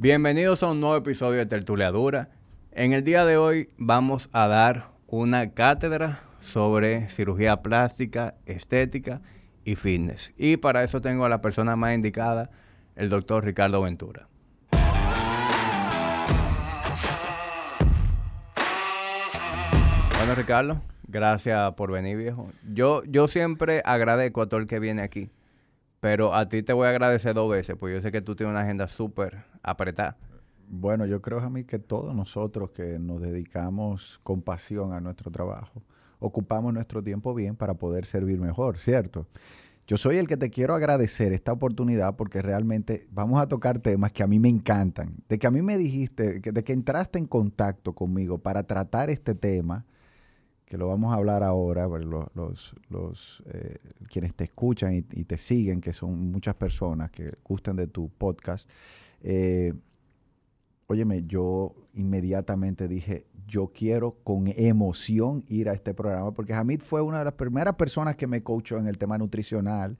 [0.00, 2.28] Bienvenidos a un nuevo episodio de Tertuleadura.
[2.70, 9.22] En el día de hoy vamos a dar una cátedra sobre cirugía plástica, estética
[9.64, 10.32] y fitness.
[10.36, 12.48] Y para eso tengo a la persona más indicada,
[12.94, 14.28] el doctor Ricardo Ventura.
[20.16, 22.48] Bueno, Ricardo, gracias por venir, viejo.
[22.72, 25.28] Yo, yo siempre agradezco a todo el que viene aquí,
[26.00, 28.52] pero a ti te voy a agradecer dos veces, porque yo sé que tú tienes
[28.52, 30.16] una agenda súper apretada.
[30.68, 35.30] Bueno, yo creo a mí que todos nosotros que nos dedicamos con pasión a nuestro
[35.30, 35.82] trabajo,
[36.18, 39.26] ocupamos nuestro tiempo bien para poder servir mejor, ¿cierto?
[39.86, 44.12] Yo soy el que te quiero agradecer esta oportunidad porque realmente vamos a tocar temas
[44.12, 45.14] que a mí me encantan.
[45.30, 49.34] De que a mí me dijiste, de que entraste en contacto conmigo para tratar este
[49.34, 49.86] tema,
[50.68, 53.78] que lo vamos a hablar ahora, pues, los, los, eh,
[54.10, 58.68] quienes te escuchan y, te siguen, que son muchas personas que gustan de tu podcast.
[59.22, 59.72] Eh,
[60.86, 67.00] óyeme, yo inmediatamente dije, yo quiero con emoción ir a este programa, porque Hamid fue
[67.00, 69.96] una de las primeras personas que me coachó en el tema nutricional.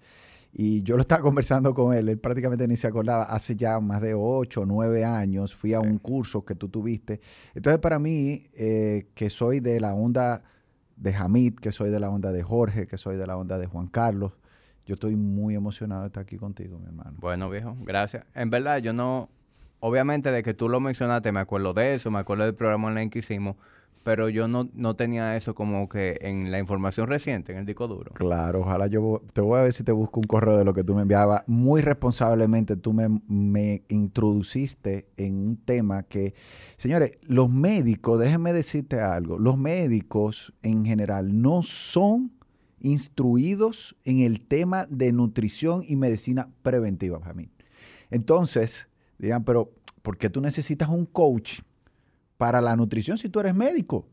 [0.53, 4.03] Y yo lo estaba conversando con él, él prácticamente ni se acordaba, hace ya más
[4.03, 7.23] de ocho o nueve años fui a un curso que tú tuviste.
[7.55, 10.43] Entonces para mí, eh, que soy de la onda
[10.99, 13.67] de Hamid, que soy de la onda de Jorge, que soy de la onda de
[13.67, 14.33] Juan Carlos,
[14.87, 17.15] yo estoy muy emocionado de estar aquí contigo, mi hermano.
[17.19, 18.25] Bueno, viejo, gracias.
[18.35, 19.29] En verdad, yo no,
[19.81, 23.11] obviamente de que tú lo mencionaste, me acuerdo de eso, me acuerdo del programa online
[23.11, 23.57] que hicimos,
[24.05, 27.89] pero yo no, no tenía eso como que en la información reciente, en el disco
[27.89, 28.13] duro.
[28.15, 30.85] Claro, ojalá yo te voy a ver si te busco un correo de lo que
[30.85, 31.43] tú me enviabas.
[31.47, 36.35] Muy responsablemente tú me, me introduciste en un tema que,
[36.77, 42.33] señores, los médicos, déjenme decirte algo, los médicos en general no son
[42.81, 47.51] instruidos en el tema de nutrición y medicina preventiva, mí.
[48.11, 51.61] Entonces, Digan, pero ¿por qué tú necesitas un coach
[52.39, 54.08] para la nutrición si tú eres médico?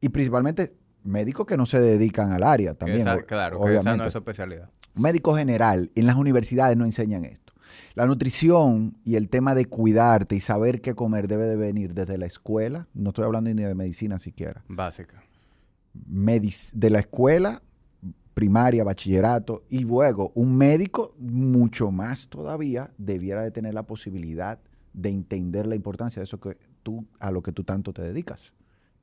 [0.00, 3.06] Y principalmente médicos que no se dedican al área también.
[3.26, 3.96] claro, obviamente.
[3.98, 4.68] no es su especialidad.
[4.94, 7.52] Médico general, en las universidades no enseñan esto.
[7.94, 12.18] La nutrición y el tema de cuidarte y saber qué comer debe de venir desde
[12.18, 12.88] la escuela.
[12.94, 14.64] No estoy hablando ni de medicina siquiera.
[14.68, 15.22] Básica.
[15.92, 17.62] de la escuela
[18.34, 24.58] primaria, bachillerato y luego un médico mucho más todavía debiera de tener la posibilidad
[24.92, 28.52] de entender la importancia de eso que tú a lo que tú tanto te dedicas.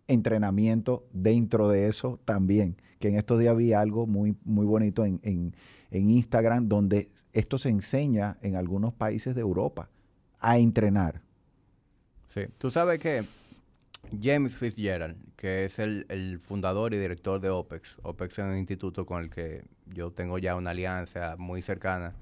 [0.07, 5.19] Entrenamiento dentro de eso también, que en estos días vi algo muy, muy bonito en,
[5.23, 5.53] en,
[5.91, 9.89] en Instagram donde esto se enseña en algunos países de Europa
[10.39, 11.21] a entrenar.
[12.33, 13.23] Sí, tú sabes que
[14.21, 17.97] James Fitzgerald, que es el, fundador y director de OPEX.
[18.03, 22.13] OPEX es un instituto con el que yo tengo ya una alianza muy cercana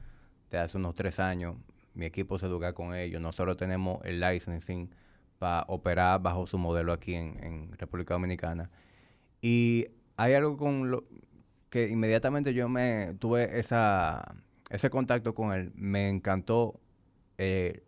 [0.51, 1.55] de hace unos tres años.
[1.93, 3.21] Mi equipo se educa con ellos.
[3.21, 4.89] Nosotros tenemos el licensing
[5.67, 8.69] operar bajo su modelo aquí en, República Dominicana.
[9.41, 11.03] Y hay algo con lo
[11.69, 14.35] que inmediatamente yo me tuve esa,
[14.69, 15.71] ese contacto con él.
[15.75, 16.79] Me encantó.
[17.37, 17.83] Eh,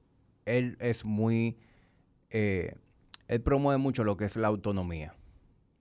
[0.45, 1.57] él es muy...
[2.29, 2.75] Eh,
[3.27, 5.13] él promueve mucho lo que es la autonomía.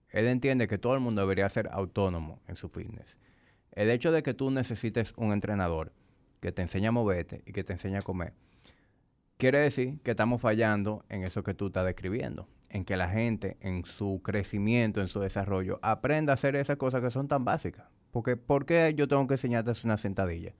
[0.09, 3.17] Él entiende que todo el mundo debería ser autónomo en su fitness.
[3.71, 5.91] El hecho de que tú necesites un entrenador
[6.39, 8.33] que te enseñe a moverte y que te enseñe a comer,
[9.37, 13.57] quiere decir que estamos fallando en eso que tú estás describiendo, en que la gente
[13.61, 17.85] en su crecimiento, en su desarrollo, aprenda a hacer esas cosas que son tan básicas.
[18.11, 20.53] Porque ¿por qué yo tengo que enseñarte a hacer una sentadilla?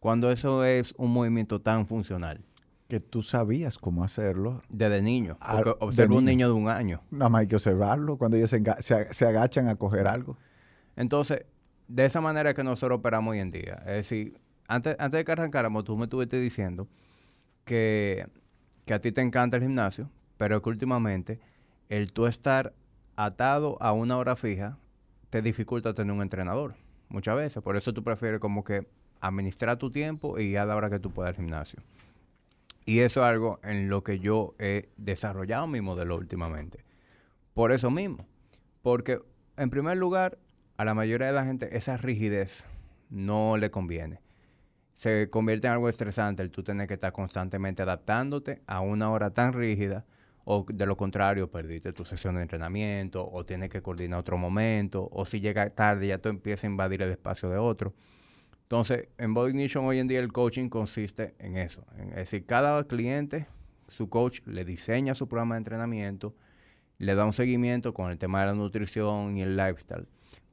[0.00, 2.44] Cuando eso es un movimiento tan funcional
[2.88, 4.60] que tú sabías cómo hacerlo.
[4.68, 5.38] Desde niño.
[5.50, 7.02] Porque observo un niño de un año.
[7.10, 10.36] Nada más hay que observarlo cuando ellos se, agachan a coger algo.
[10.96, 11.44] Entonces,
[11.88, 13.76] de esa manera es que nosotros operamos hoy en día.
[13.86, 14.38] Es decir,
[14.68, 16.88] antes, antes de que arrancáramos, tú me estuviste diciendo
[17.64, 18.26] que,
[18.84, 21.40] que a ti te encanta el gimnasio, pero que últimamente
[21.88, 22.72] el tú estar
[23.16, 24.78] atado a una hora fija
[25.30, 26.74] te dificulta tener un entrenador.
[27.08, 27.62] Muchas veces.
[27.62, 28.86] Por eso tú prefieres como que
[29.20, 31.82] administrar tu tiempo y a la hora que tú puedas al gimnasio.
[32.84, 36.84] Y eso es algo en lo que yo he desarrollado mi modelo últimamente.
[37.54, 38.26] Por eso mismo.
[38.82, 39.20] Porque,
[39.56, 40.38] en primer lugar,
[40.76, 42.64] a la mayoría de la gente esa rigidez
[43.10, 44.20] no le conviene.
[44.94, 49.30] Se convierte en algo estresante el tú tener que estar constantemente adaptándote a una hora
[49.30, 50.04] tan rígida
[50.44, 55.08] o de lo contrario perdiste tu sesión de entrenamiento o tienes que coordinar otro momento
[55.12, 57.94] o si llega tarde ya tú empiezas a invadir el espacio de otro.
[58.62, 61.84] Entonces, en Body Ignition hoy en día el coaching consiste en eso.
[62.10, 63.46] es decir, cada cliente,
[63.88, 66.34] su coach le diseña su programa de entrenamiento,
[66.98, 70.08] le da un seguimiento con el tema de la nutrición y el lifestyle.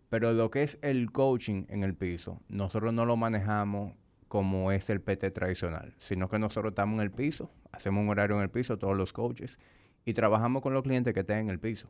[0.10, 3.94] Pero lo que es el coaching en el piso, nosotros no lo manejamos
[4.30, 8.38] como es el PT tradicional, sino que nosotros estamos en el piso, hacemos un horario
[8.38, 9.60] en el piso, todos los coaches,
[10.06, 11.90] y trabajamos con los clientes que estén en el piso.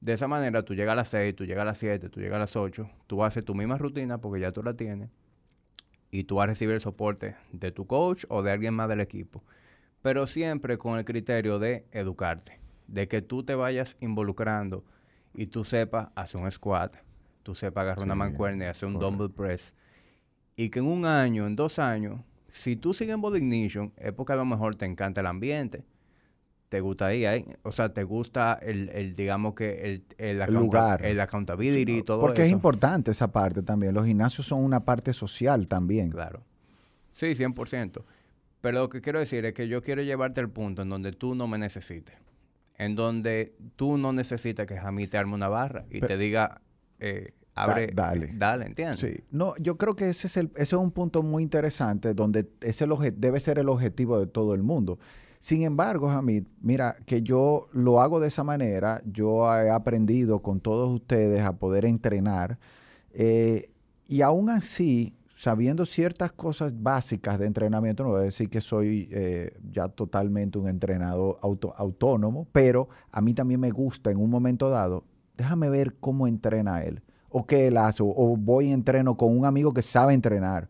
[0.00, 2.36] De esa manera, tú llegas a las 6, tú llegas a las 7, tú llegas
[2.36, 5.08] a las 8, tú haces tu misma rutina porque ya tú la tienes,
[6.10, 9.00] y tú vas a recibir el soporte de tu coach o de alguien más del
[9.00, 9.44] equipo,
[10.02, 14.84] pero siempre con el criterio de educarte, de que tú te vayas involucrando
[15.32, 16.96] y tú sepas hacer un squat,
[17.44, 19.72] tú sepas agarrar una mancuerna y hacer un dumbbell press,
[20.56, 22.20] y que en un año, en dos años,
[22.52, 25.84] si tú sigues en Body Ignition, es porque a lo mejor te encanta el ambiente,
[26.68, 30.54] te gusta ahí, ahí o sea, te gusta el, el digamos que el, el, El
[30.54, 31.04] lugar.
[31.04, 32.54] el accountability y todo Porque es eso.
[32.56, 33.92] importante esa parte también.
[33.94, 36.10] Los gimnasios son una parte social también.
[36.10, 36.42] Claro.
[37.12, 38.02] Sí, 100%.
[38.60, 41.34] Pero lo que quiero decir es que yo quiero llevarte al punto en donde tú
[41.34, 42.14] no me necesites.
[42.76, 46.60] En donde tú no necesitas que Jamí te arme una barra y te diga,
[47.00, 48.30] eh, abre, dale.
[48.36, 49.00] dale, ¿entiendes?
[49.00, 49.20] Sí.
[49.30, 52.80] No, yo creo que ese es, el, ese es un punto muy interesante donde es
[52.82, 54.98] el obje- debe ser el objetivo de todo el mundo.
[55.38, 60.60] Sin embargo, Hamid, mira, que yo lo hago de esa manera, yo he aprendido con
[60.60, 62.58] todos ustedes a poder entrenar
[63.12, 63.70] eh,
[64.06, 69.08] y aún así, sabiendo ciertas cosas básicas de entrenamiento, no voy a decir que soy
[69.12, 74.28] eh, ya totalmente un entrenador auto- autónomo, pero a mí también me gusta en un
[74.28, 75.04] momento dado,
[75.38, 79.72] déjame ver cómo entrena él o qué hace, o, voy y entreno con un amigo
[79.72, 80.68] que sabe entrenar.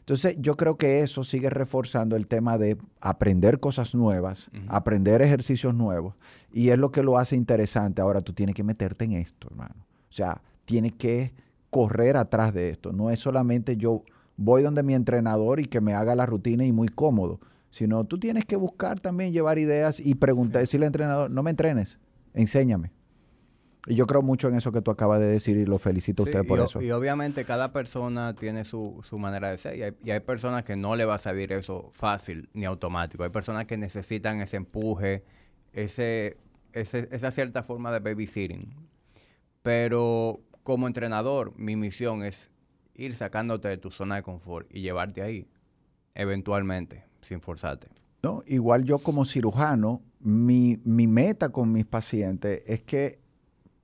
[0.00, 5.74] Entonces, yo creo que eso sigue reforzando el tema de aprender cosas nuevas, aprender ejercicios
[5.74, 6.14] nuevos,
[6.52, 8.02] y es lo que lo hace interesante.
[8.02, 9.74] Ahora, tú tienes que meterte en esto, hermano.
[10.10, 11.32] O sea, tienes que
[11.70, 12.92] correr atrás de esto.
[12.92, 14.04] No es solamente yo
[14.36, 17.40] voy donde mi entrenador y que me haga la rutina y muy cómodo,
[17.70, 21.50] sino tú tienes que buscar también llevar ideas y preguntar, decirle al entrenador, no me
[21.50, 21.98] entrenes,
[22.34, 22.92] enséñame.
[23.86, 26.26] Y yo creo mucho en eso que tú acabas de decir y lo felicito a
[26.26, 26.80] Sí, usted por y, eso.
[26.80, 30.64] y obviamente cada persona tiene su, su manera de ser y hay, y hay personas
[30.64, 33.24] que no le va a salir eso fácil ni automático.
[33.24, 35.22] Hay personas que necesitan ese empuje,
[35.74, 36.38] ese,
[36.72, 38.74] ese- esa cierta forma de babysitting.
[39.62, 42.50] Pero como entrenador, mi misión es
[42.94, 45.46] ir sacándote de tu zona de confort y llevarte ahí,
[46.14, 47.88] eventualmente, sin forzarte.
[48.22, 48.42] ¿no?
[48.46, 53.18] Igual yo como cirujano, mi, mi meta con mis pacientes es que,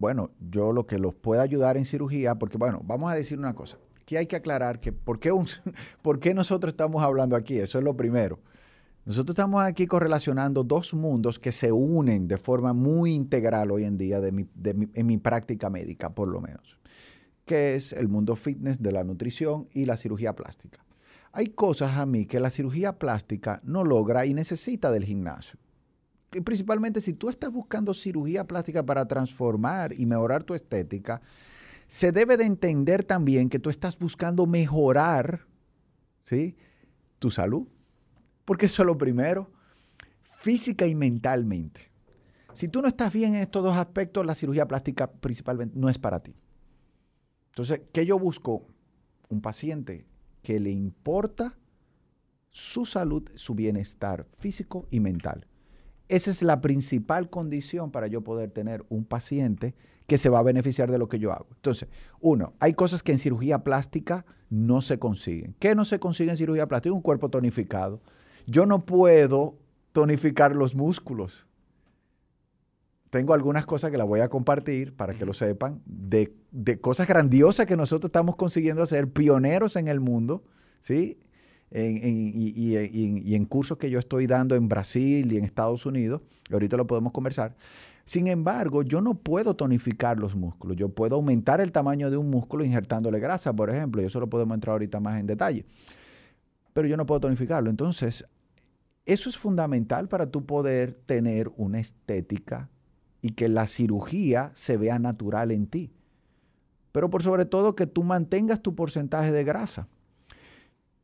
[0.00, 3.54] bueno, yo lo que los pueda ayudar en cirugía, porque bueno, vamos a decir una
[3.54, 5.30] cosa, que hay que aclarar que por qué,
[6.02, 8.40] por qué nosotros estamos hablando aquí, eso es lo primero.
[9.04, 13.96] Nosotros estamos aquí correlacionando dos mundos que se unen de forma muy integral hoy en
[13.96, 16.78] día de mi- de mi- en mi práctica médica, por lo menos,
[17.46, 20.84] que es el mundo fitness de la nutrición y la cirugía plástica.
[21.32, 25.58] Hay cosas a mí que la cirugía plástica no logra y necesita del gimnasio.
[26.30, 31.20] Principalmente si tú estás buscando cirugía plástica para transformar y mejorar tu estética,
[31.88, 35.46] se debe de entender también que tú estás buscando mejorar
[36.24, 36.56] ¿sí?
[37.18, 37.66] tu salud.
[38.44, 39.50] Porque eso es lo primero,
[40.22, 41.90] física y mentalmente.
[42.52, 45.98] Si tú no estás bien en estos dos aspectos, la cirugía plástica principalmente no es
[45.98, 46.34] para ti.
[47.48, 48.66] Entonces, ¿qué yo busco?
[49.28, 50.06] Un paciente
[50.42, 51.56] que le importa
[52.50, 55.46] su salud, su bienestar físico y mental.
[56.10, 59.76] Esa es la principal condición para yo poder tener un paciente
[60.08, 61.46] que se va a beneficiar de lo que yo hago.
[61.54, 65.54] Entonces, uno, hay cosas que en cirugía plástica no se consiguen.
[65.60, 66.92] ¿Qué no se consigue en cirugía plástica?
[66.92, 68.02] Un cuerpo tonificado.
[68.48, 69.56] Yo no puedo
[69.92, 71.46] tonificar los músculos.
[73.10, 77.06] Tengo algunas cosas que las voy a compartir para que lo sepan, de, de cosas
[77.06, 80.42] grandiosas que nosotros estamos consiguiendo hacer, pioneros en el mundo,
[80.80, 81.20] ¿sí?
[81.72, 86.86] Y, en cursos que yo estoy dando en Brasil y en Estados Unidos, ahorita lo
[86.86, 87.54] podemos conversar.
[88.04, 90.76] Sin embargo, yo no puedo tonificar los músculos.
[90.76, 94.28] Yo puedo aumentar el tamaño de un músculo injertándole grasa, por ejemplo, y eso lo
[94.28, 95.64] podemos entrar ahorita más en detalle.
[96.72, 97.70] Pero yo no puedo tonificarlo.
[97.70, 98.26] Entonces,
[99.06, 102.68] eso es fundamental para tú poder tener una estética
[103.22, 105.92] y que la cirugía se vea natural en ti.
[106.90, 109.88] Pero por sobre todo que tú mantengas tu porcentaje de grasa.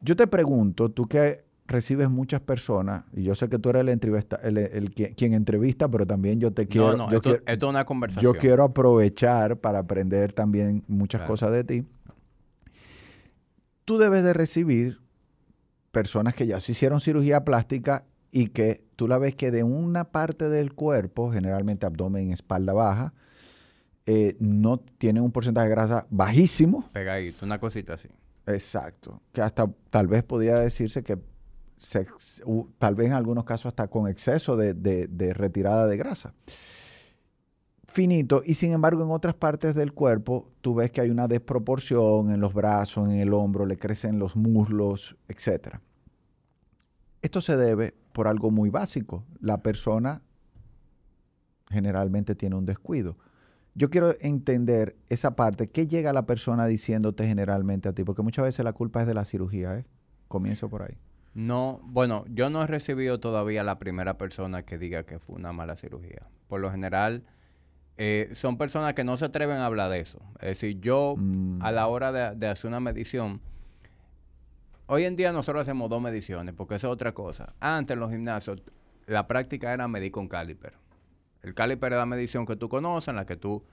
[0.00, 3.88] Yo te pregunto, tú que recibes muchas personas, y yo sé que tú eres el,
[3.88, 7.30] entrevista- el- el qui- quien entrevista, pero también yo te quiero, no, no, yo, esto,
[7.30, 8.34] quiero esto es una conversación.
[8.34, 11.32] yo quiero aprovechar para aprender también muchas Claro.
[11.32, 11.84] cosas de ti.
[13.84, 15.00] Tú debes de recibir
[15.92, 20.04] personas que ya se hicieron cirugía plástica y que tú la ves que de una
[20.04, 23.12] parte del cuerpo, generalmente abdomen, espalda baja,
[24.04, 26.88] eh, no tienen un porcentaje de grasa bajísimo.
[26.92, 28.08] Pegadito, una cosita así.
[28.46, 29.20] Exacto.
[29.32, 31.18] Que hasta tal vez podría decirse que
[32.78, 36.32] tal vez en algunos casos hasta con exceso de, de- de retirada de grasa.
[37.86, 42.30] finito y sin embargo en otras partes del cuerpo tú ves que hay una desproporción
[42.30, 45.76] en los brazos, en el hombro, le crecen los muslos, etc.
[47.22, 49.24] Esto se debe por algo muy básico.
[49.40, 50.22] La persona
[51.70, 53.16] generalmente tiene un descuido.
[53.78, 55.68] Yo quiero entender esa parte.
[55.68, 58.04] ¿Qué llega a la persona diciéndote generalmente a ti?
[58.04, 59.84] Porque muchas veces la culpa es de la cirugía, ¿eh?
[60.28, 60.96] Comienzo por ahí.
[61.34, 65.52] No, bueno, yo no he recibido todavía la primera persona que diga que fue una
[65.52, 66.22] mala cirugía.
[66.48, 67.24] Por lo general,
[67.98, 70.18] eh, son personas que no se atreven a hablar de eso.
[70.40, 71.58] Es decir, yo Mm.
[71.60, 73.42] a la hora de, de hacer una medición,
[74.86, 77.52] hoy en día nosotros hacemos dos mediciones, porque eso es otra cosa.
[77.60, 78.62] Antes en los gimnasios,
[79.06, 80.72] la práctica era medir con caliper.
[81.46, 83.64] El caliper es la medición que tú conoces, en la que tú,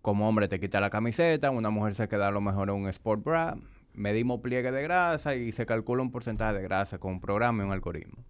[0.00, 2.88] como hombre, te quitas la camiseta, una mujer se queda a lo mejor en un
[2.88, 3.58] sport bra,
[3.92, 7.66] medimos pliegue de grasa y se calcula un porcentaje de grasa con un programa y
[7.66, 8.24] un algoritmo.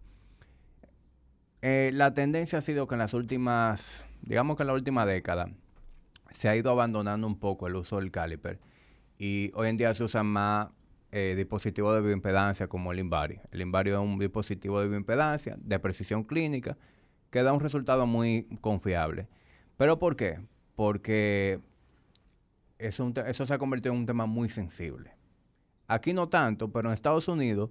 [1.62, 5.53] Eh, la tendencia ha sido que en las últimas, digamos que en la última década,
[6.33, 8.59] se ha ido abandonando un poco el uso del caliper
[9.19, 10.71] y hoy en día se usan más
[11.12, 13.38] eh, dispositivos de bioimpedancia como el Invari.
[13.53, 16.77] El Invari es un dispositivo de bioimpedancia de precisión clínica
[17.31, 19.29] que da un resultado muy confiable.
[19.77, 20.41] ¿Pero por qué?
[20.75, 21.61] Porque
[22.79, 23.13] eso
[23.47, 25.13] se ha convertido en un tema muy sensible.
[25.87, 27.71] Aquí no tanto, pero en Estados Unidos,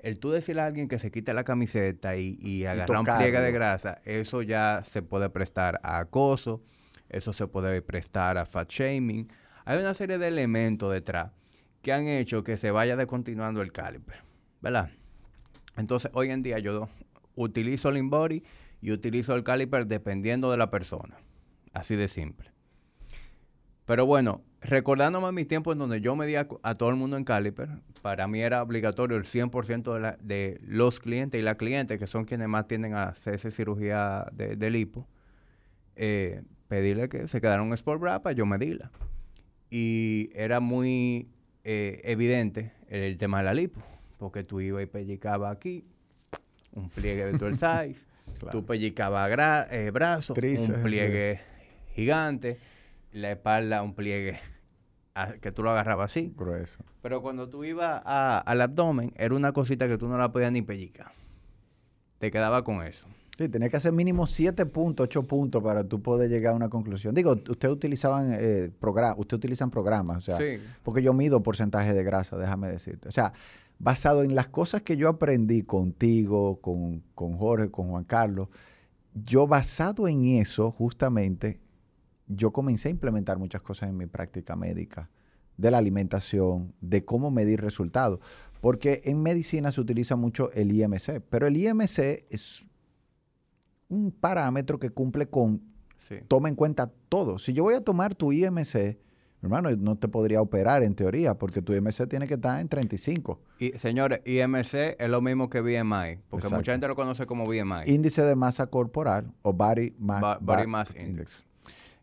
[0.00, 3.40] el tú decirle a alguien que se quite la camiseta y, y agarrar un pliegue
[3.40, 6.62] de grasa, eso ya se puede prestar a acoso,
[7.08, 9.28] eso se puede prestar a fat shaming.
[9.64, 11.30] Hay una serie de elementos detrás
[11.82, 14.22] que han hecho que se vaya descontinuando el caliper,
[14.60, 14.90] ¿verdad?
[15.76, 16.88] Entonces, hoy en día yo
[17.34, 18.42] utilizo Inbody
[18.82, 21.16] y utilizo el caliper dependiendo de la persona.
[21.72, 22.50] Así de simple.
[23.86, 27.16] Pero bueno, recordándome a mi tiempo en donde yo medía a, a todo el mundo
[27.16, 27.68] en caliper,
[28.02, 32.06] para mí era obligatorio el 100% de, la- de los clientes y las clientes, que
[32.06, 35.06] son quienes más tienden a hacerse cirugía de, de lipo,
[35.96, 38.90] eh, pedirle que se quedara un Sport Bra para yo medirla.
[39.70, 41.28] Y era muy
[41.64, 43.80] eh, evidente el, tema de la lipo,
[44.18, 45.84] porque tú ibas y pellizcabas aquí,
[46.72, 47.96] un pliegue de todo el size,
[48.50, 49.24] tú pellizcabas
[49.70, 51.40] eh, brazos, un pliegue
[51.94, 52.58] gigante,
[53.12, 54.38] la espalda, un pliegue
[55.14, 56.32] ah, que tú lo agarrabas así.
[56.36, 56.84] Grueso.
[57.02, 60.52] Pero cuando tú ibas a- al abdomen, era una cosita que tú no la podías
[60.52, 61.12] ni pellizcar.
[62.18, 63.06] Te quedaba con eso.
[63.38, 66.68] Sí, tenía que hacer mínimo 7 puntos, 8 puntos para tú poder llegar a una
[66.68, 67.14] conclusión.
[67.14, 68.70] Digo, ustedes utilizaban eh,
[69.36, 70.60] utilizan programas, o sea, Sí.
[70.82, 73.08] porque yo mido porcentaje de grasa, déjame decirte.
[73.08, 73.32] O sea,
[73.82, 78.48] basado en las cosas que yo aprendí contigo, con, con Jorge, con Juan Carlos,
[79.12, 81.58] yo basado en eso, justamente,
[82.28, 85.10] yo comencé a implementar muchas cosas en mi práctica médica,
[85.56, 88.20] de la alimentación, de cómo medir resultados.
[88.60, 91.98] Porque en medicina se utiliza mucho el IMC, pero el IMC
[92.30, 92.64] es
[93.88, 95.60] un parámetro que cumple con,
[96.08, 96.16] Sí.
[96.28, 97.38] toma en cuenta todo.
[97.40, 98.96] Si yo voy a tomar tu IMC,
[99.42, 103.40] hermano, no te podría operar en teoría, porque tu IMC tiene que estar en 35.
[103.58, 106.56] Y, señores, IMC es lo mismo que BMI, porque Exacto.
[106.56, 107.82] mucha gente lo conoce como BMI.
[107.86, 111.44] Índice de masa corporal o Body, Ma- Ba- Body Mass Index.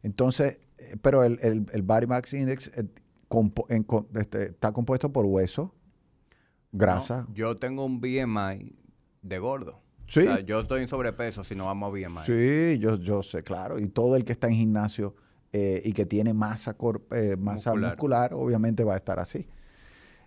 [0.04, 2.86] Entonces, eh, pero el, el- el Body Mass Index eh,
[3.30, 5.74] compo- en co- este, está compuesto por hueso,
[6.72, 7.26] grasa.
[7.28, 8.76] No, yo tengo un BMI
[9.22, 9.82] de gordo.
[10.08, 10.22] Sí.
[10.22, 12.24] O sea, yo estoy en sobrepeso si no vamos a BMI.
[12.26, 13.80] Sí, yo, yo sé, claro.
[13.80, 15.16] Y todo el que está en gimnasio
[15.54, 16.76] eh, y que tiene masa,
[17.12, 17.92] eh, masa muscular.
[17.94, 18.34] Muscular.
[18.34, 19.48] obviamente va a estar así.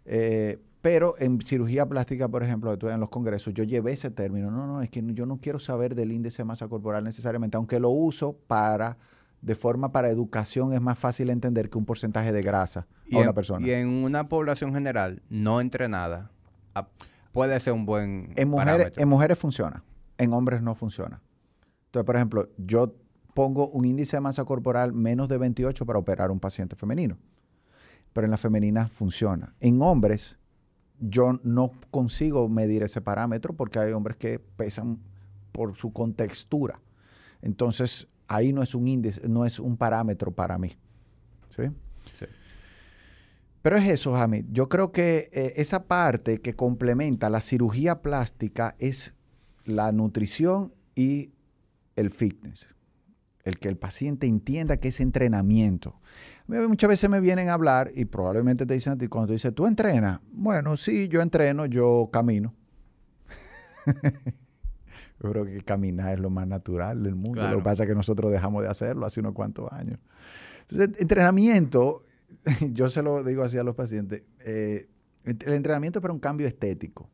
[0.05, 4.51] Eh, pero en cirugía plástica, por ejemplo, en los congresos, yo llevé ese término.
[4.51, 7.79] No, no, es que yo no quiero saber del índice de masa corporal necesariamente, aunque
[7.79, 8.97] lo uso para,
[9.43, 13.19] de forma para educación, es más fácil entender que un porcentaje de grasa Y a
[13.21, 13.65] una en, persona.
[13.67, 16.33] y en una población general no entrenada,
[16.75, 16.89] a-
[17.31, 19.03] puede ser un buen En mujeres, parámetro.
[19.05, 19.85] en mujeres funciona,
[20.19, 21.21] en hombres no funciona.
[21.87, 22.93] Entonces, por ejemplo, yo
[23.35, 27.17] pongo un índice de masa corporal menos de 28 para operar un paciente femenino,
[28.13, 29.55] pero en las femeninas funciona.
[29.61, 30.37] En hombres,
[30.99, 34.99] yo no consigo medir ese parámetro porque hay hombres que pesan
[35.51, 36.81] por su contextura.
[37.41, 40.77] Entonces, ahí no es un índice, no es un parámetro para mí.
[41.57, 41.65] ¿Sí?
[42.19, 42.27] Sí.
[43.63, 44.47] Pero es eso, Hamid.
[44.51, 49.15] Yo creo que eh, esa parte que complementa la cirugía plástica es
[49.65, 51.31] la nutrición y
[51.95, 52.67] el fitness.
[53.45, 56.01] El que el paciente entienda que es entrenamiento.
[56.47, 59.55] Muchas veces me vienen a hablar y probablemente te dicen a ti, cuando tú dices,
[59.55, 60.21] ¿tú entrenas?
[60.31, 62.55] Bueno, sí, yo entreno, yo camino.
[65.23, 67.47] yo creo que caminar es lo más natural del mundo.
[67.49, 69.99] Lo que pasa es que nosotros dejamos de hacerlo hace unos cuantos años.
[70.69, 72.05] Entonces, entrenamiento,
[72.73, 74.89] yo se lo digo así a los pacientes, eh,
[75.25, 77.09] el entrenamiento es para un cambio estético.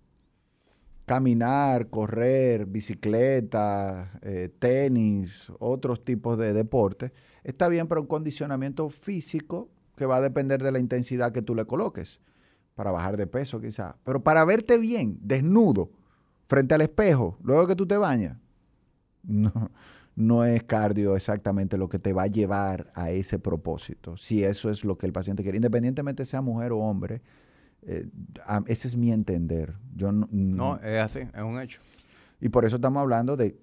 [1.09, 7.13] Caminar, correr, bicicleta, eh, tenis, otros tipos de deportes,
[7.43, 11.55] está bien para un condicionamiento físico que va a depender de la intensidad que tú
[11.55, 12.21] le coloques,
[12.75, 13.95] para bajar de peso quizás.
[14.05, 15.91] Pero para verte bien, desnudo,
[16.47, 18.37] frente al espejo, luego que tú te bañas,
[19.23, 19.71] no,
[20.15, 24.69] no es cardio exactamente lo que te va a llevar a ese propósito, si eso
[24.69, 27.23] es lo que el paciente quiere, independientemente sea mujer o hombre
[27.83, 28.09] eh,
[28.67, 29.75] ese es mi entender.
[29.95, 31.81] Yo no, no, es así, es un hecho.
[32.41, 33.59] Y por eso estamos hablando de,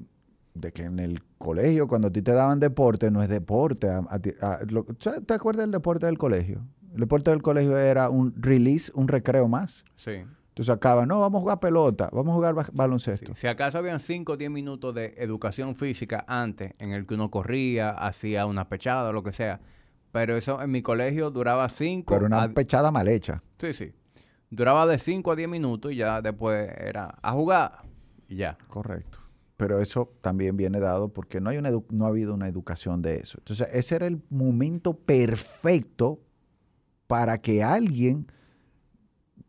[0.74, 3.88] que en el colegio, cuando a ti te daban deporte, no es deporte.
[5.26, 6.66] ¿Te acuerdas del deporte del colegio?
[6.94, 9.86] El deporte del colegio era un release, un recreo más.
[9.98, 10.24] Sí.
[10.56, 13.36] Entonces acaba, no, vamos a jugar pelota, vamos a jugar baloncesto.
[13.36, 17.30] Si acaso habían 5 o 10 minutos de educación física antes, en el que uno
[17.30, 19.60] corría, hacía una pechada, lo que sea.
[20.14, 22.14] Pero eso en mi colegio duraba 5.
[22.14, 23.44] Pero una pechada mal hecha.
[23.60, 23.94] Sí, sí.
[24.50, 27.84] Duraba de 5 a 10 minutos y ya después era a jugar
[28.28, 28.58] y ya.
[28.68, 29.20] Correcto.
[29.58, 33.18] Pero eso también viene dado porque no, hay una no ha habido una educación de
[33.18, 33.38] eso.
[33.40, 36.20] Entonces, ese era el momento perfecto
[37.08, 38.28] para que alguien,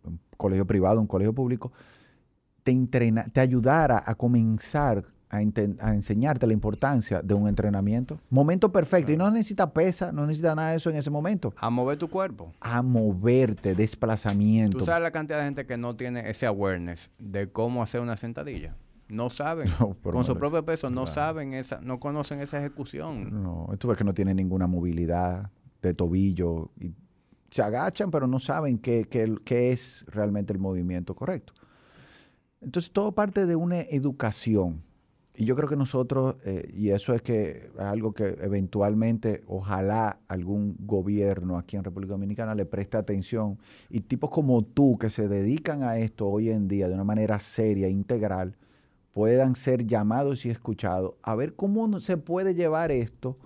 [0.04, 1.72] un colegio privado, un colegio público,
[2.62, 8.18] te, entrena, te ayudara a comenzar a, enseñarte la importancia de un entrenamiento.
[8.30, 9.12] Momento perfecto.
[9.12, 11.52] Y no necesita pesa, no necesita nada de eso en ese momento.
[11.56, 12.52] A mover tu cuerpo.
[12.60, 14.78] A moverte, desplazamiento.
[14.78, 18.16] Tú sabes la cantidad de gente que no tiene ese awareness de cómo hacer una
[18.16, 18.76] sentadilla.
[19.08, 19.68] No saben.
[20.02, 23.42] con su propio peso, no saben esa, no conocen esa ejecución.
[23.42, 25.50] No, esto es que no tienen ninguna movilidad
[25.82, 26.70] de tobillo.
[26.80, 26.92] Y
[27.50, 31.52] se agachan, pero no saben qué, qué, qué es realmente el movimiento correcto.
[32.60, 34.82] Entonces, todo parte de una educación
[35.36, 40.18] y yo creo que nosotros, eh, y eso es que es algo que eventualmente, ojalá
[40.28, 43.58] algún gobierno aquí en República Dominicana le preste atención,
[43.90, 47.38] y tipos como tú que se dedican a esto hoy en día de una manera
[47.38, 48.56] seria, integral,
[49.12, 53.38] puedan ser llamados y escuchados, a ver cómo se puede llevar esto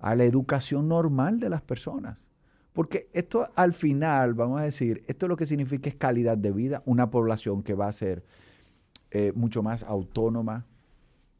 [0.00, 2.18] a la educación normal de las personas.
[2.72, 6.82] Porque esto al final, vamos a decir, esto lo que significa es calidad de vida,
[6.84, 8.22] una población que va a ser
[9.10, 10.66] eh, mucho más autónoma,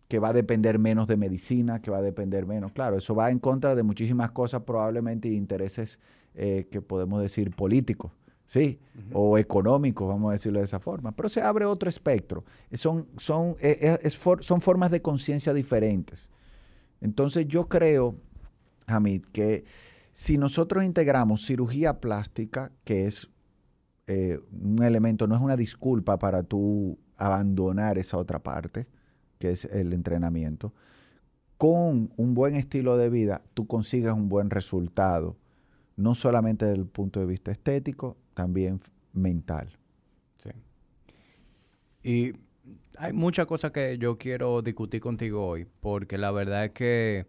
[0.08, 2.72] que va a depender menos de medicina, que va a depender menos.
[2.72, 5.98] Claro, eso va en contra de muchísimas cosas probablemente y intereses
[6.34, 8.12] eh, que podemos decir políticos,
[8.46, 8.78] ¿sí?
[9.12, 11.12] O económicos, vamos a decirlo de esa forma.
[11.12, 12.44] Pero se abre otro espectro.
[12.72, 16.30] Son, son, eh, eh, son formas de conciencia diferentes.
[17.00, 18.14] Entonces yo creo,
[18.86, 19.64] Hamid, que
[20.12, 23.28] si nosotros integramos cirugía plástica, que es
[24.08, 28.86] un elemento, no es una disculpa para tú abandonar esa otra parte,
[29.38, 30.72] que es el entrenamiento,
[31.56, 35.36] con un buen estilo de vida, tú consigues un buen resultado,
[35.96, 38.80] no solamente desde el punto de vista estético, también
[39.12, 39.78] mental.
[40.42, 40.50] Sí.
[42.02, 42.32] Y
[42.98, 47.26] hay muchas cosas que yo quiero discutir contigo hoy, porque la verdad es que,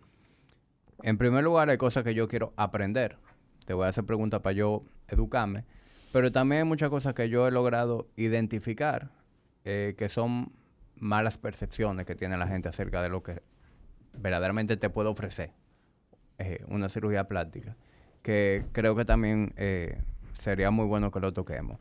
[1.04, 3.18] en primer lugar, hay cosas que yo quiero aprender.
[3.66, 5.66] Te voy a hacer preguntas para yo educarme,
[6.12, 9.12] pero también hay muchas cosas que yo he logrado identificar,
[9.64, 10.52] eh, que son
[11.00, 13.42] malas percepciones que tiene la gente acerca de lo que
[14.14, 15.52] verdaderamente te puede ofrecer
[16.40, 17.76] eh, una cirugía plástica,
[18.22, 20.02] que creo que también eh,
[20.40, 21.80] sería muy bueno que lo toquemos.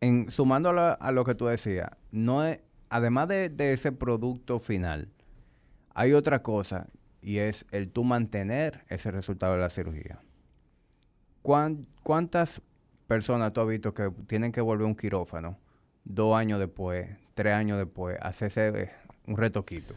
[0.00, 2.42] En, sumando a, lo que tú decías, no
[2.88, 5.08] además de, ese producto final,
[5.94, 6.88] hay otra cosa
[7.20, 10.20] y es el tú mantener ese resultado de la cirugía.
[11.42, 12.62] ¿Cuántas
[13.06, 15.58] personas tú has visto que tienen que volver a un quirófano
[16.04, 18.90] dos años después, tres años después, hacerse eh,
[19.26, 19.94] un retoquito.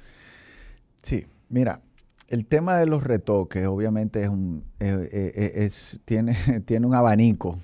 [1.04, 1.82] Sí, mira,
[2.28, 7.58] el tema de los retoques obviamente es un, es, tiene, tiene un abanico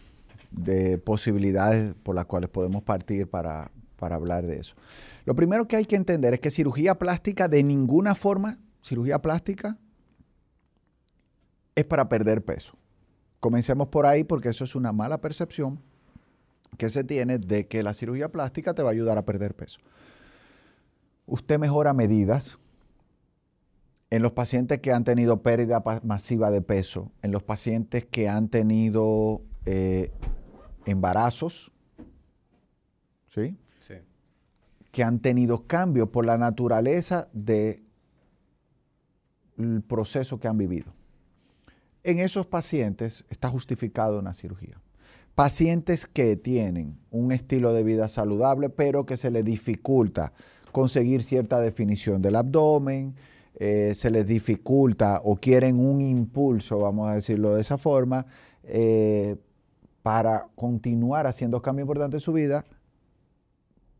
[0.51, 4.75] de posibilidades por las cuales podemos partir para, para hablar de eso.
[5.25, 9.77] Lo primero que hay que entender es que cirugía plástica de ninguna forma, cirugía plástica,
[11.75, 12.73] es para perder peso.
[13.39, 15.79] Comencemos por ahí porque eso es una mala percepción
[16.77, 19.79] que se tiene de que la cirugía plástica te va a ayudar a perder peso.
[21.25, 22.60] Usted mejora medidas
[24.10, 28.49] en los pacientes que han tenido pérdida masiva de peso, en los pacientes que han
[28.49, 30.12] tenido eh,
[30.86, 31.71] embarazos,
[33.34, 33.57] ¿sí?
[33.88, 33.95] Sí.
[34.91, 37.84] que han tenido cambios por la naturaleza del
[39.88, 40.93] proceso que han vivido.
[42.03, 44.81] En esos pacientes está justificado una cirugía
[45.41, 50.34] pacientes que tienen un estilo de vida saludable, pero que se les dificulta
[50.71, 53.15] conseguir cierta definición del abdomen,
[53.56, 58.27] eh, se les dificulta o quieren un impulso, vamos a decirlo de esa forma,
[58.65, 59.36] eh,
[60.04, 62.63] para continuar haciendo cambios importantes en su vida,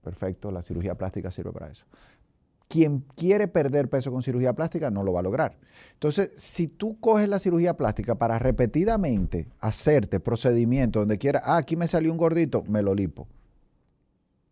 [0.04, 1.86] Perfecto, la cirugía plástica sirve para eso.
[2.72, 5.58] Quien quiere perder peso con cirugía plástica no lo va a lograr.
[5.92, 11.76] Entonces, si tú coges la cirugía plástica para repetidamente hacerte procedimientos donde quiera, ah, aquí
[11.76, 13.28] me salió un gordito, me lo lipo.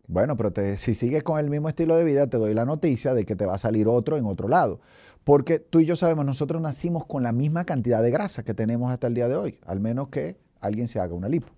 [0.06, 3.24] Bueno, pero si sigues con el mismo estilo de vida, te doy la noticia de
[3.24, 4.80] que te va a salir otro en otro lado.
[5.24, 8.92] Porque tú y yo sabemos, nosotros nacimos con la misma cantidad de grasa que tenemos
[8.92, 11.48] hasta el día de hoy, al menos que alguien se haga una lipo.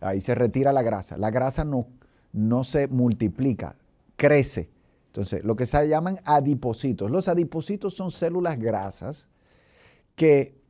[0.00, 1.18] Ahí se retira la grasa.
[1.18, 1.88] La grasa no,
[2.32, 3.76] no se multiplica,
[4.16, 4.70] crece.
[5.16, 7.10] Entonces, lo que se llaman adipocitos.
[7.10, 9.28] Los adipocitos son células grasas
[10.14, 10.60] que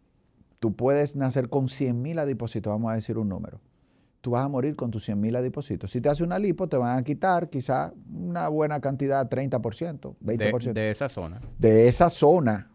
[0.60, 3.60] tú puedes nacer con 100.000 adipocitos, vamos a decir un número.
[4.20, 5.90] Tú vas a morir con tus 100.000 adipocitos.
[5.90, 10.62] Si te hace una lipo, te van a quitar quizá una buena cantidad, 30%, 20%.
[10.62, 11.40] De, de esa zona.
[11.58, 12.70] De esa zona.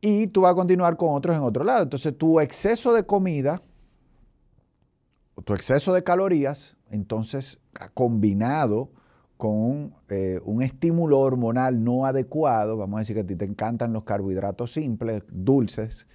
[0.00, 1.82] Y tú vas a continuar con otros en otro lado.
[1.82, 3.60] Entonces, tu exceso de comida,
[5.44, 7.58] tu exceso de calorías, entonces
[7.94, 8.90] combinado
[9.36, 13.92] con eh, un estímulo hormonal no adecuado, vamos a decir que a ti te encantan
[13.92, 16.06] los carbohidratos simples, dulces,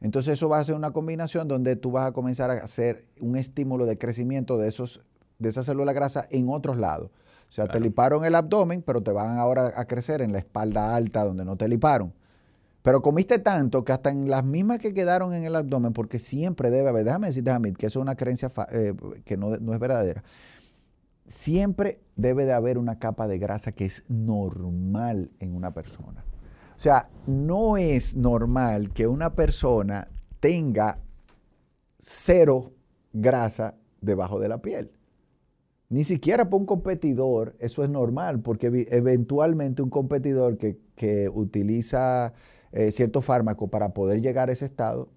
[0.00, 3.36] entonces eso va a ser una combinación donde tú vas a comenzar a hacer un
[3.36, 5.02] estímulo de crecimiento de, esos,
[5.38, 7.10] de esa célula grasa en otros lados.
[7.50, 10.94] O sea, te liparon el abdomen, pero te van ahora a crecer en la espalda
[10.94, 12.14] alta donde no te liparon.
[12.82, 16.70] Pero comiste tanto que hasta en las mismas que quedaron en el abdomen, porque siempre
[16.70, 19.80] debe haber, déjame decirte, Hamid, que eso es una creencia eh, que no, no es
[19.80, 20.22] verdadera
[21.30, 26.24] siempre debe de haber una capa de grasa que es normal en una persona.
[26.76, 30.08] O sea, no es normal que una persona
[30.40, 30.98] tenga
[31.98, 32.72] cero
[33.12, 34.90] grasa debajo de la piel.
[35.88, 40.78] Ni siquiera para un competidor eso es normal, porque eventualmente un competidor que,
[41.32, 42.34] utiliza
[42.72, 45.08] eh, cierto fármaco para poder llegar a ese estado,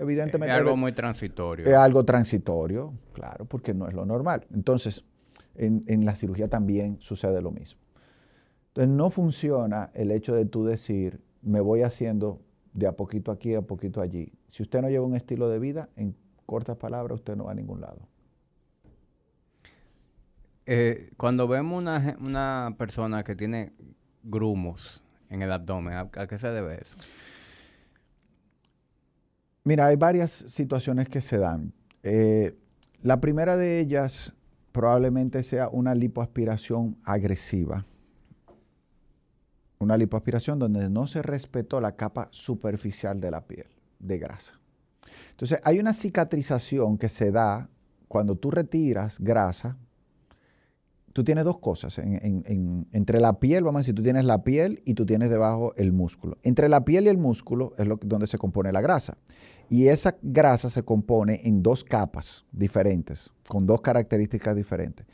[0.00, 0.52] evidentemente...
[0.52, 1.66] Es algo muy transitorio.
[1.66, 4.46] Es algo transitorio, claro, porque no es lo normal.
[4.52, 5.04] Entonces,
[5.54, 7.80] en, la cirugía también sucede lo mismo.
[8.68, 12.40] Entonces, no funciona el hecho de tú decir, me voy haciendo
[12.72, 14.32] de a poquito aquí, a poquito allí.
[14.50, 16.14] Si usted no lleva un estilo de vida, en
[16.46, 18.08] cortas palabras, usted no va a ningún lado.
[20.66, 23.72] Eh, cuando vemos una, una, persona que tiene
[24.22, 26.94] grumos en el abdomen, ¿a, ¿a, qué se debe eso?
[29.64, 31.72] Mira, hay varias situaciones que se dan.
[32.02, 32.56] Eh,
[33.02, 34.32] la primera de ellas
[34.72, 37.84] probablemente sea una lipoaspiración agresiva.
[39.78, 43.66] Una lipoaspiración donde no se respetó la capa superficial de la piel,
[43.98, 44.58] de grasa.
[45.30, 47.68] Entonces, hay una cicatrización que se da
[48.08, 49.76] cuando tú retiras grasa.
[51.18, 51.98] Tú tienes dos cosas.
[51.98, 55.92] entre la piel, vamos a decir, tú tienes la piel y tú tienes debajo el
[55.92, 56.38] músculo.
[56.44, 59.18] Entre la piel y el músculo es lo, donde se compone la grasa.
[59.68, 65.06] Y esa grasa se compone en dos capas diferentes, con dos características diferentes.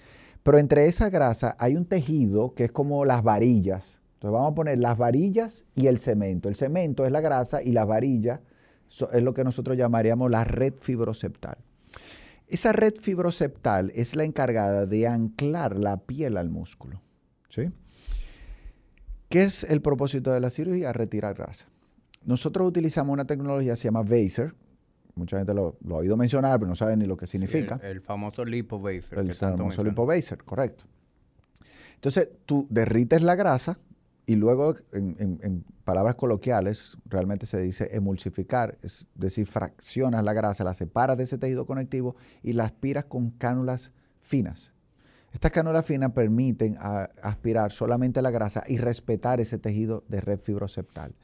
[0.43, 3.99] Pero entre esa grasa hay un tejido que es como las varillas.
[4.17, 6.51] Entonces vamos a poner las varillas y el cemento.
[6.51, 8.41] El cemento es la grasa y las varillas
[9.11, 11.57] es lo que nosotros llamaríamos la red fibroceptal.
[12.49, 17.01] Esa red fibroceptal es la encargada de anclar la piel al músculo.
[17.49, 17.71] ¿sí?
[19.29, 20.93] ¿Qué es el propósito de la cirugía?
[20.93, 21.67] Retirar grasa.
[22.25, 24.55] Nosotros utilizamos una tecnología que se llama Vaser.
[25.15, 27.81] Mucha gente lo, ha oído mencionar, pero no sabe ni lo que significa.
[27.83, 29.19] el, famoso lipo Vaser.
[29.19, 30.85] El famoso lipo Vaser, correcto.
[31.95, 33.79] Entonces, tú derrites la grasa
[34.27, 40.73] y luego, en, palabras coloquiales, realmente se dice emulsificar, es decir, fraccionas la grasa, la
[40.73, 44.73] separas de ese tejido conectivo y la aspiras con cánulas finas.
[45.33, 46.79] Estas cánulas finas permiten
[47.23, 51.15] aspirar solamente la grasa y respetar ese tejido de red fibroceptal.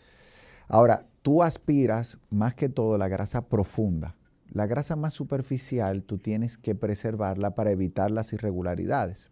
[0.69, 4.17] Ahora, tú aspiras más que todo la grasa profunda.
[4.51, 9.31] La grasa más superficial tú tienes que preservarla para evitar las irregularidades.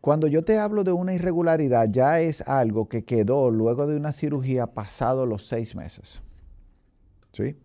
[0.00, 4.12] Cuando yo te hablo de una irregularidad, ya es algo que quedó luego de una
[4.12, 6.22] cirugía pasado los seis meses.
[7.32, 7.56] ¿Sí?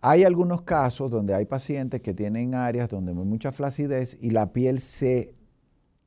[0.00, 4.52] Hay algunos casos donde hay pacientes que tienen áreas donde hay mucha flacidez y la
[4.52, 5.34] piel se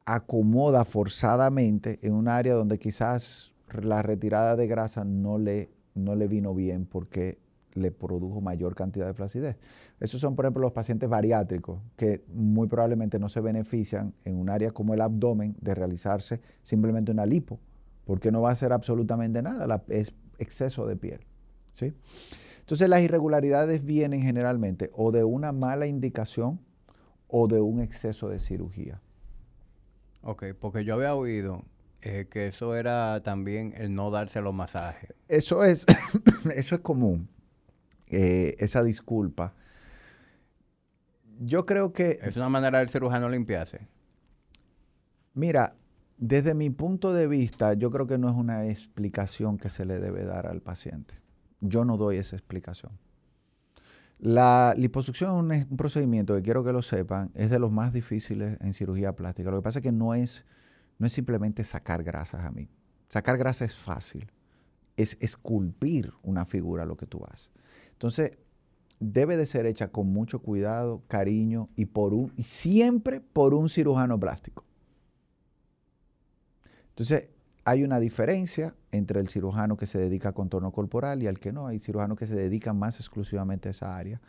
[0.06, 3.52] acomoda forzadamente en un área donde quizás
[3.82, 7.40] la retirada de grasa no le, no le vino bien porque
[7.78, 9.58] le produjo mayor cantidad de flacidez.
[10.00, 14.50] Esos son, por ejemplo, los pacientes bariátricos que muy probablemente no se benefician en un
[14.50, 17.60] área como el abdomen de realizarse simplemente una lipo,
[18.06, 21.22] porque no va a hacer absolutamente nada, es exceso de piel.
[21.72, 21.94] ¿sí?
[22.60, 26.60] Entonces las irregularidades vienen generalmente o de una mala indicación
[27.28, 29.02] o de un exceso de cirugía.
[30.22, 31.64] Ok, porque yo había oído
[32.02, 35.14] eh, que eso era también el no darse los masajes.
[35.28, 35.86] Eso es,
[36.56, 37.30] eso es común,
[38.10, 39.54] eh, esa disculpa.
[41.40, 43.88] yo creo que, Es una manera del cirujano limpiarse.
[45.34, 45.76] mira,
[46.18, 50.00] desde mi punto de vista, yo creo que no es una explicación que se le
[50.00, 51.14] debe dar al paciente.
[51.62, 52.92] Yo no doy esa explicación.
[54.20, 58.58] La liposucción es un, procedimiento que quiero que lo sepan, es de los más difíciles
[58.62, 59.52] en cirugía plástica.
[59.52, 60.44] Lo que pasa es que no es,
[60.98, 62.68] no es simplemente sacar grasas a mí.
[63.10, 64.32] Sacar grasa es fácil.
[64.96, 67.52] Es esculpir una figura lo que tú haces.
[67.98, 68.38] Entonces,
[69.00, 73.70] debe de ser hecha con mucho cuidado, cariño y por un y siempre por un
[73.70, 74.64] cirujano plástico.
[76.90, 77.30] Entonces,
[77.66, 81.52] hay una diferencia entre el cirujano que se dedica a contorno corporal y al que
[81.52, 81.66] no.
[81.66, 84.22] Hay cirujanos que se dedican más exclusivamente a esa área.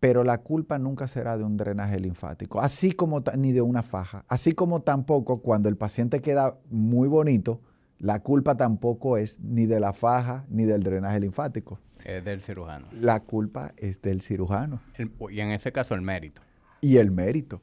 [0.00, 4.24] Pero la culpa nunca será de un drenaje linfático, así como ni de una faja.
[4.26, 7.60] Así como tampoco cuando el paciente queda muy bonito,
[8.02, 11.78] la culpa tampoco es ni de la faja ni del drenaje linfático.
[12.04, 12.88] Es del cirujano.
[12.92, 16.42] La culpa es del cirujano El- y en ese caso el mérito.
[16.80, 17.62] y el mérito.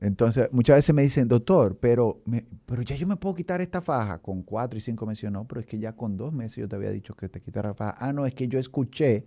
[0.00, 3.82] Entonces, muchas veces me dicen, doctor, pero, me- pero ya yo me puedo quitar esta
[3.82, 5.30] faja con cuatro y cinco meses.
[5.30, 7.70] No, pero es que ya con dos meses yo te había dicho que te quitara
[7.70, 7.96] la faja.
[7.98, 9.26] Ah, no, es que yo escuché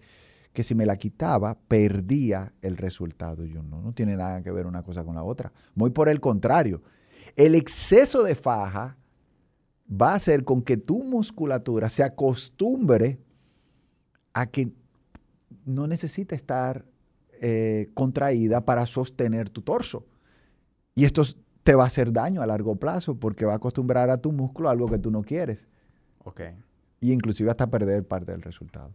[0.54, 3.45] que si me la quitaba, perdía el resultado.
[3.45, 5.51] Yo, no, no tiene nada que ver una cosa con la otra.
[5.75, 6.82] Muy por el contrario.
[7.36, 8.97] El exceso de faja
[9.91, 13.19] va a hacer con que tu musculatura se acostumbre
[14.34, 14.71] a que
[15.65, 16.86] no necesita estar
[17.41, 20.06] eh, contraída para sostener tu torso.
[20.95, 21.23] Y esto
[21.63, 24.69] te va a hacer daño a largo plazo porque va a acostumbrar a tu músculo
[24.69, 25.67] a algo que tú no quieres.
[26.23, 26.41] Ok,
[26.99, 28.91] Y inclusive hasta perder parte del resultado.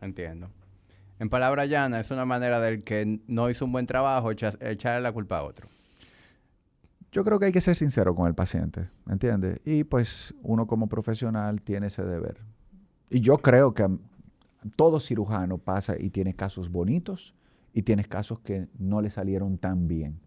[0.00, 0.48] entiendo.
[1.20, 5.00] En palabra llana, es una manera del que no hizo un buen trabajo echa- echarle
[5.00, 5.66] la culpa a otro.
[7.10, 9.60] Yo creo que hay que ser sincero con el paciente, ¿me entiendes?
[9.64, 12.38] Y pues uno como profesional tiene ese deber.
[13.10, 13.88] Y yo creo que
[14.76, 17.34] todo cirujano pasa y tiene casos bonitos
[17.72, 20.20] y tiene casos que no le salieron tan bien.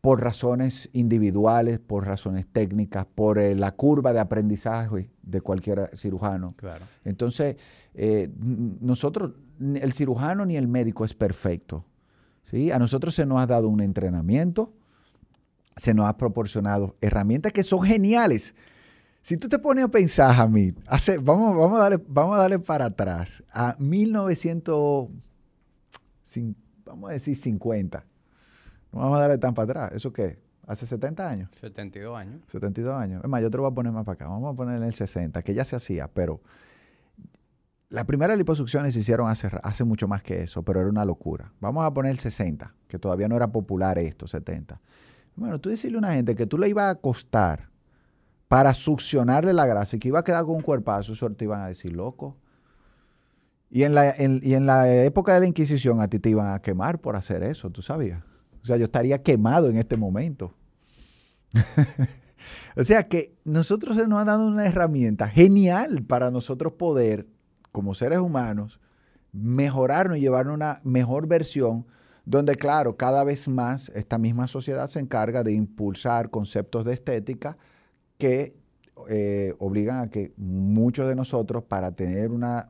[0.00, 6.54] Por razones individuales, por razones técnicas, por eh, la curva de aprendizaje de cualquier cirujano.
[6.56, 6.86] Claro.
[7.04, 7.56] Entonces,
[7.92, 8.30] eh,
[8.80, 11.84] nosotros, el cirujano ni el médico es perfecto.
[12.44, 12.70] ¿sí?
[12.70, 14.72] A nosotros se nos ha dado un entrenamiento,
[15.76, 18.54] se nos ha proporcionado herramientas que son geniales.
[19.22, 22.58] Si tú te pones a pensar, Hamid, hace, vamos, vamos, a darle, vamos a darle
[22.58, 25.08] para atrás, a 1900,
[26.24, 26.54] cin-
[26.84, 28.04] vamos a decir 50.
[28.92, 29.92] No vamos a darle tan para atrás.
[29.94, 30.38] ¿Eso qué?
[30.66, 31.50] ¿Hace 70 años?
[31.60, 32.40] 72 años.
[32.48, 33.22] 72 años.
[33.22, 34.28] Es más, yo te lo voy a poner más para acá.
[34.28, 36.40] Vamos a poner en el 60, que ya se hacía, pero
[37.88, 41.52] las primeras liposucciones se hicieron hace, hace mucho más que eso, pero era una locura.
[41.60, 44.80] Vamos a poner el 60, que todavía no era popular esto, 70.
[45.36, 47.68] Bueno, tú decirle a una gente que tú le ibas a costar
[48.48, 51.62] para succionarle la grasa y que iba a quedar con un cuerpazo, eso te iban
[51.62, 52.36] a decir loco.
[53.70, 56.52] Y en, la, en- y en la época de la Inquisición a ti te iban
[56.52, 58.22] a quemar por hacer eso, ¿tú sabías?
[58.62, 60.54] O sea, yo estaría quemado en este momento.
[62.76, 67.26] o sea que nosotros nos ha dado una herramienta genial para nosotros poder,
[67.72, 68.80] como seres humanos,
[69.32, 71.86] mejorarnos y llevar una mejor versión,
[72.24, 77.56] donde claro, cada vez más esta misma sociedad se encarga de impulsar conceptos de estética
[78.18, 78.54] que
[79.08, 82.68] eh, obligan a que muchos de nosotros para tener una,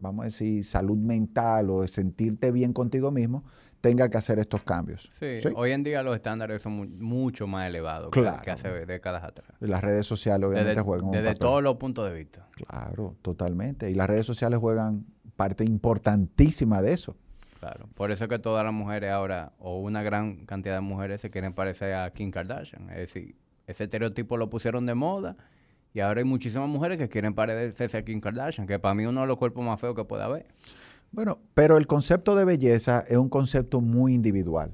[0.00, 3.44] vamos a decir, salud mental o sentirte bien contigo mismo,
[3.82, 5.10] tenga que hacer estos cambios.
[5.12, 5.48] Sí, ¿Sí?
[5.54, 8.42] hoy en día los estándares son mu- mucho más elevados que- Claro.
[8.42, 9.48] que hace décadas atrás.
[9.60, 11.38] Las redes sociales obviamente Desde, juegan un desde papel.
[11.38, 12.48] todos los puntos de vista.
[12.52, 13.90] Claro, totalmente.
[13.90, 15.04] Y las redes sociales juegan
[15.36, 17.16] parte importantísima de eso.
[17.66, 17.88] Claro.
[17.94, 21.30] Por eso es que todas las mujeres ahora, o una gran cantidad de mujeres, se
[21.30, 22.90] quieren parecer a Kim Kardashian.
[22.90, 23.34] Es decir,
[23.66, 25.36] ese estereotipo lo pusieron de moda
[25.92, 29.22] y ahora hay muchísimas mujeres que quieren parecerse a Kim Kardashian, que para mí uno
[29.22, 30.46] de los cuerpos más feos que puede haber.
[31.10, 34.72] Bueno, pero el concepto de belleza es un concepto muy individual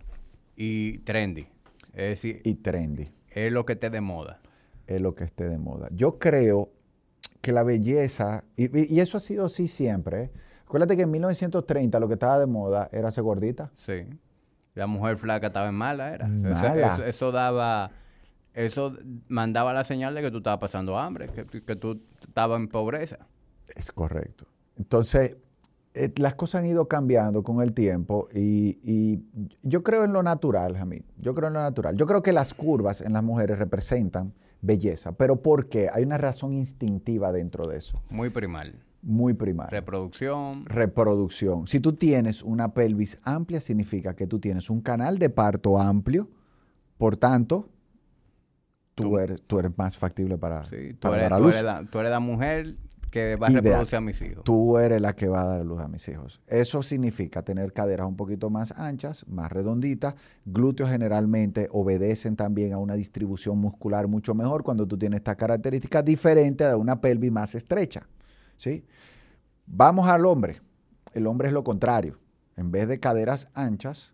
[0.56, 1.46] Y trendy.
[1.94, 3.08] Es decir, y trendy.
[3.30, 4.40] es lo que te de moda.
[4.86, 5.88] Es lo que esté de moda.
[5.92, 6.70] Yo creo
[7.40, 10.24] que la belleza, y, y- y eso ha sido así siempre.
[10.24, 10.30] ¿eh?
[10.72, 13.70] Acuérdate que en 1930 lo que estaba de moda era ser gordita.
[13.76, 14.06] Sí.
[14.74, 16.24] La mujer flaca estaba en mala, era.
[16.26, 16.94] Eso- Mala.
[16.94, 17.90] Eso, eso daba...
[18.54, 18.96] Eso
[19.28, 23.18] mandaba la señal de que tú estabas pasando hambre, que, que tú estabas en pobreza.
[23.74, 24.46] Es correcto.
[24.78, 25.36] Entonces,
[25.92, 29.22] eh, las cosas han ido cambiando con el tiempo y, y
[29.62, 31.04] yo creo en lo natural, Jamil.
[31.18, 31.96] Yo creo en lo natural.
[31.98, 34.32] Yo creo que las curvas en las mujeres representan
[34.62, 35.12] belleza.
[35.12, 35.90] ¿Pero por qué?
[35.92, 38.74] Hay una razón instintiva dentro de eso, Muy primal.
[39.02, 39.70] Muy primaria.
[39.80, 40.64] Reproducción.
[40.66, 41.66] Reproducción.
[41.66, 46.28] Si tú tienes una pelvis amplia, significa que tú tienes un canal de parto amplio.
[46.98, 47.68] Por tanto,
[48.94, 51.42] tú, Tú- eres, tú eres más factible para, Sí, tú para eres, dar a tú
[51.44, 51.52] luz.
[51.54, 52.76] eres la, tú eres la mujer
[53.10, 53.64] que va a Ideal.
[53.64, 54.44] reproducir a mis hijos.
[54.44, 56.40] Tú eres la que va a dar luz a mis hijos.
[56.46, 60.14] Eso significa tener caderas un poquito más anchas, más redonditas.
[60.46, 66.02] Glúteos generalmente obedecen también a una distribución muscular mucho mejor cuando tú tienes esta característica
[66.02, 68.06] diferente de una pelvis más estrecha.
[68.62, 68.84] ¿Sí?
[69.66, 70.60] Vamos al hombre.
[71.14, 72.18] El hombre es lo contrario.
[72.56, 74.12] En vez de caderas anchas,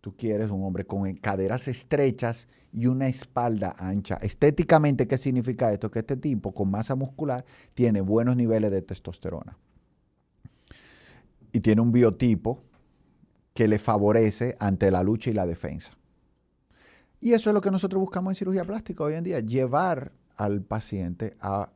[0.00, 4.18] tú quieres un hombre con caderas estrechas y una espalda ancha.
[4.20, 5.90] Estéticamente, ¿qué significa esto?
[5.90, 9.56] Que este tipo con masa muscular tiene buenos niveles de testosterona.
[11.52, 12.62] Y tiene un biotipo
[13.54, 15.92] que le favorece ante la lucha y la defensa.
[17.20, 20.62] Y eso es lo que nosotros buscamos en cirugía plástica hoy en día, llevar al
[20.62, 21.70] paciente a,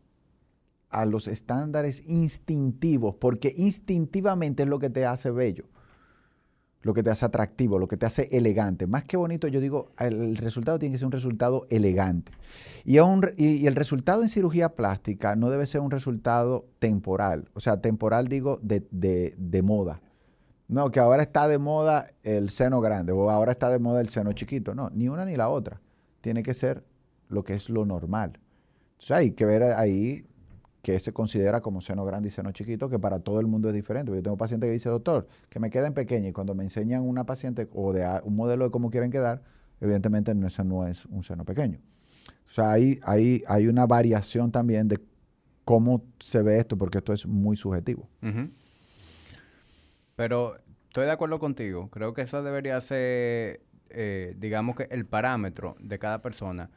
[0.90, 5.66] a los estándares instintivos, porque instintivamente es lo que te hace bello
[6.86, 8.86] lo que te hace atractivo, lo que te hace elegante.
[8.86, 12.32] Más que bonito, yo digo, el resultado tiene que ser un resultado elegante.
[12.84, 12.96] Y,
[13.66, 17.50] el resultado en cirugía plástica no debe ser un resultado temporal.
[17.54, 20.00] O sea, temporal digo de, de, de, moda.
[20.68, 24.08] No, que ahora está de moda el seno grande o ahora está de moda el
[24.08, 24.74] seno chiquito.
[24.74, 25.80] No, ni una ni la otra.
[26.20, 26.84] Tiene que ser
[27.28, 28.38] lo que es lo normal.
[28.92, 30.25] Entonces hay que ver ahí
[30.86, 33.74] que se considera como seno grande y seno chiquito, que para todo el mundo es
[33.74, 34.12] diferente.
[34.12, 37.26] Yo tengo pacientes que dicen, doctor, que me queden pequeños y cuando me enseñan una
[37.26, 39.42] paciente o de un modelo de cómo quieren quedar,
[39.80, 41.80] evidentemente ese no es un seno pequeño.
[42.48, 45.00] O sea, ahí, ahí hay una variación también de
[45.64, 48.08] cómo se ve esto, porque esto es muy subjetivo.
[50.14, 51.90] Pero estoy de acuerdo contigo.
[51.90, 56.70] Creo que eso debería ser, eh, digamos que el parámetro de cada persona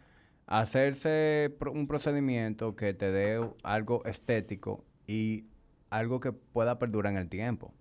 [0.50, 5.46] hacerse un procedimiento que te dé algo estético y
[5.92, 7.72] algo que pueda perdurar en el tiempo.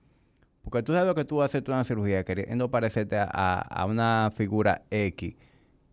[0.63, 3.87] Porque tú sabes lo que tú haces tú en una cirugía queriendo parecerte a, a,
[3.87, 5.35] una figura X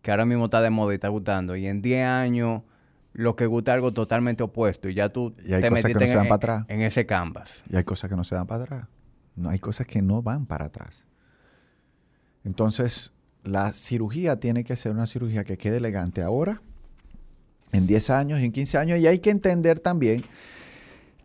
[0.02, 1.56] que ahora mismo está de moda y está gustando.
[1.56, 2.62] Y en 10 años
[3.14, 4.90] lo que gusta es algo totalmente opuesto.
[4.90, 6.64] Y ya tú y hay te cosas metiste que no se dan en, para atrás.
[6.68, 7.64] en ese canvas.
[7.70, 8.88] Y hay cosas que no se dan para atrás.
[9.34, 11.06] No, hay cosas que no van para atrás.
[12.44, 13.12] Entonces,
[13.42, 16.60] la cirugía tiene que ser una cirugía que quede elegante ahora,
[17.72, 20.24] en 10 años, en 15 años, y hay que entender también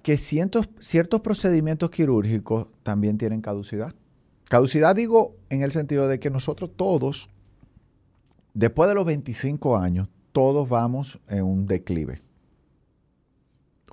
[0.03, 0.67] que ciertos,
[1.21, 3.93] procedimientos quirúrgicos también tienen caducidad.
[4.49, 7.29] Caducidad digo en el sentido de que nosotros todos,
[8.53, 12.21] después de los 25 años, todos vamos en un declive.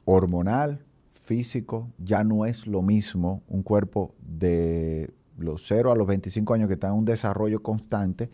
[0.04, 6.54] Hormonal, físico, ya no es lo mismo un cuerpo de los 0 a los 25
[6.54, 8.30] años que está en un desarrollo constante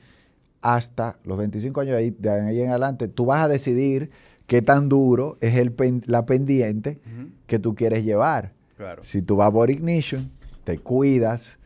[0.65, 4.11] hasta los 25 años, de ahí, de ahí en adelante, tú vas a decidir
[4.47, 7.31] qué tan duro es el pen, la pendiente uh -huh.
[7.47, 8.53] que tú quieres llevar.
[8.79, 9.05] Claro.
[9.05, 10.31] Si tú vas por ignition,
[10.65, 11.59] te cuidas,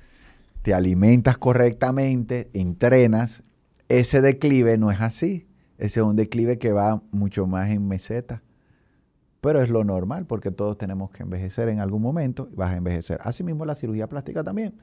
[0.63, 3.45] te alimentas correctamente, entrenas,
[3.89, 5.47] ese declive no es así.
[5.79, 8.43] Ese es un declive que va mucho más en meseta.
[9.41, 12.77] Pero es lo normal porque todos tenemos que envejecer en algún momento y vas a
[12.77, 13.21] envejecer.
[13.23, 14.75] Asimismo, la cirugía plástica también.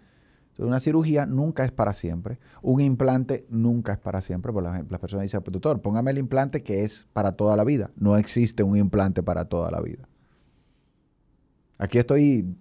[0.57, 2.39] Una cirugía nunca es para siempre.
[2.61, 4.53] Un implante nunca es para siempre.
[4.53, 7.91] Porque las la personas dicen, doctor, póngame el implante que es para toda la vida.
[7.97, 10.07] No existe un implante para toda la vida.
[11.77, 12.55] Aquí estoy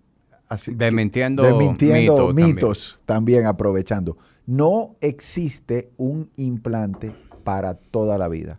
[0.49, 3.39] así, desmintiendo, desmintiendo mitos, mitos también.
[3.39, 3.47] también.
[3.47, 4.17] aprovechando.
[4.47, 8.59] No existe un implante para toda la vida.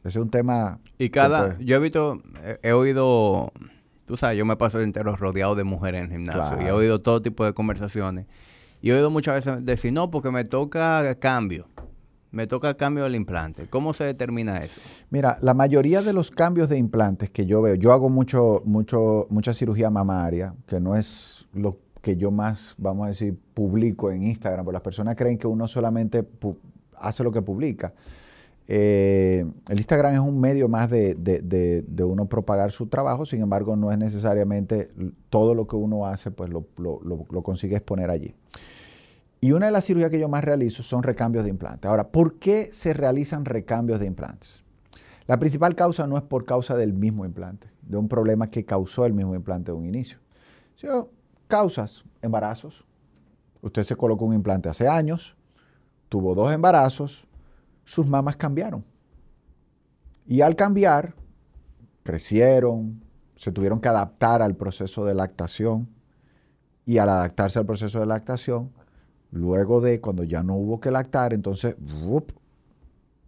[0.00, 0.80] Ese es un tema...
[0.98, 1.58] Y cada...
[1.58, 3.52] Yo he visto, he, he oído
[4.08, 6.62] tú sabes, yo me paso el entero rodeado de mujeres en el gimnasio claro.
[6.62, 8.26] y he oído todo tipo de conversaciones.
[8.80, 11.66] Y he oído muchas veces decir, no, porque me toca cambio.
[12.30, 13.68] Me toca cambio del implante.
[13.68, 14.80] ¿Cómo se determina eso?
[15.10, 19.26] Mira, la mayoría de los cambios de implantes que yo veo, yo hago mucho, mucho,
[19.30, 24.22] mucha cirugía mamaria, que no es lo que yo más, vamos a decir, publico en
[24.24, 26.26] Instagram, porque las personas creen que uno solamente
[26.96, 27.92] hace lo que publica.
[28.70, 33.40] Eh, el Instagram es un medio más de, de, de, uno propagar su trabajo, sin
[33.40, 34.90] embargo no es necesariamente
[35.30, 38.34] todo lo que uno hace, pues lo, lo, consigue exponer allí.
[39.40, 41.88] Y una de las cirugías que yo más realizo son recambios de implantes.
[41.88, 44.62] Ahora, ¿por qué se realizan recambios de implantes?
[45.26, 49.06] La principal causa no es por causa del mismo implante, de un problema que causó
[49.06, 50.18] el mismo implante de un inicio.
[50.76, 51.08] Sino
[51.46, 52.84] causas, embarazos.
[53.62, 55.36] Usted se colocó un implante hace años,
[56.08, 57.27] tuvo dos embarazos,
[57.88, 58.84] sus mamas cambiaron.
[60.26, 61.14] Y al cambiar,
[62.02, 63.02] crecieron,
[63.34, 65.88] se tuvieron que adaptar al proceso de lactación.
[66.84, 68.72] Y al adaptarse al proceso de lactación,
[69.30, 71.76] luego de cuando ya no hubo que lactar, entonces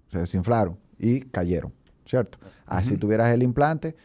[0.09, 1.73] se desinflaron y cayeron,
[2.05, 2.39] ¿cierto?
[2.43, 2.51] Uh -huh.
[2.67, 3.97] Así tuvieras el implante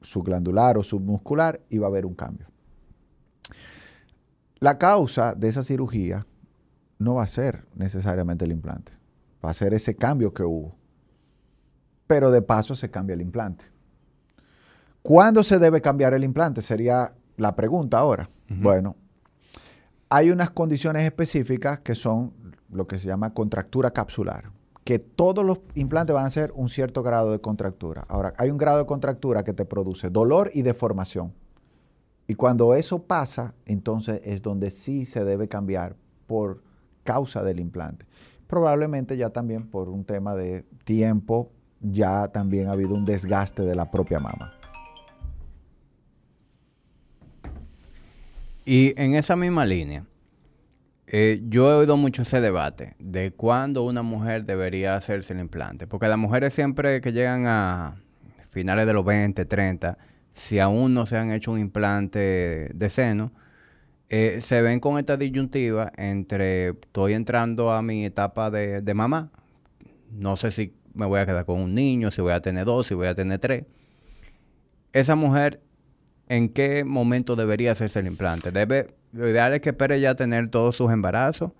[0.00, 2.48] subglandular o submuscular, iba a haber un cambio.
[4.58, 6.26] La causa de esa cirugía
[6.98, 9.01] no va a ser necesariamente el implante
[9.44, 10.76] va a ser ese cambio que hubo.
[12.06, 13.64] Pero de paso se cambia el implante.
[15.02, 16.62] ¿Cuándo se debe cambiar el implante?
[16.62, 18.30] Sería la pregunta ahora.
[18.48, 18.96] Bueno,
[20.08, 22.34] hay unas condiciones específicas que son
[22.70, 24.50] lo que se llama contractura capsular,
[24.84, 28.04] que todos los implantes van a ser un cierto grado de contractura.
[28.08, 31.32] Ahora, hay un grado de contractura que te produce dolor y deformación.
[32.28, 36.62] Y cuando eso pasa, entonces es donde sí se debe cambiar por
[37.04, 38.06] causa del implante.
[38.52, 41.50] Probablemente ya también por un tema de tiempo,
[41.80, 44.52] ya también ha habido un desgaste de la propia mama.
[48.66, 50.04] Y en esa misma línea,
[51.06, 55.86] eh, yo he oído mucho ese debate de cuándo una mujer debería hacerse el implante.
[55.86, 58.02] Porque las mujeres siempre que llegan a
[58.50, 59.96] finales de los 20, 30,
[60.34, 63.32] si aún no se han hecho un implante de seno,
[64.12, 69.32] eh, se ven con esta disyuntiva entre estoy entrando a mi etapa de, de mamá,
[70.10, 72.86] no sé si me voy a quedar con un niño, si voy a tener dos,
[72.86, 73.64] si voy a tener tres.
[74.92, 75.62] Esa mujer
[76.28, 78.52] ¿en qué momento debería hacerse el implante?
[78.52, 81.52] ¿Debe, ¿Lo ideal es que espere ya tener todos sus embarazos?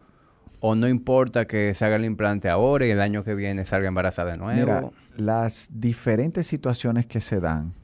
[0.61, 3.88] ¿O no importa que se haga el implante ahora y el año que viene salga
[3.88, 4.92] embarazada de nuevo?
[5.16, 7.74] Las diferentes situaciones que se dan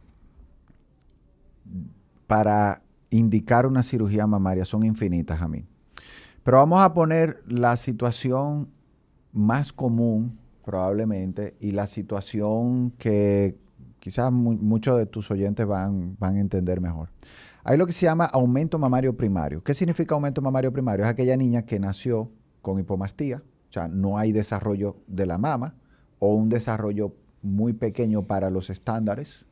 [2.26, 5.64] para indicar una cirugía mamaria son infinitas a mí.
[6.42, 8.68] Pero vamos a poner la situación
[9.32, 13.56] más común probablemente y la situación que
[14.00, 17.10] quizás muchos de tus oyentes van, van a entender mejor.
[17.64, 19.62] Hay lo que se llama aumento mamario primario.
[19.62, 21.04] ¿Qué significa aumento mamario primario?
[21.04, 22.30] Es aquella niña que nació
[22.62, 25.74] con hipomastía, o sea, no hay desarrollo de la mama
[26.18, 29.44] o un desarrollo muy pequeño para los estándares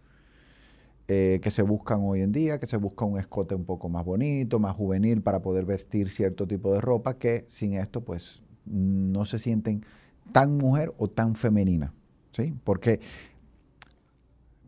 [1.08, 4.04] eh, que se buscan hoy en día, que se busca un escote un poco más
[4.04, 9.24] bonito, más juvenil para poder vestir cierto tipo de ropa que sin esto pues no
[9.24, 9.84] se sienten
[10.32, 11.94] tan mujer o tan femenina.
[12.32, 12.54] ¿sí?
[12.64, 13.00] Porque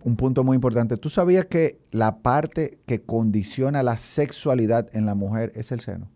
[0.03, 0.97] un punto muy importante.
[0.97, 6.09] ¿Tú sabías que la parte que condiciona la sexualidad en la mujer es el seno?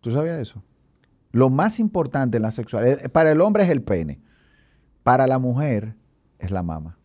[0.00, 0.62] ¿Tú sabías eso?
[1.32, 4.20] Lo más importante en la sexualidad, eh, para el hombre es el pene,
[5.02, 5.96] para la mujer
[6.38, 6.98] es la mama.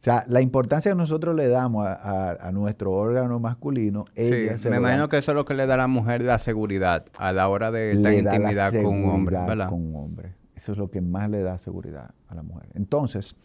[0.00, 4.78] O sea, la importancia que nosotros le damos a, nuestro órgano masculino, ella sí, me
[4.78, 7.50] imagino que eso es lo que le da a la mujer la seguridad a la
[7.50, 9.68] hora de la intimidad con un hombre, ¿verdad?
[9.68, 10.34] Con un hombre.
[10.56, 12.70] Eso es lo que más le da seguridad a la mujer.
[12.72, 13.36] Entonces,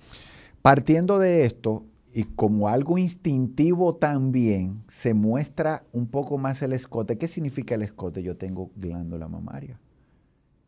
[0.61, 1.83] partiendo de esto,
[2.13, 7.17] y como algo instintivo también, se muestra un poco más el escote.
[7.17, 8.23] ¿Qué significa el escote?
[8.23, 9.77] Yo tengo glándula mamaria.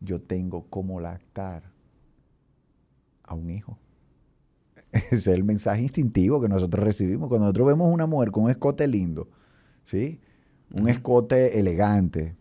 [0.00, 1.62] Yo tengo cómo lactar
[3.24, 3.78] a un hijo.
[4.92, 7.28] Ese es el mensaje instintivo que nosotros recibimos.
[7.28, 9.28] Cuando nosotros vemos una mujer con un escote lindo,
[9.84, 10.20] ¿sí?
[10.70, 12.36] Un escote elegante,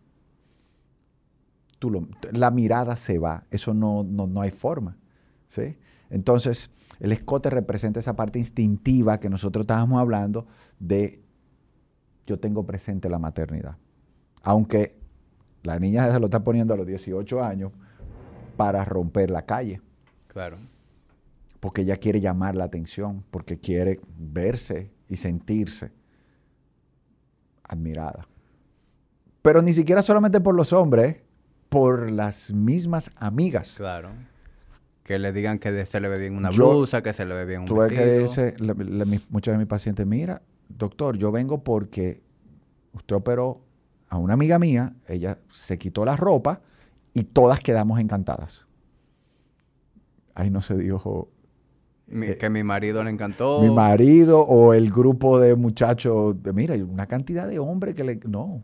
[2.32, 4.98] la mirada se va, eso no, no, hay forma.
[5.48, 5.78] ¿sí?
[6.10, 6.70] Entonces,
[7.00, 10.48] el escote representa esa parte instintiva que nosotros estábamos hablando
[10.80, 11.22] de
[12.26, 13.78] yo tengo presente la maternidad.
[14.44, 14.98] Aunque
[15.64, 17.72] la niña se lo está poniendo a los 18 años
[18.56, 19.82] para romper la calle.
[20.28, 20.58] Claro.
[21.68, 25.92] Porque ella quiere llamar la atención, porque quiere verse y sentirse
[27.62, 28.26] admirada.
[29.42, 31.18] Pero ni siquiera solamente por los hombres,
[31.68, 33.76] por las mismas amigas.
[33.76, 34.12] Claro.
[35.04, 37.60] Que le digan que se le ve bien una blusa, que se le ve bien
[37.60, 38.56] un tú ves que dice,
[39.30, 42.24] muchos de mis pacientes, mira, doctor, yo vengo porque
[42.94, 43.60] usted operó
[44.08, 46.62] a una amiga mía, ella se quitó la ropa
[47.14, 48.66] y todas quedamos encantadas.
[50.34, 51.30] Ahí no se dijo...
[52.10, 53.62] Eh, que mi marido le encantó.
[53.62, 58.20] Mi marido o el grupo de muchachos, de, mira, una cantidad de hombres que le...
[58.28, 58.64] No,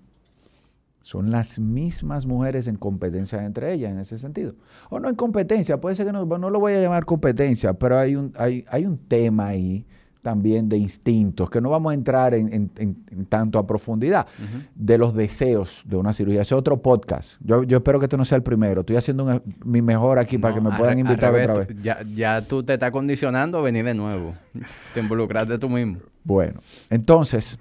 [1.02, 4.56] son las mismas mujeres en competencia entre ellas en ese sentido.
[4.90, 8.00] O no en competencia, puede ser que no, no lo voy a llamar competencia, pero
[8.00, 9.86] hay un, hay, hay un tema ahí
[10.24, 12.72] también de instintos, que no vamos a entrar en,
[13.30, 14.26] tanto a profundidad,
[14.74, 16.42] de los deseos de una cirugía.
[16.42, 17.34] Ese es otro podcast.
[17.42, 18.82] Yo, espero que este no sea el primero.
[18.82, 21.68] Estoy haciendo mi mejor aquí para que me puedan invitar otra vez.
[21.84, 24.34] Ya, ya tú te estás condicionando a venir de nuevo.
[24.94, 26.00] te involucraste tú mismo.
[26.24, 27.60] Bueno, entonces,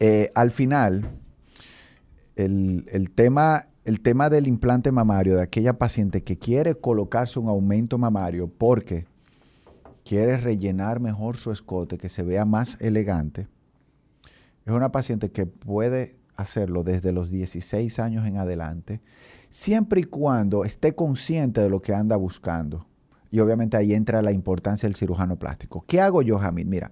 [0.00, 1.08] eh, al final
[2.36, 7.98] el, tema, el tema del implante mamario de aquella paciente que quiere colocarse un aumento
[7.98, 9.06] mamario porque
[10.08, 13.46] quiere rellenar mejor su escote, que se vea más elegante,
[14.64, 19.02] es una paciente que puede hacerlo desde los 16 años en adelante,
[19.50, 22.86] siempre y cuando esté consciente de lo que anda buscando.
[23.30, 25.84] Y obviamente ahí entra la importancia del cirujano plástico.
[25.86, 26.68] ¿Qué hago yo, Jamil?
[26.68, 26.90] Mira,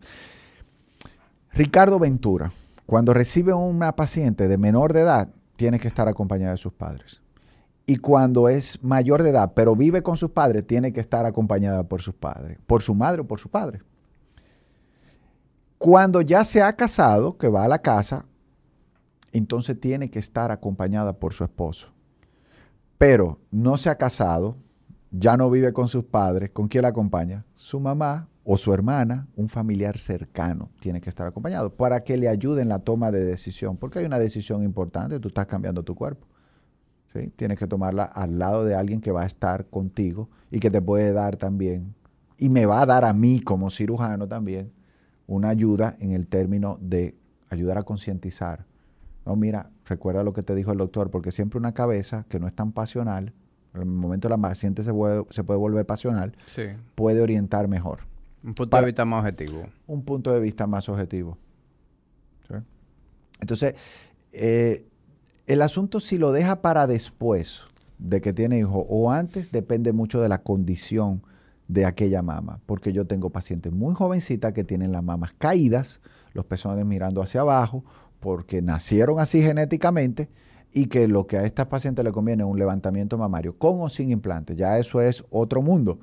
[1.52, 2.52] Ricardo Ventura,
[2.84, 7.22] cuando recibe una paciente de menor de edad, tiene que estar acompañada de sus padres.
[7.86, 11.84] Y cuando es mayor de edad, pero vive con sus padres, tiene que estar acompañada
[11.84, 13.80] por sus padres, por su madre o por su padre.
[15.78, 18.26] Cuando ya se ha casado, que va a la casa,
[19.32, 21.92] entonces tiene que estar acompañada por su esposo.
[22.98, 24.56] Pero no se ha casado,
[25.12, 27.44] ya no vive con sus padres, ¿con quién la acompaña?
[27.54, 32.28] Su mamá o su hermana, un familiar cercano, tiene que estar acompañado para que le
[32.28, 35.94] ayude en la toma de decisión, porque hay una decisión importante, tú estás cambiando tu
[35.94, 36.26] cuerpo.
[37.16, 37.32] ¿Sí?
[37.36, 40.80] Tienes que tomarla al lado de alguien que va a estar contigo y que te
[40.80, 41.94] puede dar también,
[42.38, 44.72] y me va a dar a mí como cirujano también,
[45.26, 47.16] una ayuda en el término de
[47.50, 48.66] ayudar a concientizar.
[49.24, 52.46] No, mira, recuerda lo que te dijo el doctor, porque siempre una cabeza que no
[52.46, 53.32] es tan pasional,
[53.74, 56.34] en el momento la paciente se puede, se puede volver pasional,
[56.94, 58.00] puede orientar mejor.
[58.44, 59.66] Un punto de vista más objetivo.
[59.86, 61.38] Un punto de vista más objetivo.
[63.40, 63.74] Entonces,
[64.32, 64.86] eh,
[65.46, 67.62] el asunto si lo deja para después
[67.98, 71.22] de que tiene hijo o antes depende mucho de la condición
[71.68, 76.00] de aquella mama, porque yo tengo pacientes muy jovencitas que tienen las mamas caídas,
[76.32, 77.84] los pezones mirando hacia abajo,
[78.20, 80.28] porque nacieron así genéticamente
[80.72, 83.88] y que lo que a estas pacientes le conviene es un levantamiento mamario, con o
[83.88, 84.56] sin implante.
[84.56, 85.98] Ya eso es otro mundo.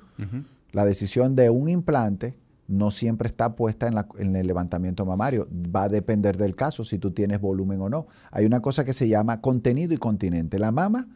[0.71, 2.35] La decisión de un implante
[2.67, 3.87] no siempre está puesta
[4.17, 5.47] en, el levantamiento mamario.
[5.51, 8.07] Va a depender del caso, si tú tienes volumen o no.
[8.31, 10.59] Hay una cosa que se llama contenido y continente.
[10.59, 11.07] La mama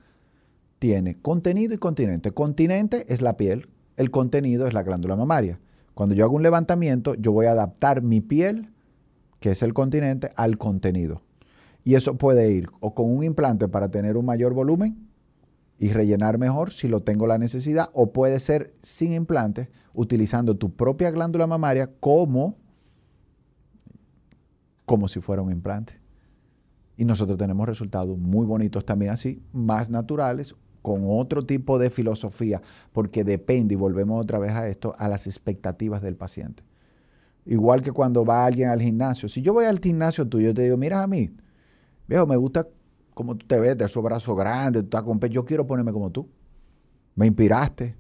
[0.80, 2.32] tiene contenido y continente.
[2.32, 5.60] Continente es la piel, el contenido es la glándula mamaria.
[5.94, 8.70] Cuando yo hago un levantamiento, yo voy a adaptar mi piel,
[9.40, 11.24] que es el continente, al contenido.
[11.84, 15.07] Y eso puede ir o con un implante para tener un mayor volumen
[15.80, 20.76] y rellenar mejor si lo tengo la necesidad, o puede ser sin implante, utilizando tu
[20.76, 22.58] propia glándula mamaria como,
[24.86, 26.00] como si fuera un implante.
[26.98, 32.62] Y nosotros tenemos resultados muy bonitos también así, más naturales, con otro tipo de filosofía,
[32.94, 36.64] porque depende, y volvemos otra vez a esto, a las expectativas del paciente.
[37.46, 39.30] Igual que cuando va alguien al gimnasio.
[39.30, 41.30] Si yo voy al gimnasio tuyo, yo te digo, mira a mí,
[42.08, 42.68] viejo, me gusta
[43.18, 46.12] cómo tú te ves, de esos brazos grandes, tú estás con yo quiero ponerme como
[46.12, 46.30] tú.
[47.16, 47.96] Me inspiraste.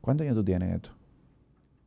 [0.00, 0.90] ¿Cuántos años tú tienes esto?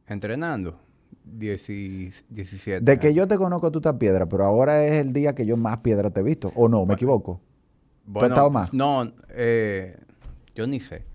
[0.06, 0.78] Entrenando.
[1.24, 2.82] 17.
[2.82, 5.56] De que yo te conozco tú estás piedra, pero ahora es el día que yo
[5.56, 6.52] más piedra te he visto.
[6.56, 6.86] ¿O no?
[6.86, 7.40] ¿Me equivoco?
[8.12, 8.74] ¿Tú has estado más?
[8.74, 9.98] No, eh,
[10.54, 11.06] yo ni sé.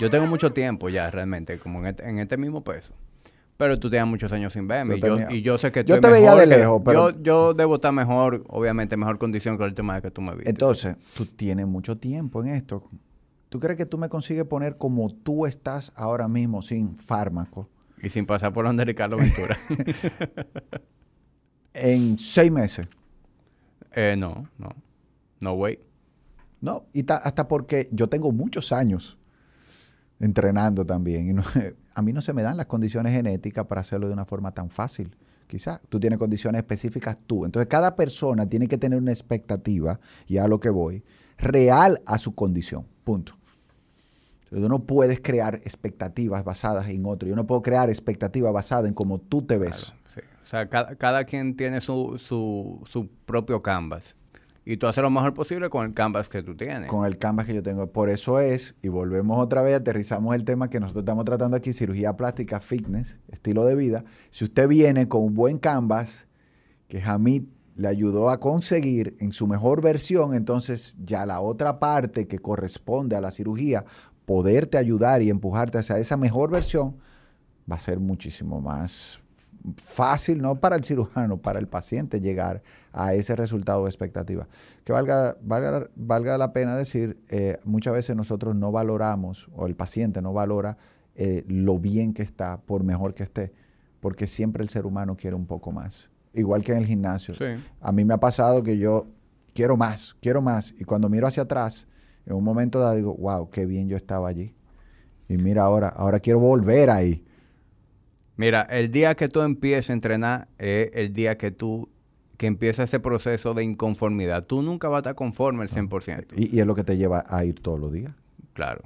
[0.00, 2.94] Yo tengo mucho tiempo ya realmente, como en este, en este mismo peso.
[3.58, 5.00] Pero tú tienes muchos años sin verme.
[5.30, 7.10] y, yo, sé que tú Yo te veía de lejos, pero...
[7.10, 10.32] Yo, yo, debo estar mejor, obviamente, mejor condición que la última vez que tú me
[10.32, 10.48] viste.
[10.48, 12.88] Entonces, tú tienes mucho tiempo en esto.
[13.48, 17.68] ¿Tú crees que tú me consigues poner como tú estás ahora mismo, sin fármaco?
[18.00, 19.56] Y sin pasar por donde Ricardo Ventura.
[21.74, 22.86] en seis meses.
[23.92, 24.68] Eh, no, no.
[25.40, 25.80] No way.
[26.60, 29.17] No, y hasta porque yo tengo muchos años
[30.20, 31.28] entrenando también.
[31.28, 31.42] Y no,
[31.94, 34.70] a mí no se me dan las condiciones genéticas para hacerlo de una forma tan
[34.70, 35.16] fácil.
[35.46, 37.44] Quizás tú tienes condiciones específicas tú.
[37.44, 41.02] Entonces cada persona tiene que tener una expectativa, y a lo que voy,
[41.38, 42.86] real a su condición.
[43.04, 43.32] Punto.
[44.44, 47.28] Entonces, tú no puedes crear expectativas basadas en otro.
[47.28, 49.92] Yo no puedo crear expectativas basadas en cómo tú te ves.
[50.42, 54.16] O sea, cada, cada, quien tiene su, su, su propio canvas.
[54.70, 56.90] Y tú haces lo mejor posible con el canvas que tú tienes.
[56.90, 57.90] Con el canvas que yo tengo.
[57.90, 61.72] Por eso es, y volvemos otra vez, aterrizamos el tema que nosotros estamos tratando aquí,
[61.72, 64.04] cirugía plástica, fitness, estilo de vida.
[64.30, 66.26] Si usted viene con un buen canvas,
[66.86, 67.44] que Hamid
[67.76, 73.16] le ayudó a conseguir en su mejor versión, entonces ya la otra parte que corresponde
[73.16, 73.86] a la cirugía,
[74.26, 76.98] poderte ayudar y empujarte hacia esa mejor versión,
[77.70, 79.18] va a ser muchísimo más
[79.82, 84.48] fácil, no para el cirujano, para el paciente llegar a ese resultado de expectativa.
[84.84, 89.74] Que valga, valga, valga la pena decir, eh, muchas veces nosotros no valoramos, o el
[89.74, 90.78] paciente no valora
[91.14, 93.52] eh, lo bien que está, por mejor que esté,
[94.00, 96.08] porque siempre el ser humano quiere un poco más.
[96.34, 97.34] Igual que en el gimnasio.
[97.80, 99.06] A mí me ha pasado que yo
[99.54, 101.86] quiero más, quiero más, y cuando miro hacia atrás,
[102.26, 104.54] en un momento dado digo, wow, qué bien yo estaba allí.
[105.28, 107.24] Y mira ahora, ahora quiero volver ahí.
[108.38, 111.88] Mira, el día que tú empieces a entrenar es el día que tú
[112.36, 114.44] que empieza ese proceso de inconformidad.
[114.44, 116.34] Tú nunca vas a estar conforme al 100%.
[116.36, 118.12] Y, y es lo que te lleva a ir todos los días.
[118.54, 118.82] Claro.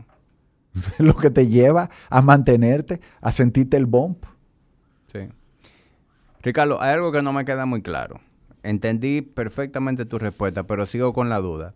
[0.74, 4.24] Es lo que te lleva a mantenerte, a sentirte el bump.
[5.12, 5.28] Sí.
[6.40, 8.22] Ricardo, hay algo que no me queda muy claro.
[8.62, 11.74] Entendí perfectamente tu respuesta, pero sigo con la duda.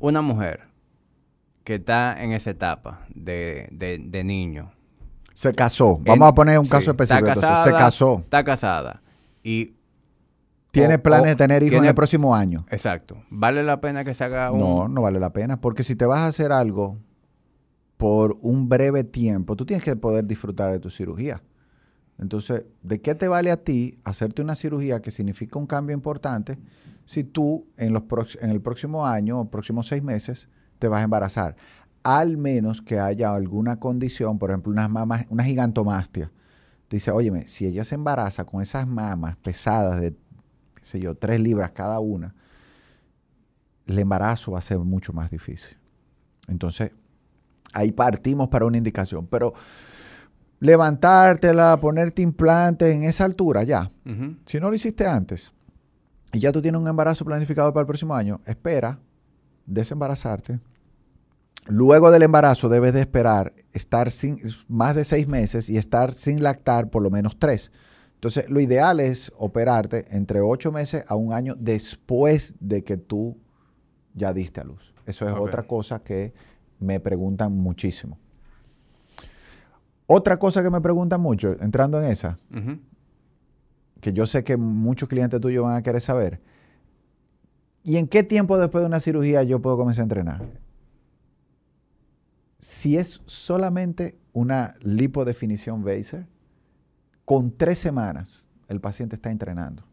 [0.00, 0.62] Una mujer
[1.62, 4.72] que está en esa etapa de, de niño,
[5.34, 5.98] se casó.
[6.02, 7.34] Vamos a poner un caso específico.
[7.34, 8.20] se casó.
[8.20, 9.02] Está casada.
[9.42, 9.74] Y.
[10.70, 12.66] Tiene planes de tener hijos en el próximo año.
[12.68, 13.22] Exacto.
[13.30, 14.58] ¿Vale la pena que se haga un.?
[14.58, 15.60] No, no vale la pena.
[15.60, 16.98] Porque si te vas a hacer algo
[17.96, 21.42] por un breve tiempo, tú tienes que poder disfrutar de tu cirugía.
[22.18, 26.58] Entonces, ¿de qué te vale a ti hacerte una cirugía que significa un cambio importante
[27.04, 28.04] si tú en, los
[28.40, 31.56] en el próximo año o próximos seis meses te vas a embarazar?
[32.04, 36.30] Al menos que haya alguna condición, por ejemplo, unas mamas, una gigantomastia.
[36.88, 41.40] Dice, óyeme, si ella se embaraza con esas mamas pesadas de, qué sé yo, tres
[41.40, 42.34] libras cada una,
[43.86, 45.76] el embarazo va a ser mucho más difícil.
[46.46, 46.92] Entonces,
[47.72, 49.26] ahí partimos para una indicación.
[49.26, 49.54] Pero
[50.60, 53.90] levantártela, ponerte implantes en esa altura, ya.
[54.46, 55.52] Si no lo hiciste antes
[56.32, 58.98] y ya tú tienes un embarazo planificado para el próximo año, espera,
[59.66, 60.60] desembarazarte.
[61.66, 66.42] Luego del embarazo debes de esperar estar sin más de seis meses y estar sin
[66.42, 67.72] lactar por lo menos tres.
[68.14, 73.38] Entonces, lo ideal es operarte entre ocho meses a un año después de que tú
[74.14, 74.94] ya diste a luz.
[75.06, 76.32] Eso es otra cosa que
[76.78, 78.18] me preguntan muchísimo.
[80.06, 82.38] Otra cosa que me preguntan mucho, entrando en esa,
[84.00, 86.40] que yo sé que muchos clientes tuyos van a querer saber,
[87.82, 90.63] ¿y en qué tiempo después de una cirugía yo puedo comenzar a entrenar?
[92.64, 96.26] Si es solamente una lipodefinición Baser,
[97.26, 99.84] con tres semanas el paciente está entrenando.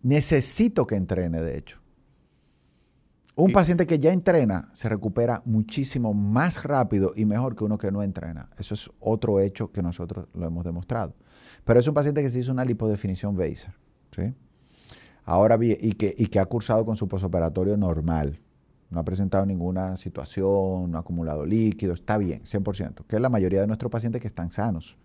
[0.00, 1.78] Necesito que entrene, de hecho.
[3.36, 7.92] Un paciente que ya entrena se recupera muchísimo más rápido y mejor que uno que
[7.92, 8.48] no entrena.
[8.56, 11.14] Eso es otro hecho que nosotros lo hemos demostrado.
[11.64, 13.74] Pero es un paciente que se hizo una lipodefinición Baser.
[14.16, 14.32] ¿sí?
[15.26, 18.40] Ahora, y que, y que ha cursado con su posoperatorio normal.
[18.90, 23.28] No ha presentado ninguna situación, no ha acumulado líquido, está bien, 100%, que es la
[23.28, 24.96] mayoría de nuestros pacientes que están sanos.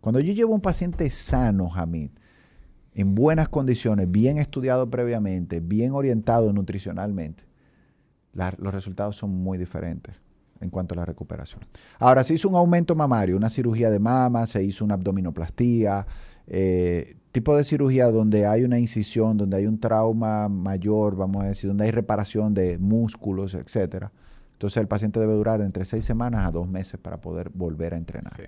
[0.00, 2.10] Cuando yo llevo un paciente sano, Hamid,
[2.94, 7.44] en buenas condiciones, bien estudiado previamente, bien orientado nutricionalmente,
[8.32, 10.14] los resultados son muy diferentes
[10.60, 11.62] en cuanto a la recuperación.
[11.98, 16.06] Ahora, se hizo un aumento mamario, una cirugía de mama, se hizo una abdominoplastía,
[16.46, 21.48] eh, tipo de cirugía donde hay una incisión, donde hay un trauma mayor, vamos a
[21.48, 24.12] decir, donde hay reparación de músculos, etcétera.
[24.52, 27.96] Entonces el paciente debe durar entre seis semanas a dos meses para poder volver a
[27.96, 28.34] entrenar.
[28.36, 28.42] Sí.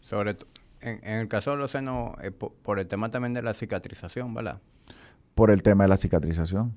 [0.00, 0.36] Sobre
[0.80, 4.32] en, en, el caso de los senos, eh, por el tema también de la cicatrización,
[4.32, 4.60] ¿verdad?
[5.34, 6.72] Por el tema de la cicatrización.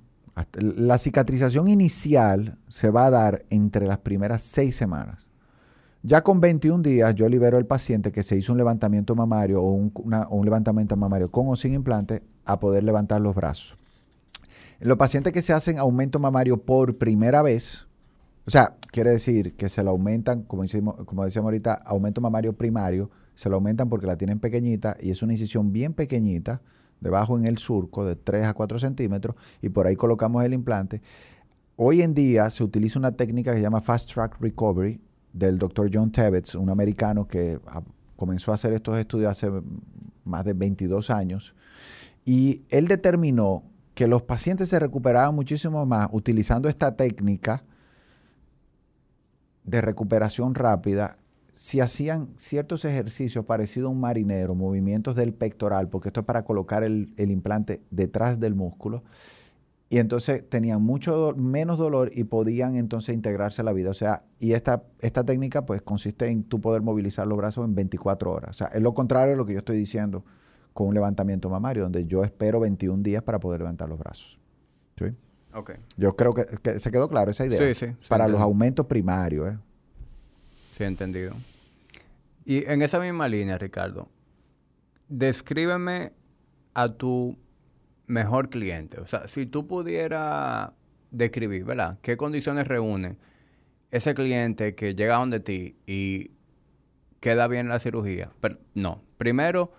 [0.60, 5.29] La cicatrización inicial se va a dar entre las primeras seis semanas.
[6.02, 9.74] Ya con 21 días yo libero al paciente que se hizo un levantamiento mamario o
[9.74, 13.76] un, levantamiento mamario con o sin implante a poder levantar los brazos.
[14.80, 17.86] los pacientes que se hacen aumento mamario por primera vez,
[18.48, 22.54] o sea, quiere decir que se lo aumentan, como, decimos, como decíamos ahorita, aumento mamario
[22.54, 26.62] primario, se lo aumentan porque la tienen pequeñita y es una incisión bien pequeñita
[27.02, 31.02] debajo en el surco de 3 a 4 centímetros y por ahí colocamos el implante.
[31.76, 35.02] Hoy en día se utiliza una técnica que se llama Fast Track Recovery
[35.34, 37.60] del doctor John Tebbets, un americano que
[38.16, 39.50] comenzó a hacer estos estudios hace
[40.24, 41.56] más de 22 años.
[42.26, 43.64] Y él determinó
[43.94, 47.64] que los pacientes se recuperaban muchísimo más utilizando esta técnica
[49.64, 51.18] de recuperación rápida
[51.54, 56.46] si hacían ciertos ejercicios parecidos a un marinero, movimientos del pectoral, porque esto es para
[56.46, 59.04] colocar el, implante detrás del músculo,
[59.90, 63.90] y entonces tenían mucho menos dolor y podían entonces integrarse a la vida.
[63.90, 67.74] O sea, y esta, esta técnica pues consiste en tú poder movilizar los brazos en
[67.74, 68.52] 24 horas.
[68.52, 70.24] O sea, es lo contrario de lo que yo estoy diciendo
[70.74, 74.40] con un levantamiento mamario, donde yo espero 21 días para poder levantar los brazos.
[74.96, 75.06] ¿Sí?
[75.54, 75.78] Okay.
[75.98, 77.60] Yo creo que, se quedó claro esa idea.
[77.74, 77.96] Sí, sí.
[78.08, 79.58] Para los aumentos primarios, ¿eh?
[80.78, 81.34] Sí, entendido.
[82.46, 84.08] Y en esa misma línea, Ricardo,
[85.08, 86.14] descríbeme
[86.76, 87.36] a tu
[88.10, 89.00] mejor cliente.
[89.00, 90.72] O sea, si tú pudieras
[91.12, 92.00] describir, ¿verdad?
[92.02, 93.16] ¿Qué condiciones reúne
[93.92, 96.32] ese cliente que llega donde ti y
[97.22, 98.32] queda bien la cirugía?
[98.42, 99.02] Pero, no.
[99.18, 99.72] Primero,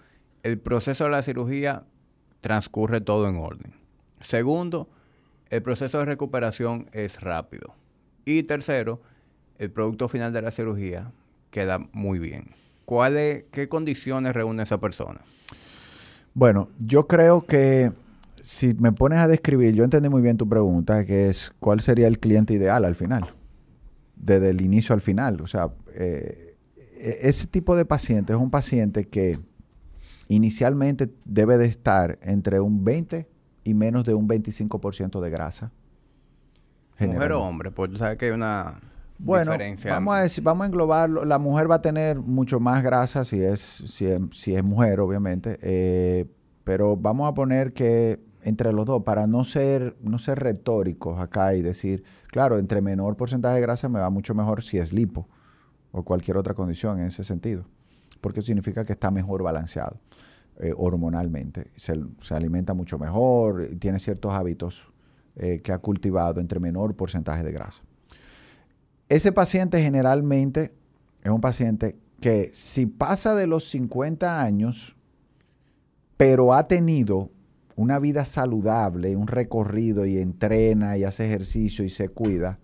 [0.44, 1.84] el proceso de la cirugía
[2.40, 3.74] transcurre todo en orden.
[4.20, 4.88] Segundo,
[5.50, 7.74] el proceso de recuperación es rápido.
[8.24, 9.02] Y tercero,
[9.58, 11.10] el producto final de la cirugía
[11.50, 12.50] queda muy bien.
[12.84, 15.20] ¿Cuáles, qué condiciones reúne esa persona?
[16.32, 17.90] Bueno, yo creo que
[18.40, 22.06] si me pones a describir, yo entendí muy bien tu pregunta, que es cuál sería
[22.06, 23.34] el cliente ideal al final,
[24.16, 25.40] desde el inicio al final.
[25.40, 26.56] O sea, eh,
[26.98, 29.38] e-, ese tipo de paciente es un paciente que
[30.28, 33.28] inicialmente debe de estar entre un 20
[33.64, 35.72] y menos de un 25% de grasa.
[36.98, 38.80] Mujer o hombre, pues tú sabes que hay una
[39.22, 39.52] bueno,
[39.84, 41.24] vamos a decir, vamos a englobarlo.
[41.26, 45.58] La mujer va a tener mucho más grasa si es, si es, mujer, obviamente.
[45.60, 46.24] Eh,
[46.64, 51.54] pero vamos a poner que entre los dos, para no ser, no ser retóricos acá
[51.54, 55.28] y decir, claro, entre menor porcentaje de grasa me va mucho mejor si es lipo
[55.92, 57.64] o cualquier otra condición en ese sentido.
[58.20, 59.98] porque significa que está mejor balanceado
[60.58, 61.70] eh, hormonalmente.
[61.76, 61.94] Se,
[62.34, 64.92] alimenta mucho mejor, tiene ciertos hábitos
[65.36, 67.82] eh, que ha cultivado entre menor porcentaje de grasa.
[69.08, 70.74] Ese paciente generalmente
[71.22, 74.96] es un paciente que si pasa de los 50 años,
[76.18, 77.30] pero ha tenido
[77.76, 82.58] una vida saludable, un recorrido y entrena y hace ejercicio y se cuida,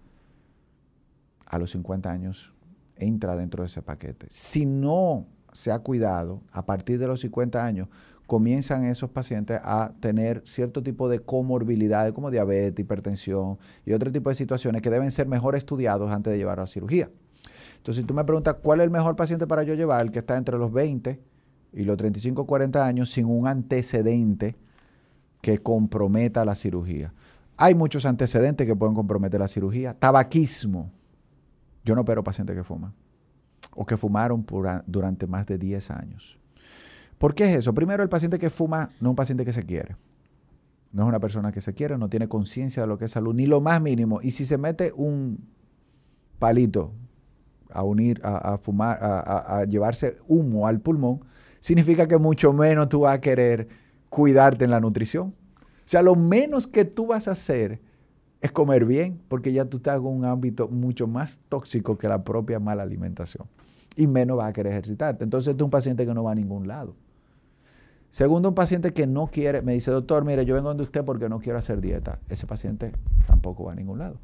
[1.46, 2.52] a los 50 años
[2.96, 4.26] entra dentro de ese paquete.
[4.30, 7.88] Si no se ha cuidado, a partir de los 50 años
[8.26, 14.30] comienzan esos pacientes a tener cierto tipo de comorbilidades como diabetes, hipertensión y otro tipo
[14.30, 17.08] de situaciones que deben ser mejor estudiados antes de llevar a la cirugía.
[17.76, 20.18] Entonces, si tú me preguntas cuál es el mejor paciente para yo llevar, el que
[20.18, 21.20] está entre los 20
[21.72, 24.56] y los 35 40 años sin un antecedente
[25.46, 27.14] que comprometa la cirugía.
[27.56, 29.94] Hay muchos antecedentes que pueden comprometer la cirugía.
[29.94, 30.90] Tabaquismo.
[31.84, 32.92] Yo no opero pacientes que fuman
[33.70, 34.44] o que fumaron
[34.88, 36.36] durante más de 10 años.
[37.16, 37.72] ¿Por qué es eso?
[37.72, 39.94] Primero, el paciente que fuma no es un paciente que se quiere.
[40.90, 43.32] No es una persona que se quiere, no tiene conciencia de lo que es salud,
[43.32, 44.18] ni lo más mínimo.
[44.22, 45.46] Y si se mete un
[46.40, 46.90] palito
[47.70, 51.20] a unir, a, fumar, a, a llevarse humo al pulmón,
[51.60, 53.85] significa que mucho menos tú vas a querer
[54.16, 55.34] cuidarte en la nutrición.
[55.60, 57.82] O sea, lo menos que tú vas a hacer
[58.40, 62.24] es comer bien, porque ya tú estás en un ámbito mucho más tóxico que la
[62.24, 63.46] propia mala alimentación.
[63.94, 65.22] Y menos vas a querer ejercitarte.
[65.22, 66.94] Entonces tú eres un paciente que no va a ningún lado.
[68.08, 71.28] Segundo, un paciente que no quiere, me dice, doctor, mire, yo vengo donde usted porque
[71.28, 72.18] no quiero hacer dieta.
[72.30, 72.92] Ese paciente
[73.26, 74.16] tampoco va a ningún lado.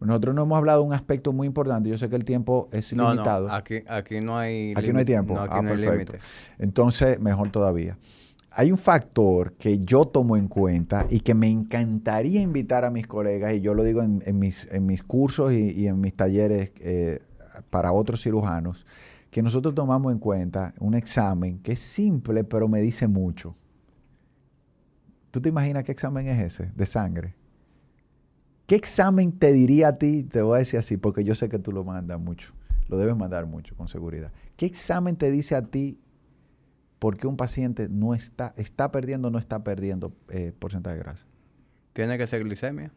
[0.00, 1.88] Nosotros no hemos hablado de un aspecto muy importante.
[1.88, 3.48] Yo sé que el tiempo es limitado.
[3.48, 5.38] No, aquí, aquí no hay Aquí no hay tiempo.
[5.38, 6.22] aquí ah, no hay límites.
[6.58, 7.98] Entonces, mejor todavía.
[8.52, 13.06] Hay un factor que yo tomo en cuenta y que me encantaría invitar a mis
[13.06, 17.20] colegas, y yo lo digo en, mis, en mis, cursos y, en mis talleres eh,
[17.70, 18.86] para otros cirujanos,
[19.30, 23.54] que nosotros tomamos en cuenta un examen que es simple, pero me dice mucho.
[25.30, 26.72] ¿Tú te imaginas qué examen es ese?
[26.74, 27.34] De sangre.
[28.68, 30.24] ¿Qué examen te diría a ti?
[30.24, 32.52] Te voy a decir así, porque yo sé que tú lo mandas mucho.
[32.88, 34.30] Lo debes mandar mucho, con seguridad.
[34.58, 35.98] ¿Qué examen te dice a ti
[36.98, 41.02] por qué un paciente no está, está perdiendo o no está perdiendo eh, porcentaje de
[41.02, 41.24] grasa?
[41.94, 42.92] Tiene que ser glicemia,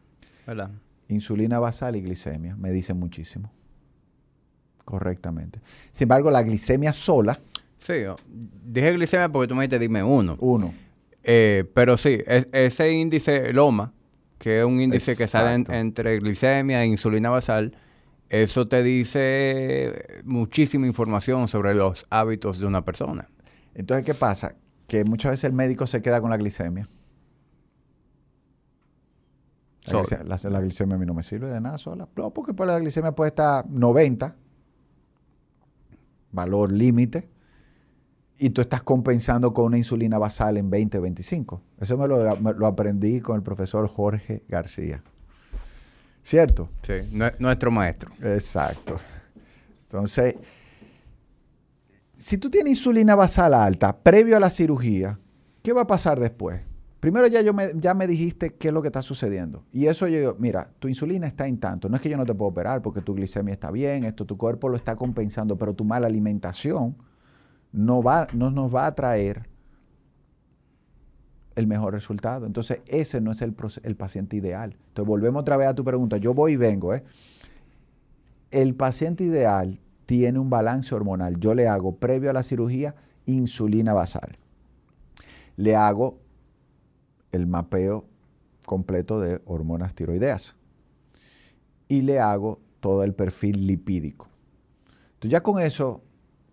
[0.46, 0.72] ¿verdad?
[1.08, 3.50] Insulina basal y glicemia, me dicen muchísimo.
[4.84, 5.62] Correctamente.
[5.92, 7.40] Sin embargo, la glicemia sola.
[7.78, 7.94] Sí,
[8.62, 10.36] dije glicemia porque tú me dijiste dime uno.
[10.38, 10.74] Uno.
[11.22, 13.94] Eh, pero sí, ese índice LOMA,
[14.42, 17.76] que es un índice que sale entre glicemia e insulina basal,
[18.28, 23.28] eso te dice muchísima información sobre los hábitos de una persona.
[23.72, 24.56] Entonces, ¿qué pasa?
[24.88, 26.88] Que muchas veces el médico se queda con la glicemia.
[29.86, 32.08] La, glicemia, a mí no me sirve de nada sola.
[32.16, 34.34] No, porque la glicemia puede estar 90,
[36.32, 37.30] valor límite,
[38.42, 41.62] y tú estás compensando con una insulina basal en 20, 25.
[41.78, 45.00] Eso me lo, aprendí con el profesor Jorge García.
[46.24, 46.68] ¿Cierto?
[46.82, 46.94] Sí,
[47.38, 48.10] nuestro maestro.
[48.20, 48.98] Exacto.
[49.84, 50.34] Entonces,
[52.16, 55.20] si tú tienes insulina basal alta previo a la cirugía,
[55.62, 56.62] ¿qué va a pasar después?
[56.98, 59.62] Primero ya, yo me, ya me dijiste qué es lo que está sucediendo.
[59.70, 61.88] Y eso yo mira, tu insulina está intacto.
[61.88, 64.36] No es que yo no te puedo operar porque tu glicemia está bien, esto tu
[64.36, 66.96] cuerpo lo está compensando, pero tu mala alimentación
[67.72, 69.48] no, va, no nos va a traer
[71.54, 72.46] el mejor resultado.
[72.46, 73.54] Entonces, ese no es el,
[73.96, 74.76] paciente ideal.
[74.88, 76.16] Entonces, volvemos otra vez a tu pregunta.
[76.16, 76.94] Yo voy y vengo.
[76.94, 77.02] ¿eh?
[78.50, 81.38] El paciente ideal tiene un balance hormonal.
[81.38, 82.94] Yo le hago, previo a la cirugía,
[83.26, 84.38] insulina basal.
[85.56, 86.18] Le hago
[87.32, 88.06] el mapeo
[88.66, 90.54] completo de hormonas tiroideas.
[91.88, 94.28] Y le hago todo el perfil lipídico.
[95.14, 96.02] Entonces, ya con eso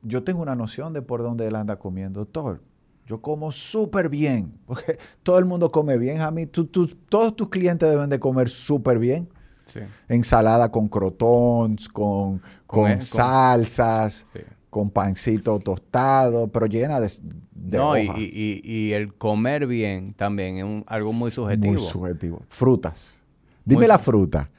[0.02, 2.22] yo tengo una noción de por dónde él anda comiendo.
[2.22, 2.62] Doctor,
[3.06, 6.66] yo como súper bien, porque todo el mundo come bien, a Tú,
[7.10, 9.30] todos tus clientes deben de comer súper bien.
[10.08, 14.26] Ensalada con crotons, con, con, salsas,
[14.72, 17.12] con pancito tostado, pero llena de,
[17.78, 21.74] no, Y, el comer bien también es algo muy subjetivo.
[21.74, 22.41] Muy subjetivo.
[22.47, 23.22] Frutas.
[23.66, 24.50] Dime la fruta.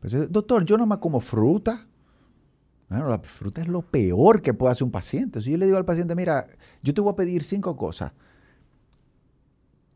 [0.00, 1.86] Pues, doctor, yo no me como fruta.
[2.94, 5.40] Bueno, la fruta es lo peor que puede hacer un paciente.
[5.40, 6.46] Si yo le digo al paciente, mira,
[6.80, 8.12] yo te voy a pedir cinco cosas.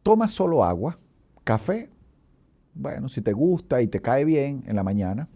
[0.03, 0.99] Toma solo agua,
[1.45, 1.91] café,
[2.75, 5.29] bueno, si te gusta y te cae bien en la mañana.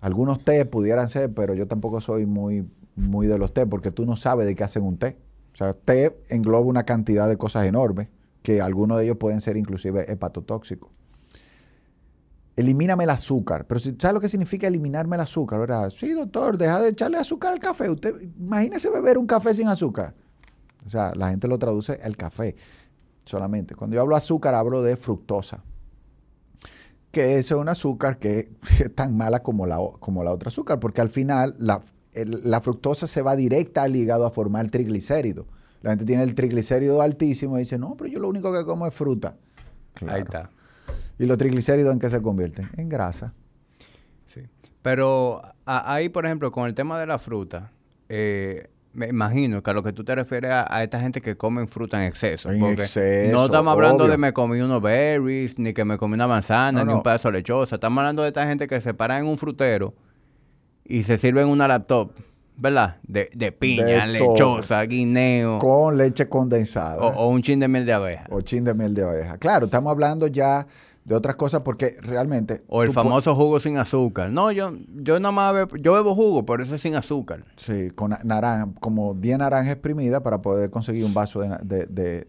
[0.00, 4.06] Algunos té pudieran ser, pero yo tampoco soy muy, muy de los té porque tú
[4.06, 5.16] no sabes de qué hacen un té.
[5.54, 8.10] O sea, té engloba una cantidad de cosas enormes
[8.42, 10.92] que algunos de ellos pueden ser inclusive hepatotóxicos.
[12.56, 13.66] Elimíname el azúcar.
[13.66, 15.90] Pero si sabes lo que significa eliminarme el azúcar, ¿verdad?
[15.90, 17.90] Sí, doctor, deja de echarle azúcar al café.
[17.90, 20.14] Usted, imagínese beber un café sin azúcar.
[20.86, 22.54] O sea, la gente lo traduce el café
[23.24, 23.74] solamente.
[23.74, 25.62] Cuando yo hablo azúcar, hablo de fructosa.
[27.10, 28.50] Que es un azúcar que
[28.80, 31.80] es tan mala como la, como la otra azúcar, porque al final la,
[32.12, 35.46] la fructosa se va directa al hígado a formar triglicérido.
[35.82, 38.86] La gente tiene el triglicérido altísimo y dice, no, pero yo lo único que como
[38.86, 39.36] es fruta.
[40.06, 40.50] Ahí está.
[41.18, 42.70] ¿Y los triglicéridos en qué se convierten?
[42.76, 43.32] En grasa.
[44.26, 44.42] Sí.
[44.82, 47.70] Pero ahí, por ejemplo, con el tema de la fruta,
[48.08, 51.68] eh, me imagino que a lo que tú te refieres a, esta gente que comen
[51.68, 52.50] fruta en exceso.
[52.50, 53.32] En exceso.
[53.32, 56.92] No estamos hablando de me comí unos berries, ni que me comí una manzana, ni
[56.92, 57.76] un pedazo de lechosa.
[57.76, 59.94] Estamos hablando de esta gente que se para en un frutero
[60.84, 62.12] y se sirve en una laptop.
[62.56, 62.98] ¿Verdad?
[63.02, 65.58] De, de piña, lechosa, guineo.
[65.58, 67.02] Con leche condensada.
[67.02, 68.26] O, un chin de miel de abeja.
[68.30, 69.38] O chin de miel de abeja.
[69.38, 70.64] Claro, estamos hablando ya
[71.04, 72.64] de otras cosas porque realmente...
[72.66, 74.30] O el famoso jugo sin azúcar.
[74.30, 77.44] No, yo, yo nada más bebo, yo bebo jugo, pero eso es sin azúcar.
[77.56, 82.26] Sí, con naranja, como 10 naranjas exprimidas para poder conseguir un vaso de,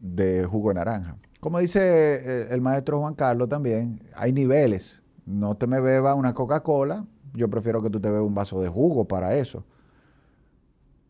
[0.00, 1.16] de, jugo de naranja.
[1.40, 5.00] Como dice eh, el maestro Juan Carlos también, hay niveles.
[5.24, 8.68] No te me beba una Coca-Cola, yo prefiero que tú te bebas un vaso de
[8.68, 9.64] jugo para eso.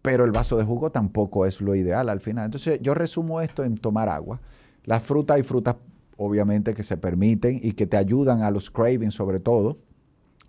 [0.03, 2.45] Pero el vaso de jugo tampoco es lo ideal al final.
[2.45, 4.39] Entonces yo resumo esto en tomar agua.
[4.85, 5.77] Las frutas y frutas
[6.17, 9.79] obviamente que se permiten y que te ayudan a los cravings sobre todo.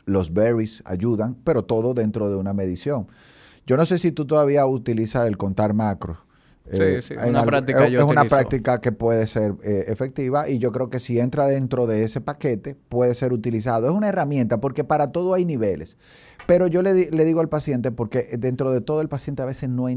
[0.05, 3.07] Los berries ayudan, pero todo dentro de una medición.
[3.65, 6.19] Yo no sé si tú todavía utilizas el contar macros.
[6.69, 10.71] Sí, eh, sí, una práctica es, una práctica que puede ser eh, efectiva y yo
[10.71, 13.87] creo que si entra dentro de ese paquete puede ser utilizado.
[13.87, 15.97] Es una herramienta porque para todo hay niveles.
[16.47, 19.87] Pero yo le, digo al paciente, porque dentro de todo el paciente a veces no...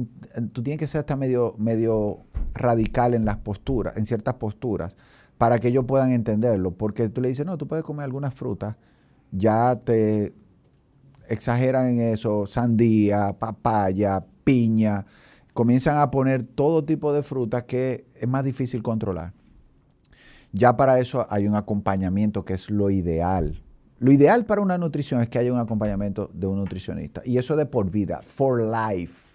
[0.53, 2.21] Tú tienes que ser hasta medio, medio
[2.55, 4.97] radical en las posturas, en ciertas posturas
[5.39, 6.73] para que ellos puedan entenderlo.
[6.73, 8.77] Porque tú le dices, no, tú puedes comer algunas frutas,
[9.31, 10.35] ya te
[11.29, 15.07] exageran en eso, sandía, papaya, piña,
[15.55, 19.33] comienzan a poner todo tipo de frutas que es más difícil controlar.
[20.53, 23.63] Ya para eso hay un acompañamiento que es lo ideal.
[23.99, 27.21] Lo ideal para una nutrición es que haya un acompañamiento de un nutricionista.
[27.25, 29.29] Y eso de por vida, for life.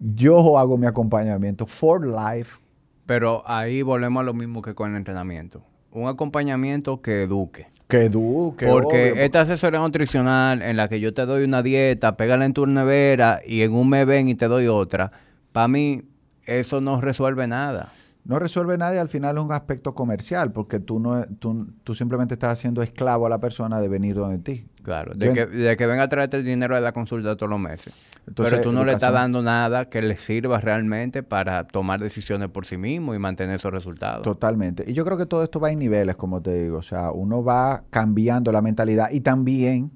[0.00, 2.58] Yo hago mi acompañamiento for life
[3.06, 5.62] pero ahí volvemos a lo mismo que con el entrenamiento.
[5.90, 7.66] Un acompañamiento que eduque.
[7.88, 8.66] Que eduque.
[8.66, 12.66] Porque esta asesoría nutricional en la que yo te doy una dieta, pégala en tu
[12.66, 15.12] nevera y en un mes ven y te doy otra,
[15.52, 16.02] para mí
[16.46, 17.92] eso no resuelve nada.
[18.24, 21.94] No resuelve nada y al final es un aspecto comercial, porque tú no tú, tú
[21.94, 24.66] simplemente estás haciendo esclavo a la persona de venir donde ti.
[24.82, 27.60] Claro, de, que, de que venga a traerte el dinero de la consulta todos los
[27.60, 27.94] meses.
[28.34, 32.66] Pero tú no le estás dando nada que le sirva realmente para tomar decisiones por
[32.66, 34.22] sí mismo y mantener esos resultados.
[34.22, 34.84] Totalmente.
[34.86, 36.78] Y yo creo que todo esto va en niveles, como te digo.
[36.78, 39.90] O sea, uno va cambiando la mentalidad y también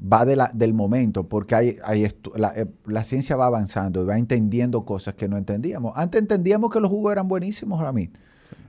[0.00, 4.06] va de la, del momento, porque hay, hay la, eh, la, ciencia va avanzando y
[4.06, 5.92] va entendiendo cosas que no entendíamos.
[5.96, 8.12] Antes entendíamos que los jugos eran buenísimos, a En,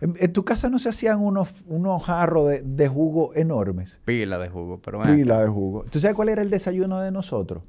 [0.01, 3.99] en tu casa no se hacían unos, unos jarros de, de, jugo enormes.
[4.03, 5.86] Pila de jugo, pero Pila de jugo.
[5.89, 7.63] ¿Tú sabes cuál era el desayuno de nosotros?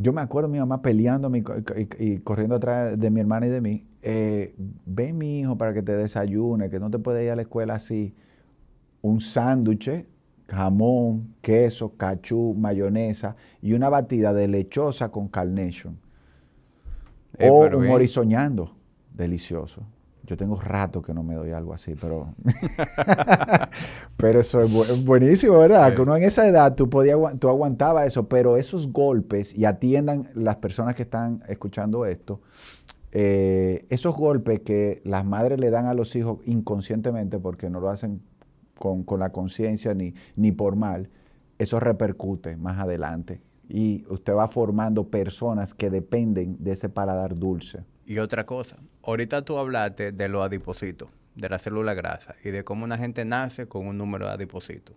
[0.00, 3.84] Yo me acuerdo mi mamá peleando y, corriendo atrás de mi hermana y de mí.
[4.02, 4.54] Eh,
[4.86, 7.74] ven mi hijo para que te desayune, que no te puedes ir a la escuela
[7.74, 8.14] así.
[9.02, 10.06] Un sándwich,
[10.48, 15.98] jamón, queso, cachú, mayonesa y una batida de lechosa con carnation.
[17.38, 17.86] Eh, o un
[19.12, 19.82] delicioso.
[20.24, 22.34] Yo tengo rato que no me doy algo así, pero.
[24.16, 25.94] pero eso es buenísimo, ¿verdad?
[25.94, 30.28] Que uno en esa edad tú, podías, tú aguantabas eso, pero esos golpes, y atiendan
[30.34, 32.40] las personas que están escuchando esto,
[33.12, 37.88] eh, esos golpes que las madres le dan a los hijos inconscientemente porque no lo
[37.88, 38.20] hacen
[38.78, 41.10] con, con la conciencia ni, ni por mal,
[41.58, 43.40] eso repercute más adelante.
[43.68, 47.84] Y usted va formando personas que dependen de ese paladar dulce.
[48.06, 52.64] Y otra cosa, ahorita tú hablaste de los adipocitos, de la célula grasa y de
[52.64, 54.96] cómo una gente nace con un número de adipocitos.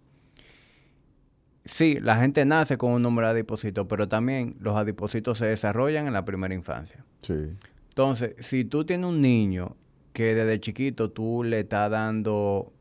[1.66, 6.08] Sí, la gente nace con un número de adipocitos, pero también los adipocitos se desarrollan
[6.08, 7.06] en la primera infancia.
[7.20, 7.50] Sí.
[7.90, 9.76] Entonces, si tú tienes un niño
[10.14, 12.74] que desde chiquito tú le estás dando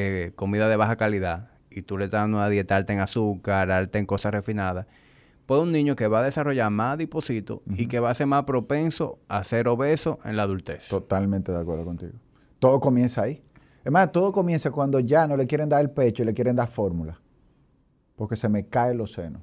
[0.00, 3.70] eh, comida de baja calidad y tú le estás dando una dieta alta en azúcar,
[3.70, 4.86] alta en cosas refinadas,
[5.46, 8.44] pues un niño que va a desarrollar más adiposito y que va a ser más
[8.44, 10.88] propenso a ser obeso en la adultez.
[10.88, 12.12] Totalmente de acuerdo contigo.
[12.58, 13.42] Todo comienza ahí.
[13.84, 16.54] Es más, todo comienza cuando ya no le quieren dar el pecho y le quieren
[16.54, 17.18] dar fórmula.
[18.14, 19.42] Porque se me caen los senos.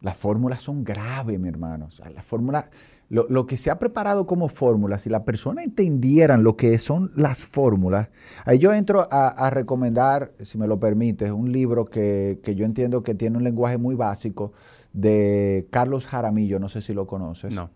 [0.00, 1.86] Las fórmulas son graves, mi hermano.
[1.86, 2.70] O sea, la fórmula,
[3.10, 7.42] lo, que se ha preparado como fórmula, si las personas entendieran lo que son las
[7.42, 8.08] fórmulas,
[8.44, 13.02] ahí yo entro a, recomendar, si me lo permites, un libro que, que, yo entiendo
[13.02, 14.52] que tiene un lenguaje muy básico
[14.92, 17.52] de Carlos Jaramillo, no sé si lo conoces.
[17.52, 17.70] No.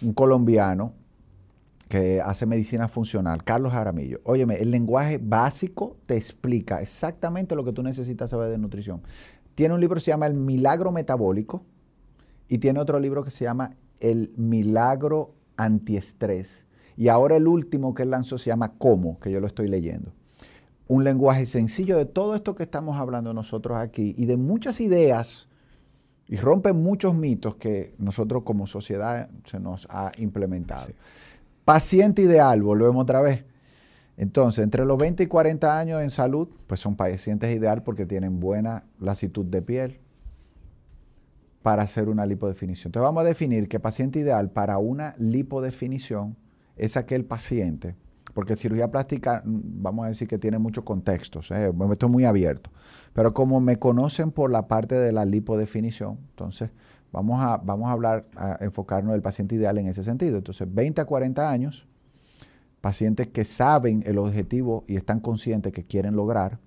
[0.00, 0.94] Un colombiano
[1.88, 4.20] que hace medicina funcional, Carlos Jaramillo.
[4.22, 9.02] Óyeme, el lenguaje básico te explica exactamente lo que tú necesitas saber de nutrición.
[9.56, 11.64] Tiene un libro que se llama El Milagro Metabólico
[12.48, 16.66] y tiene otro libro que se llama El Milagro Antiestrés.
[16.96, 20.12] Y ahora el último que él lanzó se llama Cómo, que yo lo estoy leyendo.
[20.88, 25.48] Un lenguaje sencillo de todo esto que estamos hablando nosotros aquí y de muchas ideas
[26.26, 30.88] y rompe muchos mitos que nosotros como sociedad se nos ha implementado.
[31.64, 33.44] Paciente ideal, volvemos otra vez.
[34.16, 38.40] Entonces, entre los 20 y 40 años en salud, pues son pacientes ideal porque tienen
[38.40, 40.00] buena lasitud de piel
[41.62, 42.88] para hacer una lipodefinición.
[42.88, 46.36] Entonces, vamos a definir que paciente ideal para una lipodefinición
[46.76, 47.94] es aquel paciente,
[48.34, 51.72] porque cirugía plástica, mm, vamos a decir que tiene muchos contextos, ¿eh?
[51.90, 52.70] esto es muy abierto,
[53.12, 56.70] pero como me conocen por la parte de la lipodefinición, entonces
[57.12, 60.38] vamos a, vamos a hablar, a enfocarnos del paciente ideal en ese sentido.
[60.38, 61.86] Entonces, 20 a 40 años,
[62.80, 66.58] pacientes que saben el objetivo y están conscientes que quieren lograr,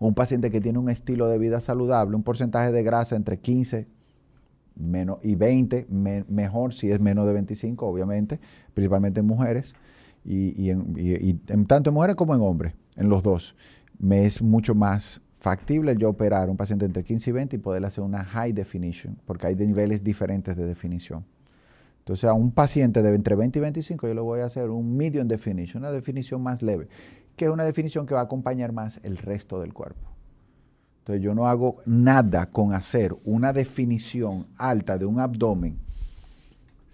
[0.00, 3.86] un paciente que tiene un estilo de vida saludable, un porcentaje de grasa entre 15
[4.76, 5.86] menos, y 20,
[6.28, 8.40] mejor si es menos de 25, obviamente,
[8.72, 9.74] principalmente en mujeres,
[10.24, 13.54] y, en, tanto en mujeres como en hombres, en los dos.
[13.98, 17.84] Me es mucho más factible yo operar un paciente entre 15 y 20 y poder
[17.84, 21.24] hacer una high definition, porque hay de niveles diferentes de definición.
[21.98, 24.96] Entonces, a un paciente de entre 20 y 25 yo le voy a hacer un
[24.96, 26.88] medium definition, una definición más leve,
[27.36, 30.13] que es una definición que va a acompañar más el resto del cuerpo.
[31.04, 35.84] Entonces, yo no hago nada con hacer una definición alta de un abdomen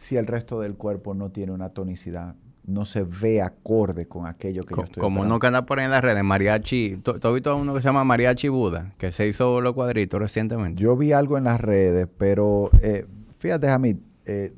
[0.00, 2.34] si el resto del cuerpo no tiene una tonicidad,
[2.64, 5.84] no se ve acorde con aquello que yo estoy Como uno que anda por ahí
[5.84, 7.00] en las redes, Mariachi.
[7.02, 10.18] ¿Tú, has visto a uno que se llama Mariachi Buda, que se hizo los cuadritos
[10.18, 10.82] recientemente?
[10.82, 13.04] Yo vi algo en las redes, pero eh,
[13.38, 14.54] fíjate, Jamid, eh,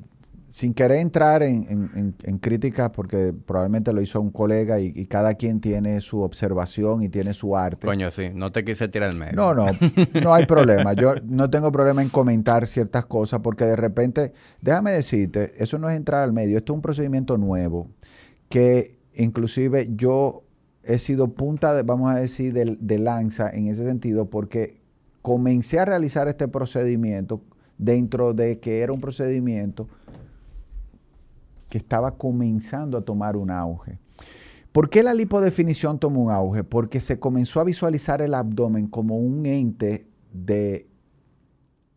[0.53, 5.99] sin querer entrar en, críticas, porque probablemente lo hizo un colega y, cada quien tiene
[5.99, 7.87] su observación y tiene su arte.
[7.87, 9.33] Coño, sí, no te quise tirar el medio.
[9.33, 9.65] No, no,
[10.21, 10.93] no hay problema.
[10.93, 14.31] Yo no tengo problema en comentar ciertas cosas porque de repente,
[14.61, 17.89] déjame decirte, eso no es entrar al medio, esto es un procedimiento nuevo
[18.47, 20.43] que inclusive yo
[20.83, 24.79] he sido punta, de, vamos a decir, de, de lanza en ese sentido porque
[25.23, 27.41] comencé a realizar este procedimiento
[27.79, 29.89] dentro de que era un procedimiento
[31.73, 33.97] que estaba comenzando a tomar un auge.
[34.71, 36.63] ¿Por qué la lipodefinición tomó un auge?
[36.63, 40.87] Porque se comenzó a visualizar el abdomen como un ente de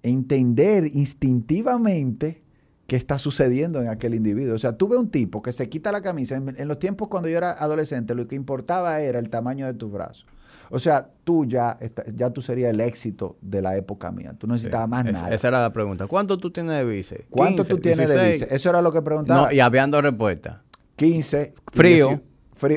[0.03, 2.43] entender instintivamente
[2.87, 4.55] qué está sucediendo en aquel individuo.
[4.55, 6.37] O sea, tuve un tipo que se quita la camisa.
[6.37, 9.93] En, los tiempos cuando yo era adolescente, lo que importaba era el tamaño de tus
[9.93, 10.27] brazos.
[10.71, 11.79] O sea, tú ya,
[12.14, 14.35] ya tú serías el éxito de la época mía.
[14.39, 15.33] Tú no necesitabas más nada.
[15.35, 16.07] Esa era la pregunta.
[16.07, 17.25] ¿Cuánto tú tienes de bíceps?
[17.31, 18.53] ¿Cuánto tú tienes de bíceps?
[18.53, 19.47] Eso era lo que preguntaba.
[19.47, 20.59] No, y habían dos respuestas.
[20.97, 21.55] 15.
[21.73, 22.21] Frío.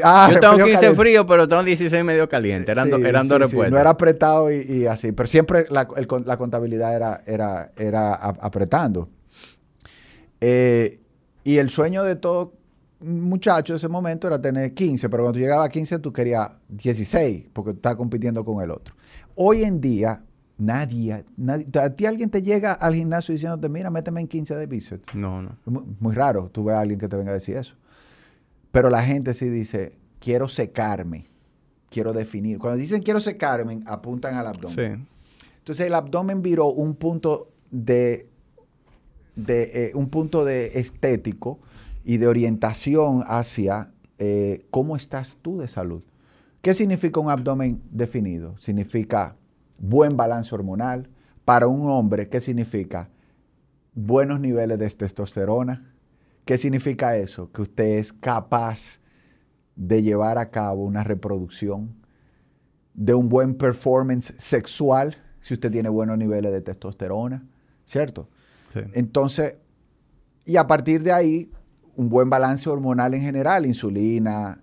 [0.03, 2.71] Ah, yo tengo 15 frío, pero tengo 16 medio caliente.
[2.71, 3.71] Eran, eran dos respuestas.
[3.71, 5.11] No era apretado y, así.
[5.13, 5.87] Pero siempre la,
[6.25, 9.09] la contabilidad era, era, era apretando.
[10.41, 10.99] Eh,
[11.43, 12.53] y el sueño de todo
[13.01, 16.51] muchacho en ese momento era tener 15, pero cuando tú llegabas a 15 tú querías
[16.67, 18.95] 16 porque estabas compitiendo con el otro.
[19.35, 20.21] Hoy en día,
[20.57, 24.65] nadie, nadie, a ti alguien te llega al gimnasio diciéndote, mira, méteme en 15 de
[24.67, 25.15] bíceps.
[25.15, 25.57] No, no.
[25.65, 27.75] Muy, raro tú ves a alguien que te venga a decir eso.
[28.71, 31.25] Pero la gente sí dice, quiero secarme,
[31.89, 32.59] quiero definir.
[32.59, 34.75] Cuando dicen quiero secarme, apuntan al abdomen.
[34.75, 35.07] Sí.
[35.59, 38.27] Entonces el abdomen viró un punto de,
[39.35, 41.59] de eh, un punto de estético
[42.09, 46.01] y de orientación hacia eh, cómo estás tú de salud.
[46.59, 48.57] ¿Qué significa un abdomen definido?
[48.57, 49.35] Significa
[49.77, 51.07] buen balance hormonal.
[51.45, 53.11] Para un hombre, ¿qué significa?
[53.93, 55.93] Buenos niveles de testosterona.
[56.45, 57.51] ¿Qué significa eso?
[57.51, 58.99] Que usted es capaz
[59.75, 61.93] de llevar a cabo una reproducción,
[62.95, 67.45] de un buen performance sexual, si usted tiene buenos niveles de testosterona,
[67.85, 68.27] ¿cierto?
[68.93, 69.57] Entonces,
[70.43, 71.51] y a partir de ahí,
[71.99, 74.57] un buen balance hormonal en general, insulina,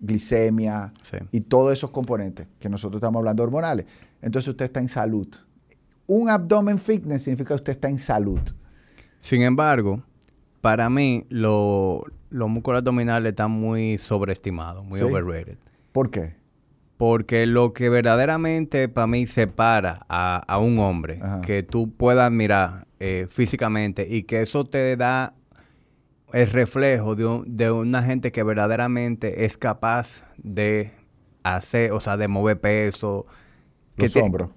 [0.00, 0.94] glicemia
[1.30, 3.84] y todos esos componentes que nosotros estamos hablando hormonales.
[4.22, 5.28] Entonces usted está en salud.
[6.06, 8.40] Un abdomen fitness significa que usted está en salud.
[9.20, 10.02] Sin embargo,
[10.62, 12.00] para mí los
[12.30, 15.58] músculos abdominales están muy sobreestimados, muy overrated.
[15.92, 16.34] ¿Por qué?
[16.96, 21.42] Porque lo que verdaderamente para mí separa a, a un hombre, Ajá.
[21.42, 25.34] que tú puedas mirar eh, físicamente y que eso te da
[26.34, 30.92] el reflejo de, un- de una gente que verdaderamente es capaz de
[31.42, 33.26] hacer, o sea, de mover peso.
[33.96, 34.50] que Los tie- hombros.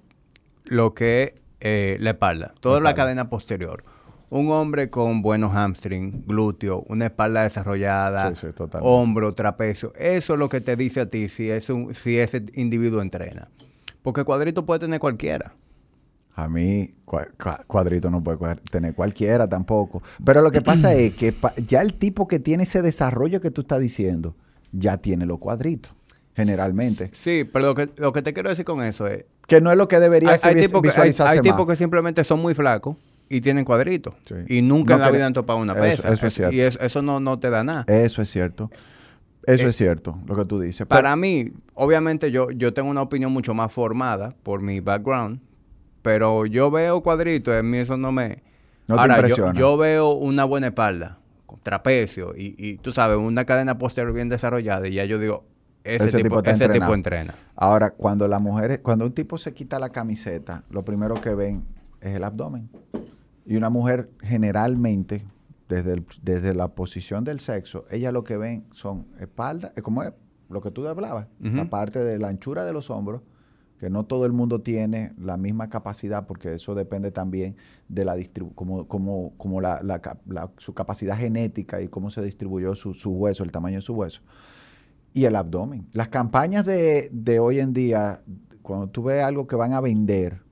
[0.64, 3.04] Lo que eh, la espalda, toda la espalda.
[3.04, 3.84] cadena posterior.
[4.30, 8.80] Un hombre con buenos hamstring, glúteo, una espalda desarrollada, Sí, sí, totalmente.
[8.94, 9.92] hombro, trapecio.
[9.96, 13.48] Eso es lo que te dice a ti si, es un, si ese individuo entrena.
[14.02, 15.54] Porque cuadrito puede tener cualquiera.
[16.40, 18.38] A mí, cua- cua- cuadrito no puede
[18.70, 20.04] tener cualquiera tampoco.
[20.24, 21.34] Pero lo que pasa es que
[21.66, 24.36] ya el tipo que tiene ese desarrollo que tú estás diciendo,
[24.70, 25.90] ya tiene los cuadritos,
[26.36, 27.10] generalmente.
[27.12, 29.24] Sí, pero lo que, lo que te quiero decir con eso es...
[29.48, 30.60] Que no es lo que debería Hay, ser hay que,
[31.24, 32.96] hay, tipos que simplemente son muy flacos
[33.28, 34.14] y tienen cuadritos.
[34.24, 34.34] Sí.
[34.46, 36.08] Y nunca No en la vida han topado una pesa.
[36.12, 36.54] eso es cierto.
[36.54, 37.84] Y eso, eso no, no te da nada.
[37.88, 38.70] Eso es cierto.
[39.44, 40.86] Eso Eh, es cierto, lo que tú dices.
[40.86, 45.40] Pero- Para mí, obviamente yo, yo tengo una opinión mucho más formada por mi background,
[46.02, 48.42] pero yo veo cuadritos, en mí eso no me...
[48.86, 49.58] No te Ahora, yo, impresiona.
[49.58, 54.28] yo veo una buena espalda, con trapecio, y, y tú sabes, una cadena posterior bien
[54.30, 55.44] desarrollada, y ya yo digo,
[55.84, 57.34] ese, Ese tipo, tipo ese tipo entrena.
[57.54, 61.64] Ahora, cuando las mujeres, cuando un tipo se quita la camiseta, lo primero que ven
[62.00, 62.68] es el abdomen.
[63.46, 65.24] Y una mujer generalmente,
[65.68, 70.02] desde, el- desde la posición del sexo, ella lo que ven son espalda, es como
[70.02, 70.12] es
[70.48, 71.56] lo que tú hablabas, Ujú.
[71.56, 73.20] la parte de la anchura de los hombros,
[73.78, 77.56] que no todo el mundo tiene la misma capacidad, porque eso depende también
[77.88, 78.16] de la
[78.54, 83.10] como, como, como la, la la- su capacidad genética y cómo se distribuyó su, su
[83.12, 84.20] hueso, el tamaño de su hueso
[85.14, 85.86] y el abdomen.
[85.92, 88.22] Las campañas de, de hoy en día,
[88.62, 90.42] cuando tú ves algo que van a vender,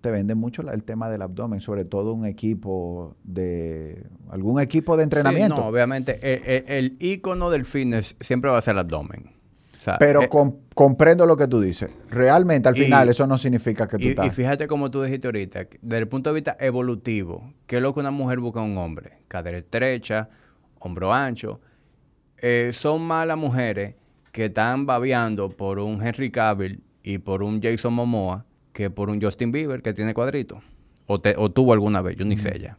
[0.00, 5.02] te venden mucho el tema del abdomen, sobre todo un equipo de algún equipo de
[5.02, 5.56] entrenamiento.
[5.56, 9.30] Sí, no, obviamente, el, el- el ícono del fitness siempre va a ser el abdomen.
[9.80, 11.90] O sea, Pero eh, com- comprendo lo que tú dices.
[12.10, 14.34] Realmente, al Y- final, eso no significa que tú y, y estás.
[14.34, 18.00] fíjate como tú dijiste ahorita, desde el punto de vista evolutivo, ¿qué es lo que
[18.00, 19.18] una mujer busca en un hombre?
[19.28, 20.28] Cadera estrecha,
[20.78, 21.60] hombro ancho.
[22.38, 23.94] Eh, son más las mujeres
[24.32, 29.20] que están babeando por un Henry Cavill y por un Jason Momoa que por un
[29.20, 30.60] Justin Bieber que tiene cuadrito.
[31.06, 32.78] O, te- o tuvo alguna vez, yo ni sé ya.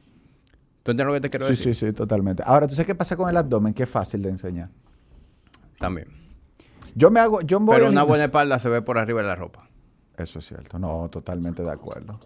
[0.84, 1.76] ¿Tú entiendes lo que te quiero Sí, decir?
[1.76, 2.44] sí, sí, totalmente.
[2.46, 3.74] Ahora, ¿tú sabes qué pasa con el abdomen?
[3.74, 4.70] Que es fácil de enseñar.
[5.80, 6.08] También.
[6.96, 9.36] Yo me hago, yo voy Pero una buena espalda se ve por arriba de la
[9.36, 9.70] ropa.
[10.18, 10.78] Eso es cierto.
[10.78, 12.20] No, totalmente de acuerdo.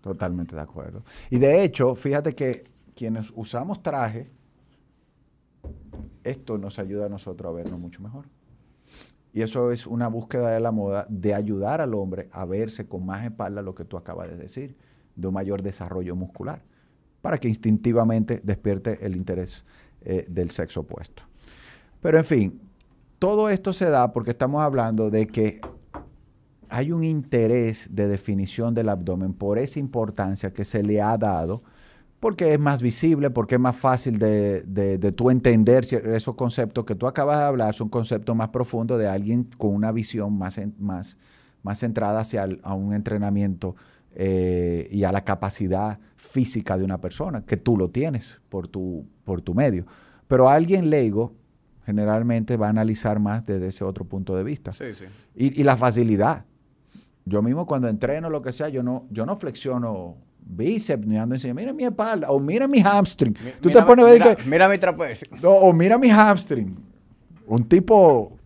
[0.00, 1.02] Totalmente de acuerdo.
[1.30, 2.64] Y de hecho, fíjate que
[2.94, 4.30] quienes usamos traje,
[6.24, 8.26] esto nos ayuda a nosotros a vernos mucho mejor.
[9.32, 13.06] Y eso es una búsqueda de la moda de ayudar al hombre a verse con
[13.06, 14.76] más espalda, lo que tú acabas de decir,
[15.14, 16.62] de un mayor desarrollo muscular,
[17.20, 19.64] para que instintivamente despierte el interés
[20.00, 21.22] eh, del sexo opuesto.
[22.00, 22.60] Pero en fin,
[23.18, 25.60] todo esto se da porque estamos hablando de que
[26.68, 31.62] hay un interés de definición del abdomen por esa importancia que se le ha dado,
[32.20, 36.84] porque es más visible, porque es más fácil de, de, de tú entender esos conceptos
[36.84, 40.60] que tú acabas de hablar, son conceptos más profundos de alguien con una visión más,
[40.78, 41.16] más,
[41.62, 43.76] más centrada hacia a un entrenamiento
[44.14, 49.06] eh, y a la capacidad física de una persona, que tú lo tienes por tu,
[49.24, 49.86] por tu medio.
[50.26, 51.32] Pero alguien leigo
[51.88, 54.74] generalmente va a analizar más desde ese otro punto de vista.
[54.74, 55.04] Sí, sí.
[55.34, 56.44] Y, y la facilidad.
[57.24, 60.16] Yo mismo cuando entreno lo que sea, yo no, yo no flexiono
[60.50, 63.32] bíceps ni ando enseñando, mira mi espalda o mira mi hamstring.
[63.62, 65.26] Tú Mira- te pones a ver mira, que, mira mi trapecio.
[65.42, 66.76] no, o mira mi hamstring.
[67.46, 68.36] Un tipo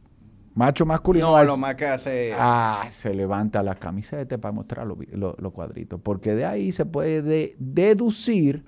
[0.55, 2.33] macho masculino No, lo más que hace...
[2.39, 6.01] ah, se levanta la camiseta para mostrar los lo- cuadritos.
[6.01, 8.65] Porque de ahí se puede de- deducir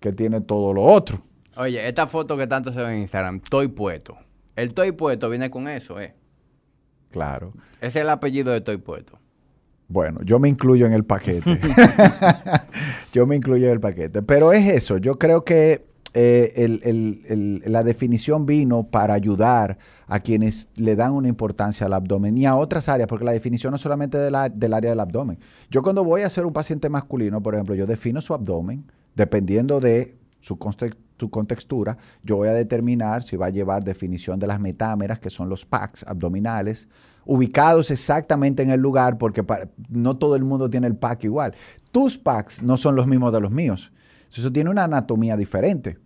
[0.00, 1.22] que tiene todo lo otro.
[1.60, 4.16] Oye, esta foto que tanto se ve en Instagram, estoy puesto.
[4.56, 6.14] El estoy puesto viene con eso, ¿eh?
[7.10, 7.52] Claro.
[7.82, 9.18] Ese es el apellido de estoy puesto.
[9.88, 11.58] Bueno, yo me incluyo en el paquete.
[13.12, 14.22] yo me incluyo en el paquete.
[14.22, 15.84] Pero es eso, yo creo que
[16.14, 19.76] eh, el- el- el- la definición vino para ayudar
[20.08, 23.70] a quienes le dan una importancia al abdomen y a otras áreas, porque la definición
[23.72, 25.38] no es solamente de la- del área del abdomen.
[25.70, 29.78] Yo cuando voy a hacer un paciente masculino, por ejemplo, yo defino su abdomen, dependiendo
[29.78, 30.58] de su,
[31.18, 35.30] su contextura, yo voy a determinar si va a llevar definición de las metámeras, que
[35.30, 36.88] son los packs abdominales,
[37.24, 39.44] ubicados exactamente en el lugar, porque
[39.88, 41.54] no todo el mundo tiene el pack igual.
[41.92, 43.92] Tus packs no son los mismos de los míos.
[44.32, 45.98] Eso tiene una anatomía diferente.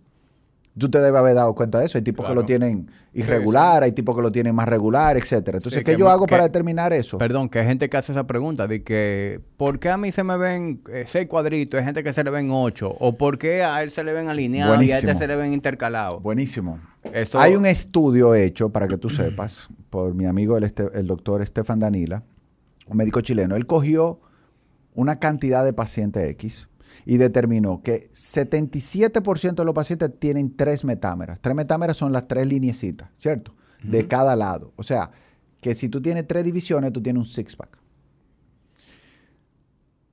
[0.77, 1.97] Tú te debes haber dado cuenta de eso.
[1.97, 5.57] Hay tipos que lo tienen irregular, hay tipos que lo tienen más regular, etcétera.
[5.59, 7.17] Entonces, Sí, ¿qué que yo hago para determinar eso?
[7.17, 10.23] Perdón, que hay gente que hace esa pregunta de que ¿por qué a mí se
[10.25, 11.77] me ven eh, seis cuadritos?
[11.79, 12.93] Hay gente que se le ven ocho.
[12.99, 15.53] ¿O por qué a él se le ven alineados y a este se le ven
[15.53, 16.21] intercalados?
[16.21, 16.79] Buenísimo.
[17.35, 21.41] Hay un estudio hecho, para que tú sepas, por mi amigo el, este- el doctor
[21.41, 22.23] Estefan Danila,
[22.87, 23.55] un médico chileno.
[23.55, 24.19] Él cogió
[24.93, 26.67] una cantidad de pacientes X
[27.05, 31.39] y determinó que 77% de los pacientes tienen tres metámeras.
[31.41, 33.55] Tres metámeras son las tres lineecitas, ¿cierto?
[33.83, 34.73] De cada lado.
[34.77, 35.11] O sea,
[35.61, 37.77] que si tú tienes tres divisiones, tú tienes un six-pack.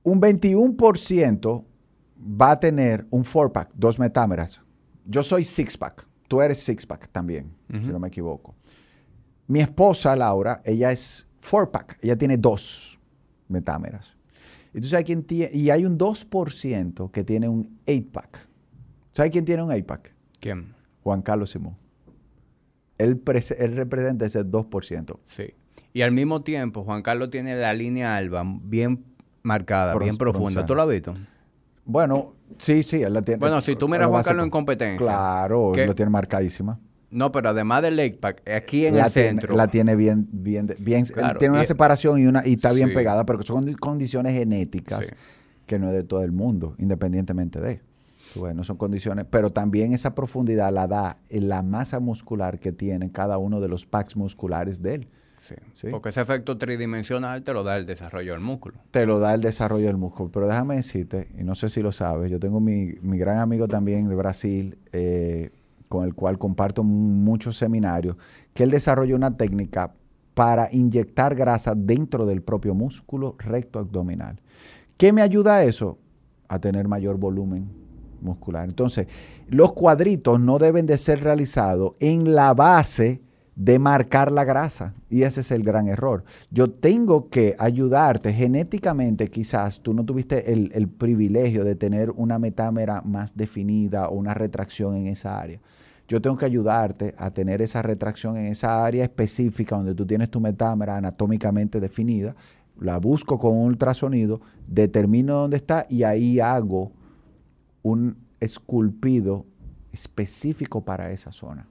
[0.03, 1.65] Un 21%
[2.19, 4.61] va a tener un four-pack, dos metámeras.
[5.05, 6.07] Yo soy six-pack.
[6.27, 8.55] Tú eres six-pack también, si no me equivoco.
[9.47, 11.99] Mi esposa, Laura, ella es four-pack.
[12.01, 12.99] Ella tiene dos
[13.47, 14.12] metámeras.
[14.73, 15.51] Y tú sabes quién tiene...
[15.55, 18.47] Y hay un 2% que tiene un eight-pack.
[19.11, 20.13] ¿Sabes quién tiene un eight-pack?
[20.39, 20.73] ¿Quién?
[21.03, 21.75] Juan Carlos Simón.
[22.97, 23.21] Él,
[23.57, 25.17] él representa ese 2%.
[25.27, 25.53] Sí.
[25.93, 29.03] Y al mismo tiempo, Juan Carlos tiene la línea alba bien
[29.43, 30.41] marcada, bien profunda.
[30.61, 30.65] bronceada.
[30.65, 31.15] ¿Tú la has visto?
[31.85, 33.39] Bueno, sí, sí, él la tiene.
[33.39, 34.23] Bueno, si tú miras a Juan.
[34.23, 34.97] Carlos en competencia.
[34.97, 36.79] Claro, que- lo tiene marcadísima.
[37.13, 39.55] No, pero además del leg pack, aquí en la, el tiene, centro.
[39.55, 42.89] la tiene bien, bien, bien Claro, tiene una y- separación y una y está bien
[42.89, 42.95] Sí.
[42.95, 45.11] pegada, pero son condi- condiciones genéticas Sí.
[45.65, 47.81] que no es de todo el mundo, independientemente de.
[48.35, 53.11] Bueno, son condiciones, pero también esa profundidad la da en la masa muscular que tiene
[53.11, 55.07] cada uno de los packs musculares de él.
[55.39, 55.55] Sí.
[55.75, 55.87] Sí.
[55.91, 58.77] Porque ese efecto tridimensional te lo da el desarrollo del músculo.
[58.91, 60.31] te lo da el desarrollo del músculo.
[60.31, 63.67] Pero déjame decirte, y no sé si lo sabes, yo tengo mi, mi gran amigo
[63.67, 65.51] también de Brasil, eh,
[65.93, 68.17] con el cual comparto muchos seminarios,
[68.55, 69.93] que él desarrolla una técnica
[70.33, 74.41] para inyectar grasa dentro del propio músculo recto abdominal.
[74.97, 75.99] ¿Qué me ayuda a eso?
[76.47, 77.69] A tener mayor volumen
[78.21, 78.67] muscular.
[78.67, 79.05] Entonces,
[79.47, 83.21] los cuadritos no deben de ser realizados en la base
[83.55, 84.95] de marcar la grasa.
[85.11, 86.23] Y ese es el gran error.
[86.49, 93.03] Yo tengo que ayudarte genéticamente, quizás tú no tuviste el privilegio de tener una metámera
[93.03, 95.59] más definida o una retracción en esa área.
[96.13, 100.29] Yo tengo que ayudarte a tener esa retracción en esa área específica donde tú tienes
[100.29, 102.35] tu metámera anatómicamente definida.
[102.79, 106.91] La busco con un ultrasonido, determino dónde está y ahí hago
[107.81, 109.47] un esculpido
[109.91, 111.67] específico para esa zona.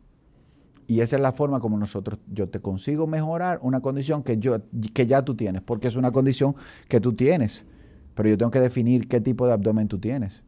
[0.89, 4.61] Y esa es la forma como nosotros, yo te consigo mejorar una condición que, yo,
[4.93, 6.57] que ya tú tienes, porque es una condición
[6.89, 7.65] que tú tienes,
[8.17, 10.43] pero yo tengo que definir qué tipo de abdomen tú tienes.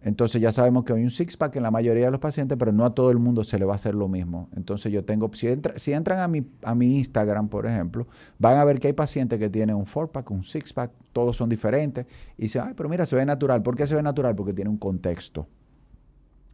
[0.00, 2.84] Entonces ya sabemos que hay un six-pack en la mayoría de los pacientes, pero no
[2.84, 4.48] a todo el mundo se le va a hacer lo mismo.
[4.56, 8.06] Entonces yo tengo, si, entra- si entran a mi, a mi Instagram, por ejemplo,
[8.38, 12.06] van a ver que hay pacientes que tienen un four-pack, un six-pack, todos son diferentes.
[12.36, 13.62] Y dicen, ay, pero mira, se ve natural.
[13.62, 14.36] ¿Por qué se ve natural?
[14.36, 15.48] Porque tiene un contexto.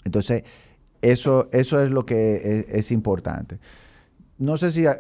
[0.05, 0.45] Entonces,
[1.03, 3.59] eso, eso es lo que es, es importante.
[4.39, 4.93] No sé si lo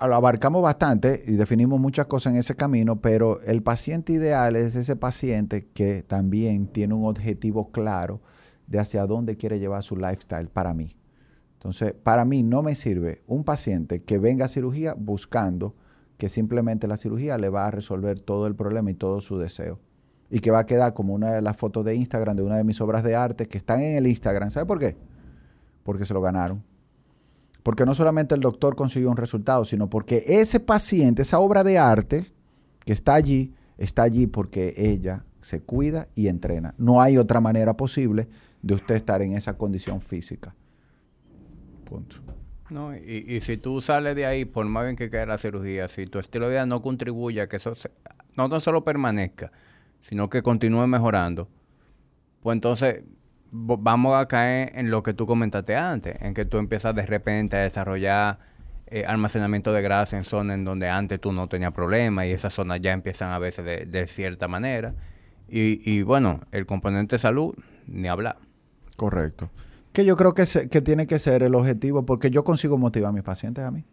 [0.00, 4.96] abarcamos bastante y definimos muchas cosas en ese camino, pero el paciente ideal es ese
[4.96, 8.20] paciente que también tiene un objetivo claro
[8.66, 10.96] de hacia dónde quiere llevar su lifestyle para mí.
[11.54, 15.74] Entonces, para mí no me sirve un paciente que venga a cirugía buscando
[16.18, 19.80] que simplemente la cirugía le va a resolver todo el problema y todo su deseo.
[20.30, 22.64] Y que va a quedar como una de las fotos de Instagram de una de
[22.64, 24.50] mis obras de arte que están en el Instagram.
[24.50, 24.96] ¿Sabe por qué?
[25.82, 26.62] Porque se lo ganaron.
[27.62, 31.78] Porque no solamente el doctor consiguió un resultado, sino porque ese paciente, esa obra de
[31.78, 32.26] arte
[32.84, 36.74] que está allí, está allí porque ella se cuida y entrena.
[36.78, 38.28] No hay otra manera posible
[38.62, 40.54] de usted estar en esa condición física.
[41.84, 42.16] Punto.
[42.70, 42.96] ¿no?
[42.96, 46.18] Y, si tú sales de ahí, por más bien que quede la cirugía, si tu
[46.18, 47.74] estilo de vida no contribuye a que eso
[48.36, 49.52] no tan solo permanezca,
[50.00, 51.48] sino que continúe mejorando,
[52.40, 53.02] pues entonces
[53.52, 57.56] vamos a caer en lo que tú comentaste antes, en que tú empiezas de repente
[57.56, 58.38] a desarrollar
[58.86, 62.52] eh, almacenamiento de grasa en zonas en donde antes tú no tenías problemas y esas
[62.54, 64.94] zonas ya empiezan a veces de, cierta manera.
[65.48, 67.54] Y, y bueno, el componente salud,
[67.86, 68.36] ni hablar.
[68.96, 69.50] Correcto.
[69.92, 73.10] Que yo creo que, se- que tiene que ser el objetivo, porque yo consigo motivar
[73.10, 73.84] a mis pacientes a mí.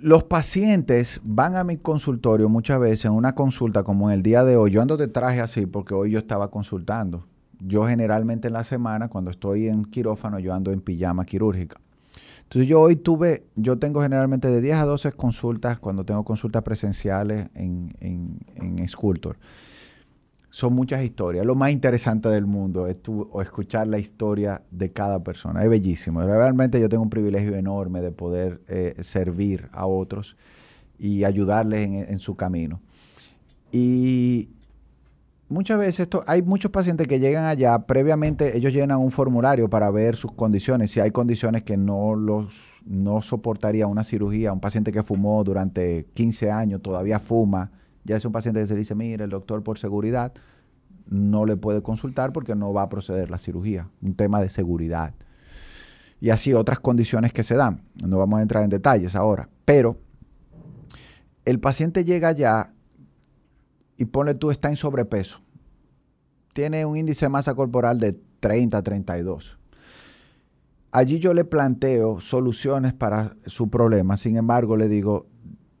[0.00, 4.42] Los pacientes van a mi consultorio muchas veces en una consulta como en el día
[4.42, 4.72] de hoy.
[4.72, 7.24] Yo ando de traje así porque hoy yo estaba consultando.
[7.66, 11.80] Yo generalmente en la semana, cuando estoy en quirófano, yo ando en pijama quirúrgica.
[12.44, 16.62] Entonces yo hoy tuve, yo tengo generalmente de 10 a 12 consultas cuando tengo consultas
[16.62, 19.36] presenciales en, en, en Sculptor
[20.50, 21.46] son muchas historias.
[21.46, 25.62] Lo más interesante del mundo es tu- o escuchar la historia de cada persona.
[25.64, 26.20] Es bellísimo.
[26.20, 30.36] Realmente yo tengo un privilegio enorme de poder eh, servir a otros
[30.98, 32.82] y ayudarles en, en su camino.
[33.72, 34.50] Y
[35.52, 39.90] muchas veces esto, hay muchos pacientes que llegan allá, previamente ellos llenan un formulario para
[39.90, 44.90] ver sus condiciones, si hay condiciones que no los no soportaría una cirugía, un paciente
[44.90, 47.70] que fumó durante 15 años, todavía fuma,
[48.04, 50.32] ya es un paciente que se le dice, mire, el doctor por seguridad
[51.06, 55.14] no le puede consultar porque no va a proceder la cirugía, un tema de seguridad.
[56.20, 57.82] Y así otras condiciones que se dan.
[58.04, 59.98] No vamos a entrar en detalles ahora, pero
[61.44, 62.72] el paciente llega allá
[63.96, 65.41] y pone tú está en sobrepeso.
[66.52, 69.58] Tiene un índice de masa corporal de 30 32.
[70.90, 74.18] Allí yo le planteo soluciones para su problema.
[74.18, 75.26] Sin embargo, le digo,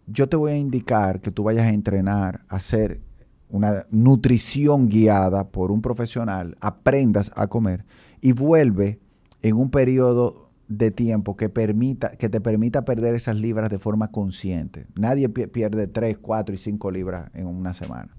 [0.06, 3.02] yo te voy a indicar que tú vayas a entrenar, a hacer
[3.50, 7.84] una nutrición guiada por un profesional, aprendas a comer
[8.22, 8.98] y vuelve
[9.42, 14.10] en un periodo de tiempo que, permita, que te permita perder esas libras de forma
[14.10, 14.86] consciente.
[14.94, 18.16] Nadie pierde 3, 4 y 5 libras en una semana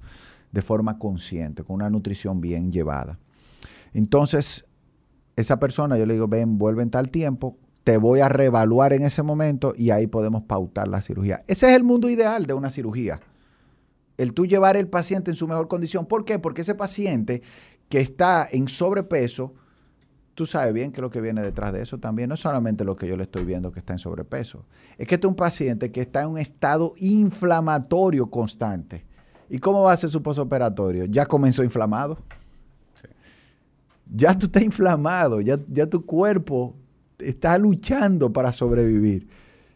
[0.54, 3.20] de forma consciente, con una nutrición bien llevada.
[3.94, 4.66] Entonces,
[5.36, 9.04] esa persona, yo le digo, ven, vuelve en tal tiempo, te voy a reevaluar en
[9.04, 11.44] ese momento y ahí podemos pautar la cirugía.
[11.48, 13.20] Ese es el mundo ideal de una cirugía.
[14.16, 16.06] El tú llevar el paciente en su mejor condición.
[16.06, 16.38] ¿Por qué?
[16.38, 17.42] Porque ese paciente
[17.90, 19.56] que está en sobrepeso,
[20.36, 22.96] tú sabes bien que lo que viene detrás de eso también no es solamente lo
[22.96, 24.66] que yo le estoy viendo que está en sobrepeso.
[25.00, 29.04] Es que este es un paciente que está en un estado inflamatorio constante.
[29.54, 31.06] ¿Y cómo va a ser su posoperatorio?
[31.06, 32.18] ¿Ya comenzó inflamado?
[34.12, 36.76] Ya tú estás inflamado, ya, ya tu cuerpo
[37.20, 39.28] está luchando para sobrevivir.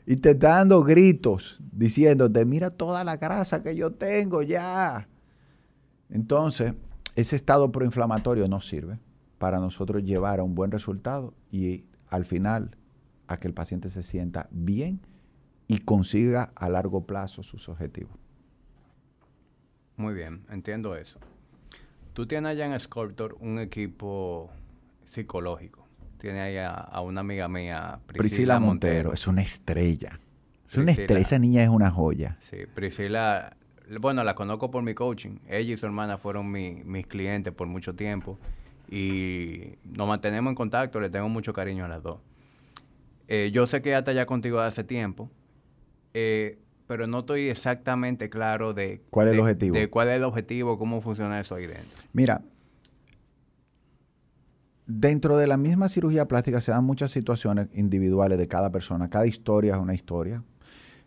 [0.07, 5.07] Y te está dando gritos diciéndote, mira toda la grasa que yo tengo ya.
[6.09, 6.73] Entonces,
[7.15, 8.97] ese estado proinflamatorio no sirve
[9.37, 12.75] para nosotros llevar a un buen resultado y al final
[13.27, 15.01] a que el paciente se sienta bien
[15.67, 18.17] y consiga a largo plazo sus objetivos.
[19.98, 21.19] Muy bien, entiendo eso.
[22.14, 24.49] Tú tienes allá en Sculptor un equipo
[25.07, 25.88] psicológico
[26.18, 29.14] tiene ahí a, una amiga mía, Priscila, Montero.
[29.14, 30.19] Es una estrella.
[30.68, 31.22] Es una estrella.
[31.22, 32.38] Esa niña es una joya.
[32.41, 33.56] Sí, Priscila,
[33.99, 35.40] bueno, la conozco por mi coaching.
[35.48, 38.38] Ella y su hermana fueron mis clientes por mucho tiempo.
[38.90, 42.19] Y nos mantenemos en contacto, le tengo mucho cariño a las dos.
[43.28, 45.30] Eh, yo sé que ella está ya contigo hace tiempo,
[46.14, 46.57] eh,
[46.88, 49.01] pero no estoy exactamente claro de...
[49.09, 49.76] ¿Cuál es el objetivo?
[49.76, 52.03] De cuál es el objetivo, cómo funciona eso ahí dentro.
[52.14, 52.41] Mira,
[54.88, 59.09] Dentro de la misma cirugía plástica se dan muchas situaciones individuales de cada persona.
[59.09, 60.43] Cada historia es una historia.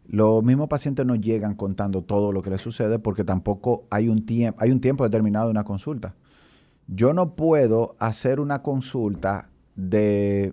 [0.06, 4.26] Los mismos pacientes no llegan contando todo lo que les sucede porque tampoco hay un,
[4.26, 6.14] tiempo, hay un tiempo determinado de una consulta.
[6.88, 10.52] Yo no puedo hacer una consulta de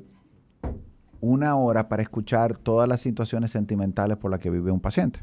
[1.22, 5.19] una hora para escuchar todas las situaciones sentimentales por las que vive un paciente.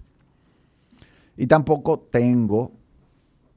[1.37, 2.73] Y tampoco tengo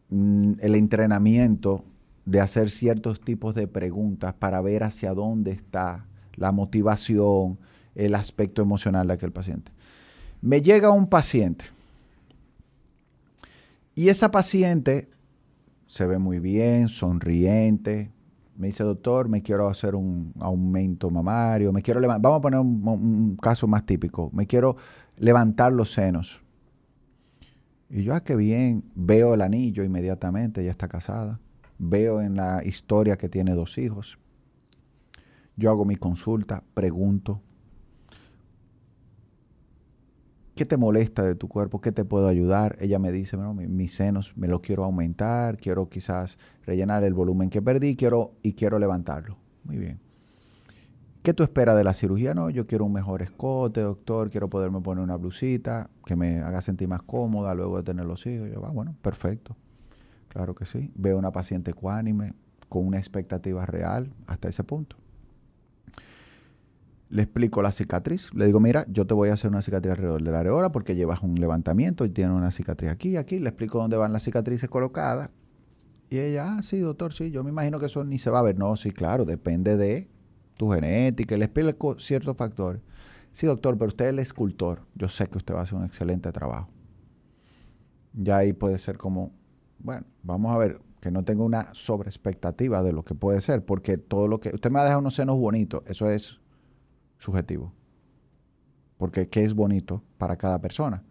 [0.09, 1.83] mm, el entrenamiento
[2.25, 6.05] de hacer ciertos tipos de preguntas para ver hacia dónde está
[6.35, 7.57] la motivación,
[7.95, 9.71] el aspecto emocional de aquel paciente.
[10.41, 11.65] Me llega un paciente
[13.95, 15.09] y esa paciente
[15.87, 18.11] se ve muy bien, sonriente.
[18.57, 22.59] Me dice, doctor, me quiero hacer un aumento mamario, me quiero levantar, vamos a poner
[22.59, 24.75] un, caso más típico, me quiero
[25.17, 26.41] levantar los senos.
[27.89, 31.39] Y yo, ah, qué bien, veo el anillo inmediatamente, ya está casada
[31.77, 34.17] veo en la historia que tiene dos hijos.
[35.55, 37.41] Yo hago mi consulta, pregunto,
[40.57, 41.79] ¿qué te molesta de tu cuerpo?
[41.79, 42.77] ¿Qué te puedo ayudar?
[42.81, 47.61] Ella me dice, mis senos me lo quiero aumentar, quiero quizás rellenar el volumen que
[47.61, 49.37] perdí quiero, y quiero levantarlo.
[49.63, 49.99] Muy bien.
[51.21, 52.33] ¿Qué tú esperas de la cirugía?
[52.33, 56.61] No, yo quiero un mejor escote, doctor, quiero poderme poner una blusita que me haga
[56.61, 58.49] sentir más cómoda luego de tener los hijos.
[58.49, 59.55] Yo, ah, bueno, perfecto.
[60.29, 60.91] Claro que sí.
[60.95, 62.33] Veo una paciente ecuánime
[62.67, 64.97] con una expectativa real hasta ese punto.
[67.09, 68.33] Le explico la cicatriz.
[68.33, 70.95] Le digo, mira, yo te voy a hacer una cicatriz alrededor de la areola porque
[70.95, 73.39] llevas un levantamiento y tienes una cicatriz aquí, aquí.
[73.39, 75.29] Le explico dónde van las cicatrices colocadas.
[76.09, 78.43] Y ella, ah, sí, doctor, sí, yo me imagino que eso ni se va a
[78.43, 78.57] ver.
[78.57, 80.09] No, sí, claro, depende de
[80.55, 81.37] tu genética.
[81.37, 82.81] Le explico ciertos factores.
[83.31, 84.81] Sí, doctor, pero usted es el escultor.
[84.95, 86.69] Yo sé que usted va a hacer un excelente trabajo.
[88.13, 89.31] Ya ahí puede ser como
[89.79, 93.97] bueno, vamos a ver, que no tenga una sobreexpectativa de lo que puede ser, porque
[93.97, 94.49] todo lo que...
[94.53, 96.39] Usted me ha dejado unos senos bonitos, eso es
[97.17, 97.73] subjetivo.
[98.97, 101.03] Porque ¿qué es bonito para cada persona?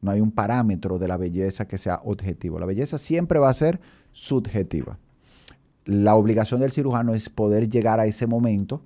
[0.00, 2.58] No hay un parámetro de la belleza que sea objetivo.
[2.58, 3.80] La belleza siempre va a ser
[4.12, 4.98] subjetiva.
[5.86, 8.82] La obligación del cirujano es poder llegar a ese momento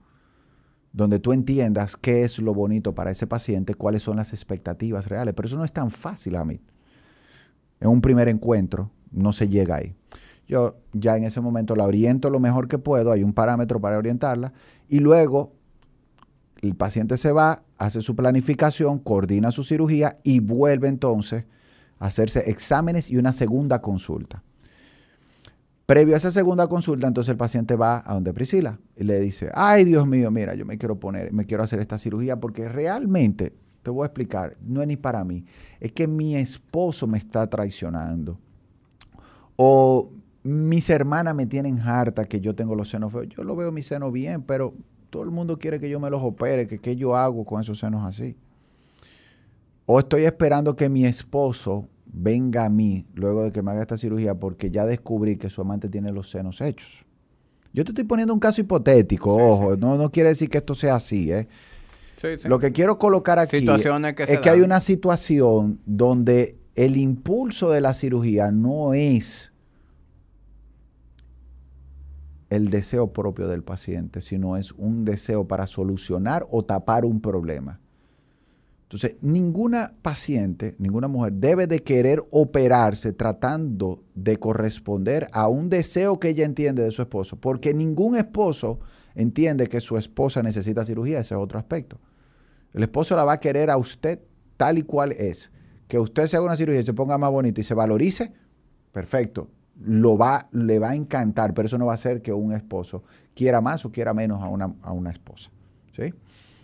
[0.93, 5.35] donde tú entiendas qué es lo bonito para ese paciente, cuáles son las expectativas reales.
[5.35, 6.61] Pero eso no es tan fácil a mí.
[7.81, 9.95] En un primer encuentro, no se llega ahí.
[10.47, 13.99] yo ya en ese momento la oriento lo mejor que puedo, hay un parámetro para
[13.99, 14.53] orientarla,
[14.89, 15.53] y luego
[16.63, 21.45] el paciente se va, hace su planificación, coordina su cirugía y vuelve entonces
[21.99, 24.43] a hacerse exámenes y una segunda consulta.
[25.87, 29.51] Previo a esa segunda consulta, entonces el paciente va a donde Priscila y le dice,
[29.55, 33.55] ay Dios mío, mira, yo me quiero poner, me quiero hacer esta cirugía porque realmente,
[33.83, 35.45] te voy a explicar, no es ni para mí,
[35.81, 38.39] es que mi esposo me está traicionando.
[39.57, 40.13] O
[40.43, 43.29] mis hermanas me tienen harta que yo tengo los senos feos.
[43.29, 44.75] Yo lo veo mi seno bien, pero
[45.11, 47.79] todo el mundo quiere que yo me los opere, que qué yo hago con esos
[47.79, 48.37] senos así.
[49.87, 53.97] O estoy esperando que mi esposo venga a mí luego de que me haga esta
[53.97, 57.05] cirugía porque ya descubrí que su amante tiene los senos hechos.
[57.73, 60.97] Yo te estoy poniendo un caso hipotético, ojo, no, no quiere decir que esto sea
[60.97, 61.49] así, ¿eh?
[62.45, 63.65] Lo que quiero colocar aquí
[64.27, 69.53] es que hay una situación donde el impulso de la cirugía no es
[72.51, 77.81] el deseo propio del paciente, sino es un deseo para solucionar o tapar un problema.
[78.85, 86.19] Entonces, ninguna paciente, ninguna mujer debe de querer operarse tratando de corresponder a un deseo
[86.19, 88.79] que ella entiende de su esposo, porque ningún esposo
[89.15, 92.01] entiende que su esposa necesita cirugía, ese es otro aspecto.
[92.73, 94.21] El esposo la va a querer a usted
[94.57, 95.51] tal y cual es.
[95.87, 98.33] Que usted se haga una cirugía y se ponga más bonita y se valorice,
[98.93, 99.49] perfecto
[99.85, 103.03] lo va, le va a encantar, pero eso no va a hacer que un esposo
[103.35, 105.51] quiera más o quiera menos a una, a una esposa.
[105.93, 106.13] ¿sí?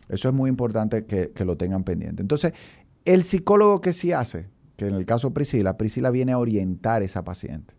[0.09, 2.23] Eso es muy importante que, que, lo tengan pendiente.
[2.23, 2.53] Entonces,
[3.05, 7.03] el psicólogo que sí hace, que en el caso de Priscila, Priscila viene a orientar
[7.03, 7.75] a esa paciente.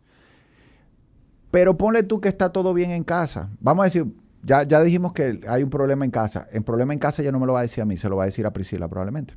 [1.51, 3.49] Pero ponle tú que está todo bien en casa.
[3.59, 4.05] Vamos a decir,
[4.43, 6.47] ya, ya dijimos que hay un problema en casa.
[6.51, 8.15] El problema en casa ya no me lo va a decir a mí, se lo
[8.15, 9.35] va a decir a Priscila probablemente.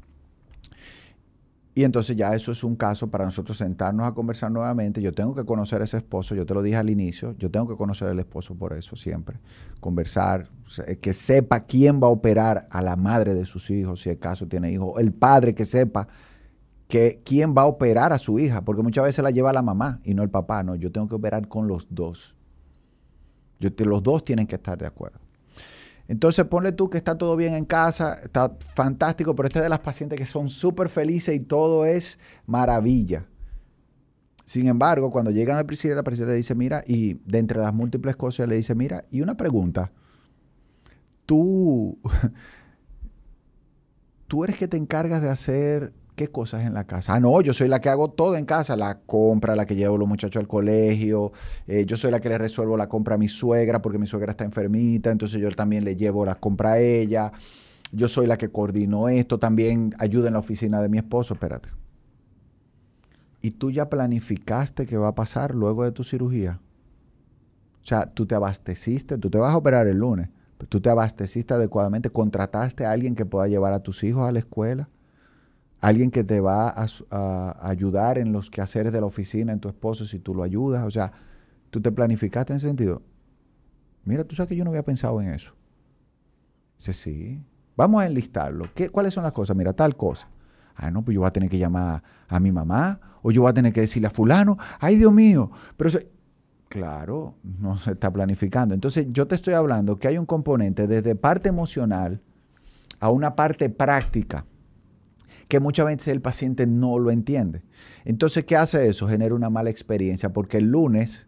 [1.78, 5.00] Y entonces ya eso es un caso para nosotros sentarnos a conversar nuevamente.
[5.00, 7.68] Yo tengo que conocer a ese esposo, yo te lo dije al inicio, yo tengo
[7.68, 9.38] que conocer al esposo por eso siempre.
[9.78, 10.48] Conversar,
[11.00, 14.48] que sepa quién va a operar a la madre de sus hijos, si el caso
[14.48, 14.94] tiene hijos.
[14.98, 16.08] El padre que sepa
[16.88, 20.00] que quién va a operar a su hija, porque muchas veces la lleva la mamá
[20.02, 20.64] y no el papá.
[20.64, 22.34] No, yo tengo que operar con los dos.
[23.60, 25.20] Yo, los dos tienen que estar de acuerdo.
[26.08, 29.68] Entonces ponle tú que está todo bien en casa, está fantástico, pero este es de
[29.68, 33.26] las pacientes que son súper felices y todo es maravilla.
[34.46, 37.74] Sin embargo, cuando llegan al principio, la paciente le dice, mira, y de entre las
[37.74, 39.92] múltiples cosas le dice, mira, y una pregunta,
[41.26, 41.98] tú,
[44.26, 47.14] tú eres que te encargas de hacer ¿Qué cosas en la casa?
[47.14, 49.94] Ah, no, yo soy la que hago todo en casa, la compra, la que llevo
[49.94, 51.30] a los muchachos al colegio,
[51.68, 54.32] eh, yo soy la que le resuelvo la compra a mi suegra porque mi suegra
[54.32, 57.30] está enfermita, entonces yo también le llevo la compra a ella,
[57.92, 61.68] yo soy la que coordino esto, también ayuda en la oficina de mi esposo, espérate.
[63.40, 66.58] ¿Y tú ya planificaste qué va a pasar luego de tu cirugía?
[67.80, 70.90] O sea, tú te abasteciste, tú te vas a operar el lunes, pero tú te
[70.90, 74.88] abasteciste adecuadamente, contrataste a alguien que pueda llevar a tus hijos a la escuela
[75.80, 76.74] alguien que te va
[77.10, 80.84] a, ayudar en los quehaceres de la oficina, en tu esposo, si tú lo ayudas.
[80.84, 81.12] O sea,
[81.70, 83.02] tú te planificaste en ese sentido.
[84.04, 85.52] Mira, tú sabes que yo no había pensado en eso.
[86.78, 87.44] Dice, sí.
[87.76, 88.66] Vamos a enlistarlo.
[88.74, 89.56] ¿Qué, ¿Cuáles son las cosas?
[89.56, 90.28] Mira, tal cosa.
[90.74, 93.50] Ah, no, pues yo voy a tener que llamar a, mi mamá o yo voy
[93.50, 95.90] a tener que decirle a fulano, ay Dios mío, pero
[96.68, 98.74] claro, no se está planificando.
[98.74, 102.20] Entonces yo te estoy hablando que hay un componente desde parte emocional
[103.00, 104.44] a una parte práctica
[105.48, 107.62] que muchas veces el paciente no lo entiende.
[108.04, 109.08] Entonces, ¿qué hace eso?
[109.08, 111.26] Genera una mala experiencia porque el lunes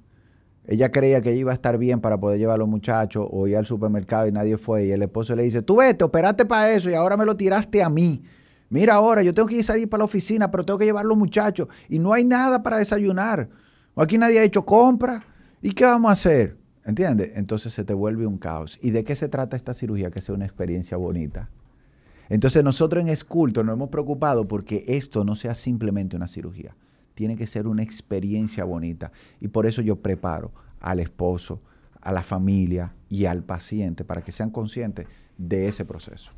[0.66, 3.56] ella creía que iba a estar bien para poder llevar a los muchachos o ir
[3.56, 6.88] al supermercado y nadie fue y el esposo le dice, tú vete, operaste para eso
[6.90, 8.22] y ahora me lo tiraste a mí.
[8.68, 11.18] Mira ahora, yo tengo que salir para la oficina, pero tengo que llevar a los
[11.18, 13.48] muchachos y no hay nada para desayunar.
[13.96, 15.24] Aquí nadie ha hecho compra.
[15.60, 16.56] ¿Y qué vamos a hacer?
[16.84, 17.32] ¿Entiendes?
[17.34, 18.78] Entonces se te vuelve un caos.
[18.80, 20.10] ¿Y de qué se trata esta cirugía?
[20.10, 21.50] Que sea una experiencia bonita.
[22.30, 26.74] Entonces nosotros en Esculto nos hemos preocupado porque esto no sea simplemente una cirugía.
[27.14, 29.12] Tiene que ser una experiencia bonita.
[29.40, 31.60] Y por eso yo preparo al esposo,
[32.00, 36.30] a la familia y al paciente para que sean conscientes de ese proceso.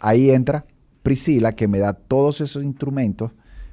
[0.00, 0.66] Ahí entra
[1.02, 3.30] Priscila que me da todos esos instrumentos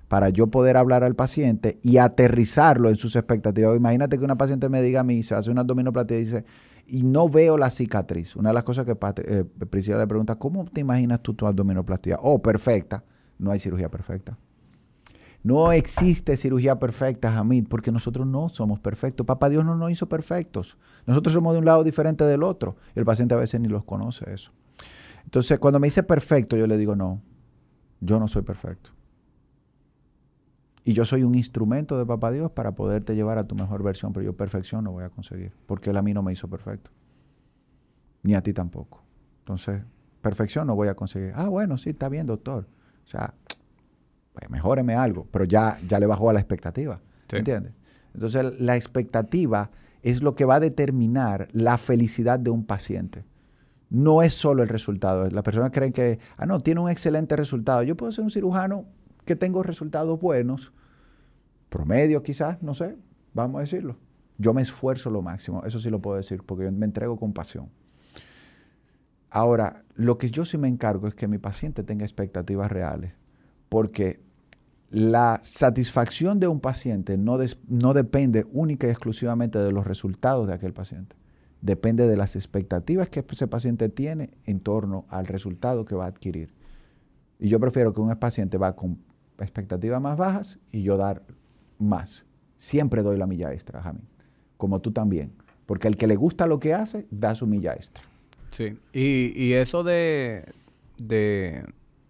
[0.08, 3.76] para yo poder hablar al paciente y aterrizarlo en sus expectativas.
[3.76, 6.46] Imagínate que una paciente me diga a mí, se hace una abdominoplastia y dice,
[6.88, 8.36] y no veo la cicatriz.
[8.36, 12.20] Una de las cosas que eh, Priscila le pregunta, ¿cómo te imaginas tú tu abdominoplastia?
[12.22, 13.04] Oh, perfecta.
[13.38, 14.38] No hay cirugía perfecta.
[15.44, 19.26] No existe cirugía perfecta, Hamid, porque nosotros no somos perfectos.
[19.26, 20.78] Papá Dios no nos hizo perfectos.
[21.06, 22.78] Nosotros somos de un lado diferente del otro.
[22.96, 24.52] El paciente a veces ni los conoce eso.
[25.26, 27.22] Entonces, cuando me dice perfecto, yo le digo, no,
[28.00, 28.92] yo no soy perfecto.
[30.84, 34.12] Y yo soy un instrumento de Papá Dios para poderte llevar a tu mejor versión,
[34.12, 36.92] pero yo perfección no voy a conseguir, porque Él a mí no me hizo perfecto.
[38.22, 39.04] Ni a ti tampoco.
[39.40, 39.82] Entonces,
[40.22, 41.32] perfección no voy a conseguir.
[41.36, 42.68] Ah, bueno, sí, está bien, doctor.
[43.06, 43.34] O sea,
[44.34, 47.02] pues mejóreme algo, pero ya, ya le bajó a la expectativa.
[47.32, 47.74] ¿Entiendes?
[48.14, 53.26] Entonces, la expectativa es lo que va a determinar la felicidad de un paciente.
[53.90, 55.30] No es solo el resultado.
[55.30, 57.84] Las personas creen que, ah, no, tiene un excelente resultado.
[57.84, 58.86] Yo puedo ser un cirujano
[59.24, 60.74] que tengo resultados buenos,
[61.70, 62.98] promedio quizás, no sé,
[63.34, 63.98] vamos a decirlo.
[64.38, 67.34] Yo me esfuerzo lo máximo, eso sí lo puedo decir, porque yo me entrego con
[67.34, 67.70] pasión.
[69.30, 73.14] Ahora, lo que yo sí me encargo es que mi paciente tenga expectativas reales,
[73.70, 74.20] porque
[74.92, 80.54] la satisfacción de un paciente no, no depende única y exclusivamente de los resultados de
[80.54, 81.16] aquel paciente.
[81.62, 86.10] Depende de las expectativas que ese paciente tiene en torno al resultado que va a
[86.10, 86.54] adquirir.
[87.40, 89.00] Y yo prefiero que un paciente va con
[89.40, 91.24] expectativas más bajas y yo dar
[91.80, 92.26] más.
[92.58, 94.08] Siempre doy la milla extra, Jamín.
[94.58, 95.34] Como tú también.
[95.66, 98.04] Porque el que le gusta lo que hace, da su milla extra.
[98.52, 98.78] Sí.
[98.94, 100.46] Y, eso de,
[100.98, 101.66] de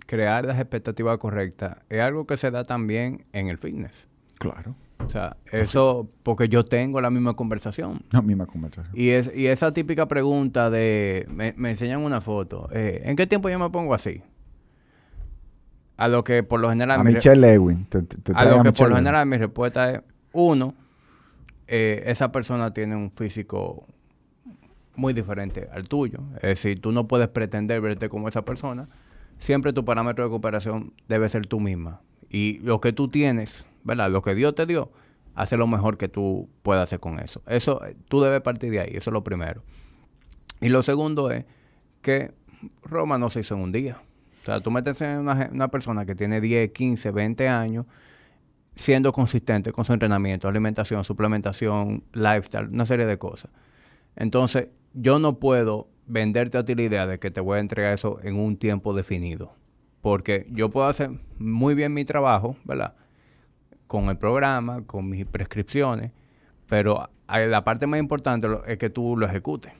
[0.05, 4.07] crear las expectativas correctas es algo que se da también en el fitness.
[4.39, 4.75] Claro.
[5.05, 8.01] O sea, eso porque yo tengo la misma conversación.
[8.11, 8.93] La misma conversación.
[8.95, 13.49] Y, es, y esa típica pregunta de, me, enseñan una foto, eh, ¿en qué tiempo
[13.49, 14.21] yo me pongo así?
[15.97, 16.99] A lo que por lo general...
[16.99, 17.87] A Michelle Lewin.
[18.33, 20.01] a lo que por lo general mi respuesta es,
[20.31, 20.73] uno,
[21.67, 23.87] eh, esa persona tiene un físico
[24.95, 26.19] muy diferente al tuyo.
[26.35, 28.89] Es decir, tú no puedes pretender verte como esa persona.
[29.37, 32.01] Siempre tu parámetro de cooperación debe ser tú misma.
[32.29, 34.09] Y lo que tú tienes, ¿verdad?
[34.09, 34.91] Lo que Dios te dio,
[35.35, 37.41] hace lo mejor que tú puedas hacer con eso.
[37.47, 38.89] Eso, tú debes partir de ahí.
[38.91, 39.63] Eso es lo primero.
[40.61, 41.45] Y lo segundo es
[42.01, 42.33] que
[42.83, 44.01] Roma no se hizo en un día.
[44.43, 47.85] O sea, tú metes en una, persona que tiene 10, 15, 20 años
[48.75, 53.51] siendo consistente con su entrenamiento, alimentación, suplementación, lifestyle, una serie de cosas.
[54.17, 57.93] Entonces, yo no puedo venderte a ti la idea de que te voy a entregar
[57.93, 59.55] eso en un tiempo definido.
[60.01, 62.95] Porque yo puedo hacer muy bien mi trabajo, ¿verdad?
[63.87, 66.11] Con el programa, con mis prescripciones,
[66.67, 69.71] pero la parte más importante es que tú lo ejecutes.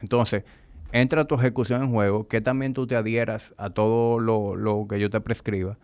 [0.00, 0.42] Entonces,
[0.94, 5.10] entra tu ejecución en juego, que también tú te adhieras a todo lo, que yo
[5.10, 5.76] te prescriba,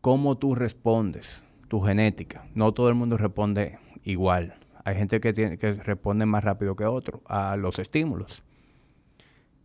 [0.00, 2.46] cómo tú respondes, tu genética.
[2.54, 4.54] No todo el mundo responde igual.
[4.84, 8.44] Hay gente que, tiene, que responde más rápido que otro a los estímulos.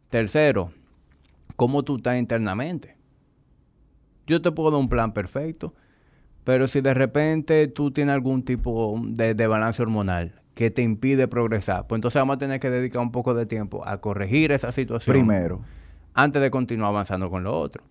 [0.09, 0.71] Tercero,
[1.55, 2.95] cómo tú estás internamente.
[4.25, 5.75] Yo te puedo dar un plan perfecto,
[6.43, 11.27] pero si de repente tú tienes algún tipo de, de balance hormonal que te impide
[11.27, 11.85] progresar.
[11.85, 15.13] Pues entonces vamos a tener que dedicar un poco de tiempo a corregir esa situación.
[15.13, 15.61] Primero.
[16.15, 17.83] Antes de continuar avanzando con lo otro.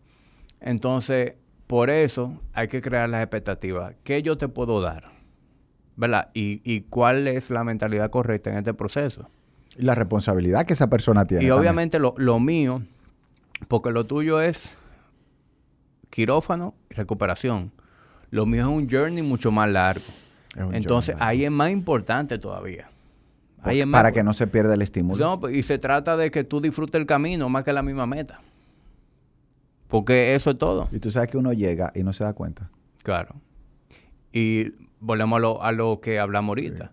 [0.60, 1.34] Entonces,
[1.68, 3.94] por eso hay que crear las expectativas.
[4.02, 5.12] ¿Qué yo te puedo dar?
[5.94, 6.30] ¿Verdad?
[6.34, 9.30] Y, cuál es la mentalidad correcta en este proceso.
[9.78, 11.44] Y la responsabilidad que esa persona tiene.
[11.44, 12.82] Y obviamente lo, lo mío,
[13.68, 14.76] porque lo tuyo es
[16.10, 17.70] quirófano y recuperación.
[18.30, 20.02] Lo mío es un journey mucho más largo.
[20.56, 22.88] Entonces, ahí es más importante todavía.
[23.90, 25.24] para que no se pierda el estímulo.
[25.24, 28.06] No, pues, y se trata de que tú disfrutes el camino más que la misma
[28.06, 28.40] meta.
[29.88, 30.88] Porque eso es todo.
[30.92, 32.70] Y tú sabes que uno llega y no se da cuenta.
[33.02, 33.36] Claro.
[34.32, 36.92] Y volvemos a lo, que hablamos ahorita.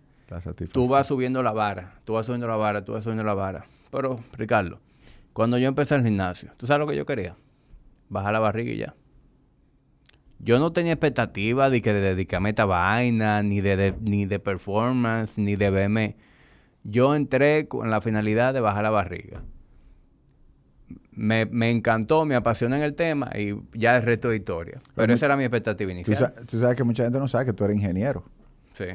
[0.72, 3.66] tú vas subiendo la vara, tú vas subiendo la vara, tú vas subiendo la vara.
[3.92, 4.80] Pero, Ricardo,
[5.34, 7.36] cuando yo empecé el gimnasio, ¿tú sabes lo que yo quería?
[8.10, 8.94] Bajar la barriga y ya
[10.44, 14.40] yo no tenía expectativa de que de dedicarme a esta vaina, ni de, ni de
[14.40, 16.18] performance, ni de verme.
[16.84, 19.42] Yo entré con la finalidad de bajar la barriga.
[21.12, 24.82] Me, encantó, me apasioné en el tema y ya el resto de historia.
[24.96, 26.34] Pero esa era mi expectativa inicial.
[26.46, 28.26] Tú, sabes que mucha gente no sabe que tú eres ingeniero.
[28.74, 28.86] Sí.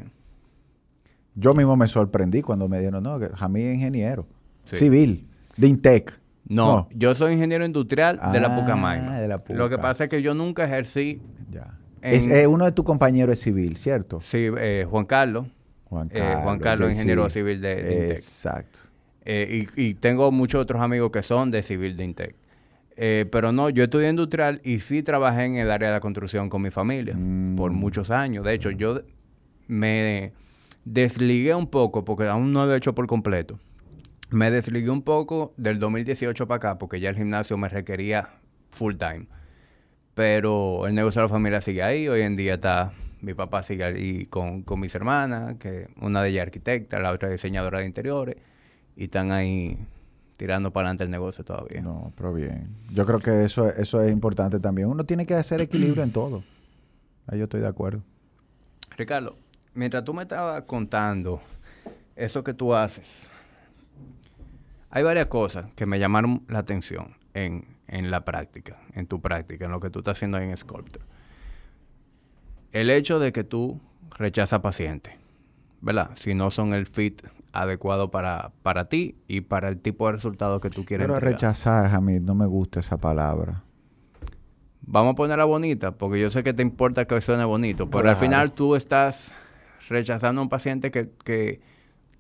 [1.35, 4.27] Yo mismo me sorprendí cuando me dijeron, no, que Jamí es ingeniero.
[4.67, 5.27] Civil,
[5.57, 6.18] de Intec.
[6.49, 9.17] No, yo soy ingeniero industrial de la Pucamaima.
[9.17, 11.21] Ah, de la Lo que pasa es que yo nunca ejercí.
[11.51, 11.79] Ya.
[12.01, 14.21] es, uno de tus compañeros es civil, ¿cierto?
[14.21, 15.47] Sí, eh, Juan Carlos.
[15.85, 16.43] Juan eh, Carlos.
[16.43, 18.81] Juan Carlos, ingeniero civil de, de Exacto.
[19.25, 22.35] Eh, y, tengo muchos otros amigos que son de civil de Intec.
[23.31, 26.71] pero no, yo estudié industrial y sí trabajé en el área de construcción con mi
[26.71, 27.13] familia
[27.57, 27.75] por mm.
[27.75, 28.43] muchos años.
[28.45, 29.03] De hecho, yo
[29.67, 30.33] me
[30.87, 33.59] desligué un poco porque aún no lo he hecho por completo
[34.31, 38.29] me desligué un poco del 2018 para acá porque ya el gimnasio me requería
[38.71, 39.27] full time.
[40.15, 42.09] Pero el negocio de la familia sigue ahí.
[42.09, 46.43] Hoy en día está, mi papá sigue ahí con, mis hermanas, que una de ellas
[46.43, 48.37] es arquitecta, la otra es diseñadora de interiores.
[48.97, 49.79] Y están ahí
[50.37, 51.81] tirando para adelante el negocio todavía.
[51.83, 52.69] No, pero bien.
[52.91, 54.89] Yo creo que eso, eso es importante también.
[54.89, 56.43] Uno tiene que hacer equilibrio en todo.
[57.29, 58.03] Ahí yo estoy de acuerdo.
[58.97, 59.37] Ricardo,
[59.73, 61.41] mientras tú me estabas contando
[62.17, 63.29] eso que tú haces,
[64.91, 69.67] hay varias cosas que me llamaron la atención en, en la práctica, en tu práctica,
[69.67, 71.03] en lo que tú estás haciendo ahí en Sculptor.
[72.73, 73.81] El hecho de que tú
[74.17, 75.15] rechazas pacientes,
[75.81, 76.11] ¿verdad?
[76.17, 80.61] Si no son el fit adecuado para, para ti y para el tipo de resultado
[80.61, 81.35] que tú quieres Pero entregar.
[81.35, 83.63] rechazar, Jamil, no me gusta esa palabra.
[84.83, 88.17] Vamos a ponerla bonita, porque yo sé que te importa que suene bonito, pero al
[88.17, 89.33] final tú estás
[89.89, 91.61] rechazando a un paciente que, que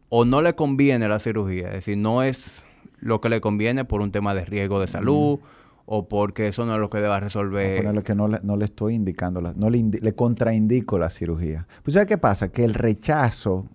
[0.08, 2.62] o no le conviene la cirugía, es decir, no es
[3.00, 5.38] lo que le conviene por un tema de riesgo de salud
[5.86, 7.76] o porque eso no es lo que deba resolver.
[7.78, 11.10] ponerle que no le, no le estoy indicando, la- no le, indi- le contraindico la
[11.10, 11.66] cirugía.
[11.82, 12.50] Pues ¿sabes qué pasa?
[12.50, 13.66] Que el rechazo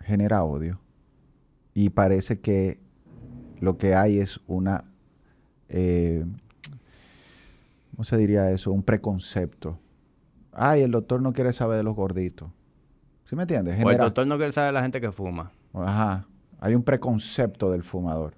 [0.00, 0.80] genera odio
[1.74, 2.78] y parece que
[3.60, 4.84] lo que hay es una,
[5.68, 6.24] eh,
[7.92, 8.72] ¿cómo se diría eso?
[8.72, 9.78] Un preconcepto.
[10.52, 12.50] Ay, el doctor no quiere saber de los gorditos.
[13.32, 13.82] ¿Sí me entiendes?
[13.82, 15.52] o el doctor no quiere saber la gente que fuma.
[15.72, 16.26] Ajá.
[16.60, 18.34] Hay un preconcepto del fumador.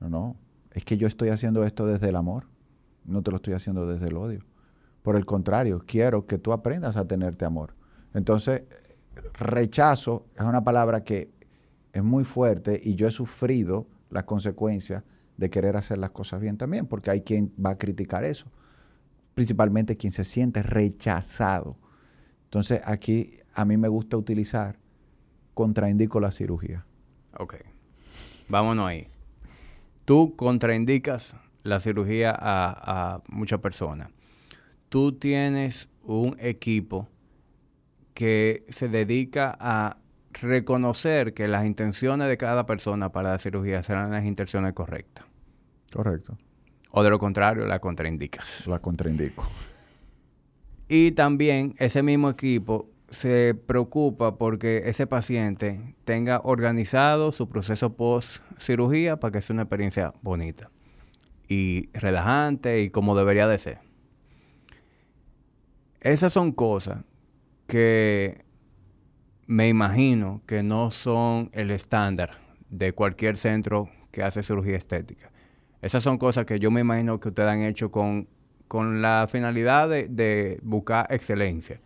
[0.00, 0.36] No, no.
[0.70, 2.44] Es que yo estoy haciendo esto desde el amor.
[3.06, 4.44] No te lo estoy haciendo desde el odio.
[5.00, 7.74] Por el contrario, quiero que tú aprendas a tenerte amor.
[8.12, 8.64] Entonces,
[9.32, 11.30] rechazo es una palabra que
[11.94, 15.04] es muy fuerte y yo he sufrido las consecuencias
[15.38, 18.52] de querer hacer las cosas bien también, porque hay quien va a criticar eso.
[19.34, 21.78] Principalmente quien se siente rechazado.
[22.44, 24.78] Entonces, aquí a mí me gusta utilizar
[25.52, 26.86] contraindico la cirugía.
[27.36, 27.56] Ok.
[28.48, 29.08] Vámonos ahí.
[30.04, 34.10] Tú contraindicas la cirugía a, a muchas personas.
[34.88, 37.08] Tú tienes un equipo
[38.14, 39.96] que se dedica a
[40.30, 45.26] reconocer que las intenciones de cada persona para la cirugía serán las intenciones correctas.
[45.92, 46.38] Correcto.
[46.92, 48.68] O de lo contrario, la contraindicas.
[48.68, 49.44] La contraindico.
[50.86, 58.42] Y también ese mismo equipo se preocupa porque ese paciente tenga organizado su proceso post
[58.58, 60.70] cirugía para que sea una experiencia bonita
[61.48, 63.78] y relajante y como debería de ser.
[66.00, 67.04] Esas son cosas
[67.66, 68.44] que
[69.46, 75.30] me imagino que no son el estándar de cualquier centro que hace cirugía estética.
[75.80, 78.28] Esas son cosas que yo me imagino que ustedes han hecho con,
[78.66, 81.80] con la finalidad de, buscar excelencia.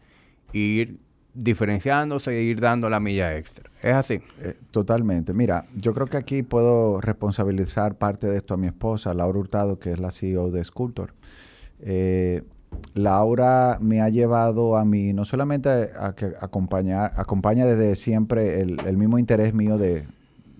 [0.53, 0.99] Y ir
[1.34, 3.70] diferenciándose e ir dando la milla extra.
[3.82, 4.20] ¿Es así?
[4.40, 5.32] Eh, totalmente.
[5.32, 9.78] Mira, yo creo que aquí puedo responsabilizar parte de esto a mi esposa, Laura Hurtado,
[9.78, 11.14] que es la CEO de Sculptor.
[11.80, 12.42] Eh,
[12.94, 18.78] Laura me ha llevado a mí, no solamente a que acompañar, acompaña desde siempre el,
[18.86, 20.06] el mismo interés mío de,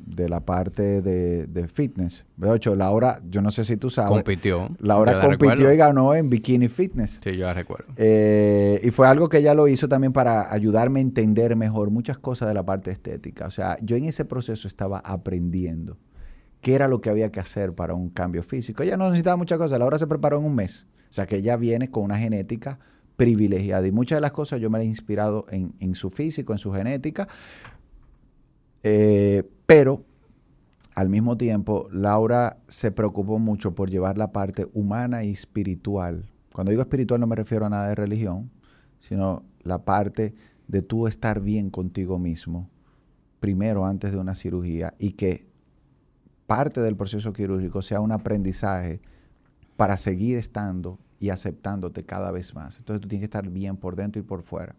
[0.05, 2.25] de la parte de, de fitness.
[2.37, 4.69] De hecho, Laura, yo no sé si tú sabes, Compitió.
[4.79, 5.73] Laura la compitió recuerdo.
[5.73, 7.21] y ganó en Bikini Fitness.
[7.23, 7.93] Sí, yo la recuerdo.
[7.97, 12.19] Eh, y fue algo que ella lo hizo también para ayudarme a entender mejor muchas
[12.19, 13.47] cosas de la parte estética.
[13.47, 15.99] O sea, yo en ese proceso estaba aprendiendo
[16.61, 18.83] qué era lo que había que hacer para un cambio físico.
[18.83, 20.87] Ella no necesitaba muchas cosas, Laura se preparó en un mes.
[21.11, 22.79] O sea, que ella viene con una genética
[23.17, 23.87] privilegiada.
[23.87, 26.59] Y muchas de las cosas yo me las he inspirado en, en su físico, en
[26.59, 27.29] su genética.
[28.83, 30.05] Eh, pero
[30.95, 36.29] al mismo tiempo, Laura se preocupó mucho por llevar la parte humana y espiritual.
[36.53, 38.51] Cuando digo espiritual no me refiero a nada de religión,
[39.01, 40.35] sino la parte
[40.69, 42.69] de tú estar bien contigo mismo,
[43.41, 45.47] primero antes de una cirugía, y que
[46.47, 49.01] parte del proceso quirúrgico sea un aprendizaje
[49.77, 52.79] para seguir estando y aceptándote cada vez más.
[52.79, 54.75] Entonces tú tienes que estar bien por dentro y por fuera.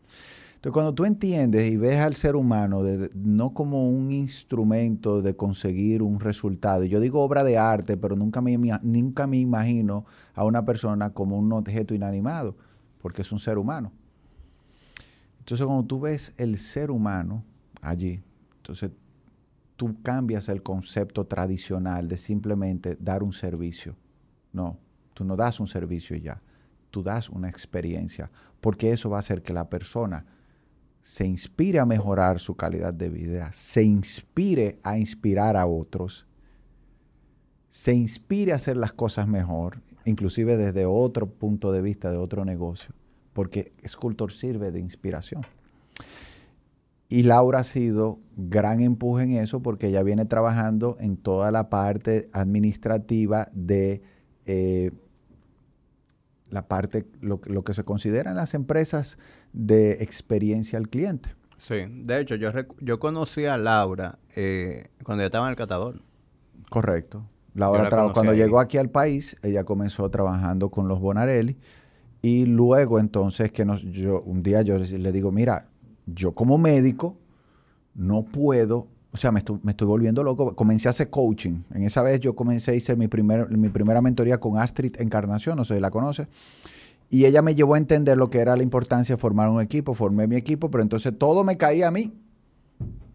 [0.64, 2.84] Entonces, cuando tú entiendes y ves al ser humano
[3.15, 8.40] no como un instrumento de conseguir un resultado, yo digo obra de arte, pero nunca
[8.40, 12.56] me, nunca me imagino a una persona como un objeto inanimado,
[13.02, 13.91] porque es un ser humano.
[15.40, 17.44] Entonces, cuando tú ves el ser humano
[17.81, 18.22] allí,
[18.56, 18.90] entonces
[19.76, 23.98] tú cambias el concepto tradicional de simplemente dar un servicio.
[24.53, 24.77] No,
[25.14, 26.41] tú no das un servicio ya,
[26.90, 28.31] tú das una experiencia,
[28.61, 30.26] porque eso va a hacer que la persona
[31.03, 36.25] se inspire a mejorar su calidad de vida, se inspire a inspirar a otros,
[37.69, 42.45] se inspire a hacer las cosas mejor, inclusive desde otro punto de vista, de otro
[42.45, 42.95] negocio,
[43.34, 45.45] porque Sculptor sirve de inspiración.
[47.09, 51.69] Y Laura ha sido gran empuje en eso porque ella viene trabajando en toda la
[51.69, 54.01] parte administrativa de
[54.45, 54.91] eh,
[56.49, 59.17] la parte, lo, lo que se consideran las empresas
[59.53, 61.30] de experiencia al cliente.
[61.59, 62.49] Sí, de hecho, yo,
[62.81, 66.01] yo conocí a Laura eh, cuando yo estaba en el catador.
[66.69, 67.23] Correcto.
[67.55, 68.38] Laura la cuando ahí.
[68.38, 71.55] llegó aquí al país, ella comenzó trabajando con los Bonarelli
[72.21, 75.67] Y luego entonces que nos, yo, un día yo le digo, mira,
[76.07, 77.15] yo como médico
[77.93, 80.55] no puedo, o sea, me estoy, me estoy volviendo loco.
[80.55, 81.61] Comencé a hacer coaching.
[81.73, 85.55] En esa vez yo comencé a hacer mi, primer, mi primera mentoría con Astrid Encarnación,
[85.55, 86.27] no sé si la conoce.
[87.14, 89.94] Y ella me llevó a entender lo que era la importancia de formar un equipo.
[89.94, 92.11] Formé mi equipo, pero entonces todo me caía a mí.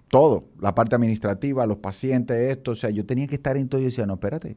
[0.06, 0.44] Todo.
[0.60, 2.70] La parte administrativa, los pacientes, esto.
[2.70, 3.80] O sea, yo tenía que estar en todo.
[3.80, 4.56] Y yo decía, no, espérate.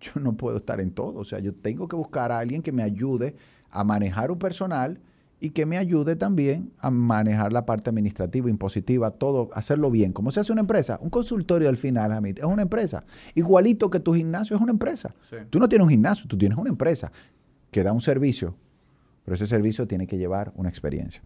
[0.00, 1.20] Yo no puedo estar en todo.
[1.20, 3.36] O sea, yo tengo que buscar a alguien que me ayude
[3.70, 5.00] a manejar un personal
[5.38, 10.12] y que me ayude también a manejar la parte administrativa, impositiva, todo, hacerlo bien.
[10.12, 10.98] ¿Cómo se hace una empresa?
[11.00, 13.04] Un consultorio al final, Hamid, es una empresa.
[13.34, 15.14] Igualito que tu gimnasio es una empresa.
[15.50, 17.12] Tú no tienes un gimnasio, tú tienes una empresa
[17.76, 18.56] que da un servicio,
[19.22, 21.20] pero ese servicio tiene que llevar una experiencia.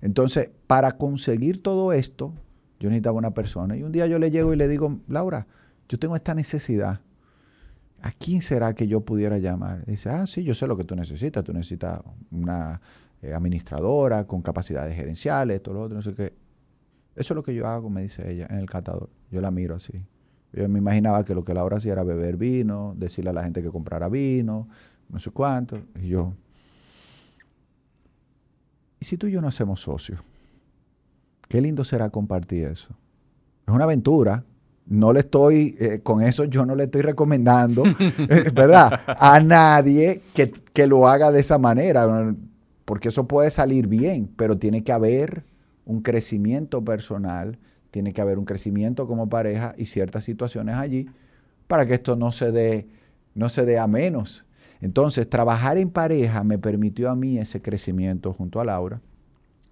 [0.00, 2.34] Entonces, para conseguir todo esto,
[2.80, 3.76] yo necesitaba una persona.
[3.76, 5.46] Y un día yo le llego y le digo, Laura,
[5.88, 7.02] yo tengo esta necesidad.
[8.00, 9.86] ¿A quién será que yo pudiera llamar?
[9.86, 11.44] dice, ah, sí, yo sé lo que tú necesitas.
[11.44, 12.00] Tú necesitas
[12.32, 12.80] una
[13.22, 16.32] eh, administradora con capacidades gerenciales, todo lo otro, no sé qué.
[17.14, 19.08] Eso es lo que yo hago, me dice ella, en el catador.
[19.30, 20.04] Yo la miro así.
[20.52, 23.62] Yo me imaginaba que lo que Laura hacía era beber vino, decirle a la gente
[23.62, 24.68] que comprara vino,
[25.12, 25.80] no sé cuánto.
[26.02, 26.32] Y yo,
[28.98, 30.20] ¿y si tú y yo no hacemos socios?
[31.48, 32.88] Qué lindo será compartir eso.
[33.66, 34.44] Es una aventura.
[34.84, 39.00] No le estoy, eh, con eso yo no le estoy recomendando, eh, ¿verdad?
[39.06, 42.34] A nadie que, que lo haga de esa manera,
[42.84, 45.44] porque eso puede salir bien, pero tiene que haber
[45.84, 47.58] un crecimiento personal,
[47.92, 51.08] tiene que haber un crecimiento como pareja y ciertas situaciones allí
[51.68, 52.88] para que esto no se dé,
[53.34, 54.44] no se dé a menos.
[54.82, 59.00] Entonces, trabajar en pareja me permitió a mí ese crecimiento junto a Laura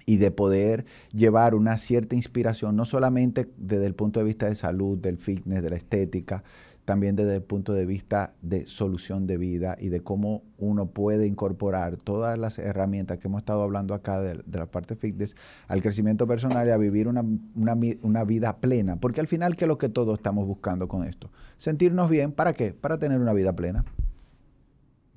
[0.07, 4.55] y de poder llevar una cierta inspiración, no solamente desde el punto de vista de
[4.55, 6.43] salud, del fitness, de la estética,
[6.85, 11.27] también desde el punto de vista de solución de vida y de cómo uno puede
[11.27, 15.37] incorporar todas las herramientas que hemos estado hablando acá de, la parte fitness
[15.69, 17.25] al crecimiento personal y a vivir una,
[17.55, 18.97] una, vida plena.
[18.97, 21.31] Porque al final, ¿qué es lo que todos estamos buscando con esto?
[21.59, 22.73] Sentirnos bien, ¿para qué?
[22.73, 23.85] Para tener una vida plena.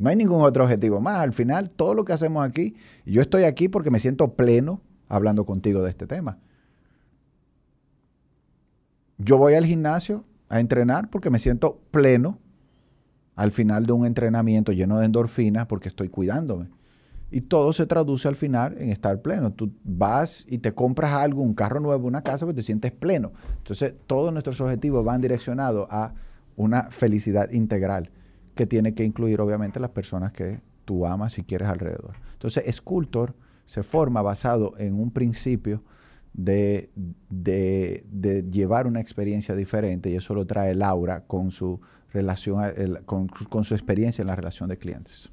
[0.03, 1.21] No hay ningún otro objetivo más.
[1.21, 2.75] Al final, todo lo que hacemos aquí,
[3.05, 6.39] yo estoy aquí porque me siento pleno hablando contigo de este tema.
[9.17, 12.37] Yo voy al gimnasio a entrenar porque me siento pleno
[13.37, 16.67] al final de un entrenamiento lleno de endorfinas porque estoy cuidándome.
[17.31, 19.53] Y todo se traduce al final en estar pleno.
[19.53, 23.31] Tú vas y te compras algo, un carro nuevo, una casa, porque te sientes pleno.
[23.59, 26.13] Entonces, todos nuestros objetivos van direccionados a
[26.57, 28.11] una felicidad integral
[28.55, 32.15] que tiene que incluir obviamente las personas que tú amas y quieres alrededor.
[32.33, 33.35] Entonces, Sculptor
[33.65, 35.83] se forma basado en un principio
[36.33, 36.89] de,
[38.51, 41.79] llevar una experiencia diferente y eso lo trae Laura con su
[42.11, 42.61] relación,
[43.05, 45.29] con, su experiencia en la relación de clientes.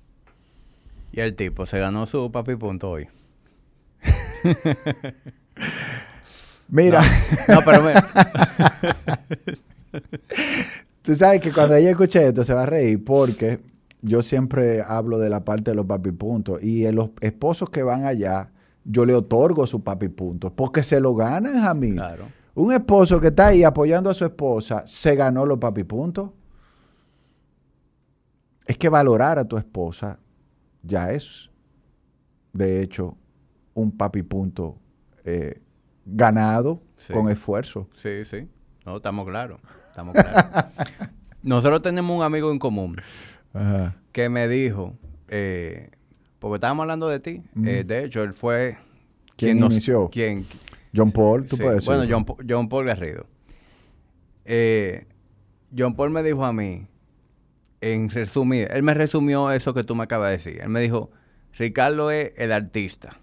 [1.13, 3.09] Y el tipo se ganó su papi punto hoy.
[6.69, 7.03] mira.
[7.49, 8.09] No, pero mira.
[11.03, 13.61] Tú sabes que cuando ella escuche esto se va a reír porque
[14.03, 18.05] yo siempre hablo de la parte de los papi puntos y los esposos que van
[18.05, 18.51] allá,
[18.85, 21.93] yo le otorgo su papi puntos porque se lo ganan a mí.
[21.93, 22.25] Claro.
[22.55, 26.33] Un esposo que está ahí apoyando a su esposa se ganó los papi puntos.
[28.67, 30.19] Es que valorar a tu esposa
[30.83, 31.51] ya es,
[32.53, 33.17] de hecho,
[33.75, 34.79] un papi punto
[35.25, 35.61] eh,
[36.05, 36.83] ganado
[37.13, 37.89] con esfuerzo.
[37.97, 38.49] Sí, sí.
[38.85, 39.61] No, estamos claros.
[41.43, 42.97] Nosotros tenemos un amigo en común
[44.13, 44.95] que me dijo,
[45.29, 45.91] eh,
[46.39, 48.77] porque estábamos hablando de ti, eh, de hecho, él fue...
[49.37, 50.09] quien inició?
[50.11, 50.47] Quien,
[50.95, 51.95] John Paul, tú puedes decir.
[51.95, 53.27] Bueno, John, Paul Garrido.
[54.45, 55.07] Eh,
[55.77, 56.87] John Paul me dijo a mí,
[57.81, 60.61] en resumir, él me resumió eso que tú me acabas de decir.
[60.61, 61.11] Él me dijo,
[61.57, 63.19] Ricardo es el artista,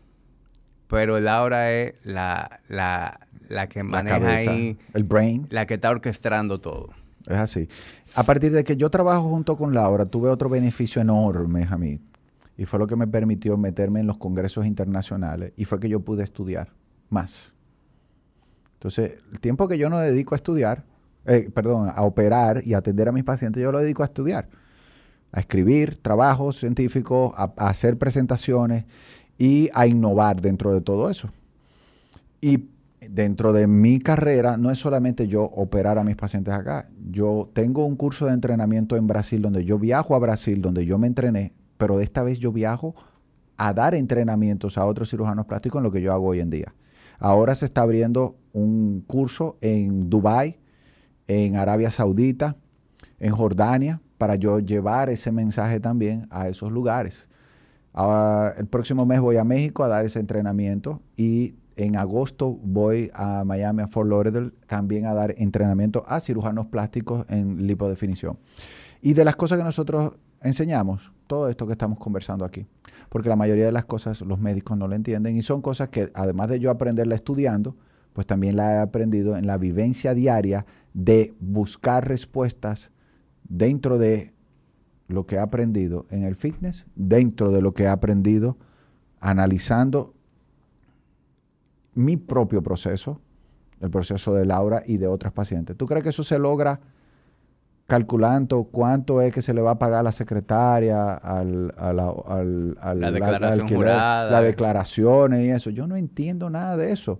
[0.87, 4.77] pero Laura es la, la, la que maneja ahí.
[4.93, 5.47] El brain.
[5.49, 6.89] La que está orquestando todo.
[7.27, 7.67] Es así.
[8.15, 11.99] A partir de que yo trabajo junto con Laura, tuve otro beneficio enorme, Jamid.
[12.57, 15.53] Y fue lo que me permitió meterme en los congresos internacionales.
[15.57, 16.69] Y fue que yo pude estudiar
[17.09, 17.53] más.
[18.73, 20.83] Entonces, el tiempo que yo no dedico a estudiar,
[21.25, 24.47] eh, perdón, a operar y atender a mis pacientes, yo lo dedico a estudiar.
[25.31, 28.85] A escribir trabajos científicos, a hacer presentaciones
[29.37, 31.29] y a innovar dentro de todo eso.
[32.39, 32.69] Y
[33.09, 36.89] dentro de mi carrera no es solamente yo operar a mis pacientes acá.
[37.09, 40.97] Yo tengo un curso de entrenamiento en Brasil donde yo viajo a Brasil, donde yo
[40.97, 42.95] me entrené, pero de esta vez yo viajo
[43.57, 46.73] a dar entrenamientos a otros cirujanos plásticos en lo que yo hago hoy en día.
[47.19, 50.57] Ahora se está abriendo un curso en Dubái,
[51.27, 52.55] en Arabia Saudita,
[53.19, 57.27] en Jordania, para yo llevar ese mensaje también a esos lugares.
[57.93, 63.11] Ah, el próximo mes voy a México a dar ese entrenamiento y en agosto voy
[63.13, 68.37] a Miami, a Fort Lauderdale, también a dar entrenamiento a cirujanos plásticos en lipodefinición.
[69.01, 72.65] Y de las cosas que nosotros enseñamos, todo esto que estamos conversando aquí,
[73.09, 76.11] porque la mayoría de las cosas los médicos no lo entienden y son cosas que
[76.13, 77.75] además de yo aprenderla estudiando,
[78.13, 82.89] pues también la he aprendido en la vivencia diaria de buscar respuestas
[83.47, 84.33] dentro de
[85.07, 88.57] lo que he aprendido en el fitness, dentro de lo que he aprendido
[89.19, 90.13] analizando
[91.97, 93.19] mi propio proceso,
[93.79, 95.75] el proceso de Laura y de otras pacientes.
[95.77, 96.79] ¿Tú crees que eso se logra
[97.87, 103.67] calculando cuánto es que se le va a pagar a la secretaria, al, la declaración
[103.67, 104.31] jurada.
[104.31, 105.69] las declaraciones y eso?
[105.69, 107.19] Yo no entiendo nada de eso.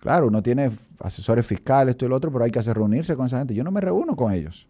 [0.00, 3.26] Claro, uno tiene asesores fiscales, esto y lo otro, pero hay que hacer reunirse con
[3.26, 3.54] esa gente.
[3.54, 4.66] Yo no me reúno con ellos.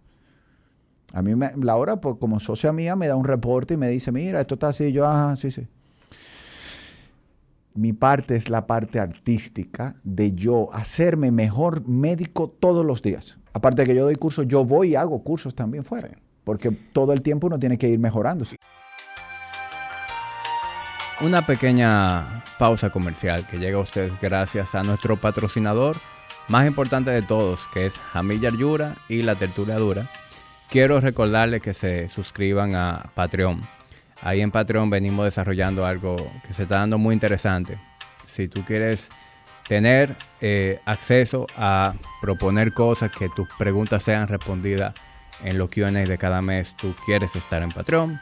[1.14, 4.12] A mí, me, Laura, pues, como socia mía, me da un reporte y me dice,
[4.12, 4.92] mira, esto está así.
[4.92, 5.66] Yo, ajá, sí, sí.
[7.74, 13.38] Mi parte es la parte artística de yo hacerme mejor médico todos los días.
[13.52, 16.10] Aparte de que yo doy cursos, yo voy y hago cursos también fuera.
[16.44, 18.44] Porque todo el tiempo uno tiene que ir mejorando.
[21.20, 25.98] Una pequeña pausa comercial que llega a ustedes gracias a nuestro patrocinador
[26.48, 30.10] más importante de todos, que es Jamilla Yura y La Tertulia Dura
[30.72, 33.60] quiero recordarles que se suscriban a Patreon.
[34.22, 36.16] Ahí en Patreon venimos desarrollando algo
[36.46, 37.78] que se está dando muy interesante.
[38.26, 39.10] Si tú quieres
[39.66, 44.94] tener eh, acceso a proponer cosas, que tus preguntas sean respondidas
[45.42, 48.20] en los QA de cada mes, tú quieres estar en Patreon.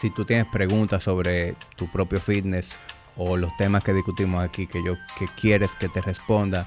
[0.00, 2.70] Si tú tienes preguntas sobre tu propio fitness
[3.16, 6.66] o los temas que discutimos aquí que yo que quieres que te responda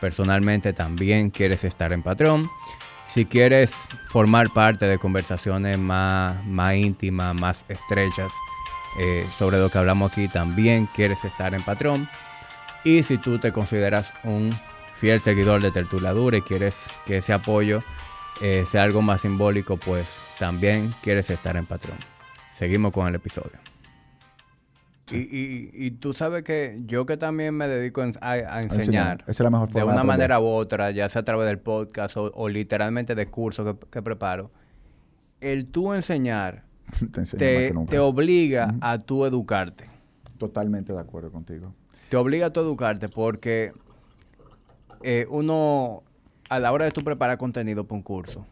[0.00, 2.48] personalmente, también quieres estar en Patreon.
[3.08, 3.74] Si quieres
[4.06, 8.32] formar parte de conversaciones más, más íntimas, más estrechas
[8.98, 12.08] eh, sobre lo que hablamos aquí, también quieres estar en Patreon.
[12.84, 14.54] Y si tú te consideras un
[14.94, 17.82] fiel seguidor de Tertuladura y quieres que ese apoyo
[18.40, 21.98] eh, sea algo más simbólico, pues también quieres estar en Patreon.
[22.52, 23.67] Seguimos con el episodio.
[25.10, 29.70] Y, tú sabes que yo que también me dedico a, enseñar, Esa es la mejor
[29.70, 33.26] forma de una manera u otra, ya sea a través del podcast o, literalmente de
[33.26, 34.50] cursos que, preparo,
[35.40, 36.64] el tú enseñar
[37.38, 39.84] te, obliga a tú educarte.
[40.38, 41.74] Totalmente de acuerdo contigo.
[42.10, 43.72] Te obliga a tú educarte porque
[45.02, 46.02] eh, uno,
[46.48, 48.46] a la hora de tú preparar contenido para un curso,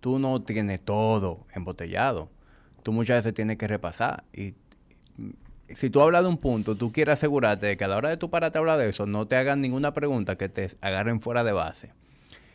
[0.00, 2.28] tú no tienes todo embotellado.
[2.82, 4.54] Tú muchas veces tienes que repasar y
[5.76, 8.16] si tú hablas de un punto, tú quieres asegurarte de que a la hora de
[8.16, 11.44] tú pararte a hablar de eso, no te hagan ninguna pregunta que te agarren fuera
[11.44, 11.92] de base.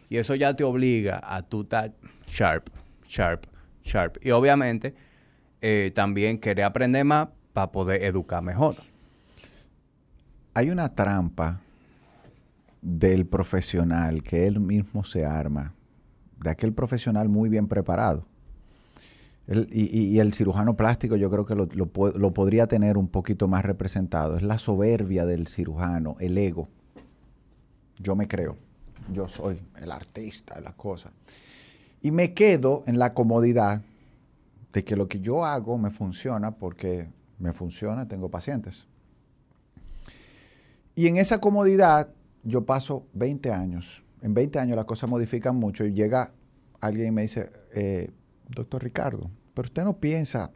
[0.10, 1.94] Y eso ya te obliga a tú estar
[2.28, 2.70] sharp,
[3.08, 3.46] sharp,
[3.84, 4.18] sharp.
[4.22, 4.96] Y obviamente
[5.62, 8.76] eh, también querer aprender más para poder educar mejor.
[10.54, 11.60] Hay una trampa
[12.82, 15.74] del profesional que él mismo se arma,
[16.38, 18.28] de aquel profesional muy bien preparado
[19.48, 24.38] y, el cirujano plástico yo creo que lo, lo, podría tener un poquito más representado.
[24.38, 26.68] Es la soberbia del cirujano, el ego.
[28.00, 28.58] Yo me creo.
[29.14, 31.12] Yo soy el artista de las cosas.
[32.02, 33.84] Y me quedo en la comodidad
[34.74, 37.08] de que lo que yo hago me funciona porque
[37.38, 38.88] me funciona, tengo pacientes.
[40.96, 42.10] Y en esa comodidad
[42.44, 44.04] yo paso 20 años.
[44.22, 46.32] En 20 años las cosas modifican mucho y llega
[46.82, 48.10] alguien y me dice, eh,
[48.50, 50.52] doctor Ricardo, pero usted no piensa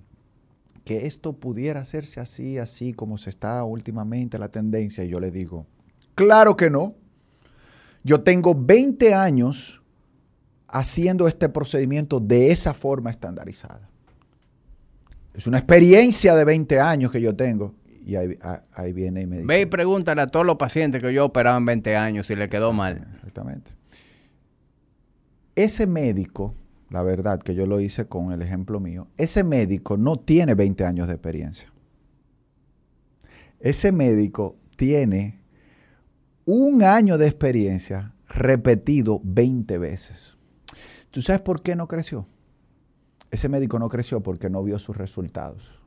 [0.84, 5.04] que esto pudiera hacerse así, así como se está últimamente la tendencia.
[5.04, 5.68] Y yo le digo,
[6.16, 6.96] claro que no.
[8.04, 9.82] Yo tengo 20 años
[10.68, 13.90] haciendo este procedimiento de esa forma estandarizada.
[15.34, 17.76] Es una experiencia de 20 años que yo tengo.
[18.06, 19.48] Y ahí, viene y me dice.
[19.48, 22.50] Ve y pregúntale a todos los pacientes que yo operaba en 20 años si le
[22.50, 23.08] quedó mal.
[23.18, 23.72] Exactamente.
[25.56, 26.56] Ese médico
[26.90, 30.86] la verdad que yo lo hice con el ejemplo mío, ese médico no tiene 20
[30.86, 31.72] años de experiencia.
[33.60, 35.40] Ese médico tiene
[36.46, 40.38] un año de experiencia repetido 20 veces.
[41.12, 42.28] ¿Tú sabes por qué no creció?
[43.32, 45.80] Ese médico no creció porque no vio sus resultados.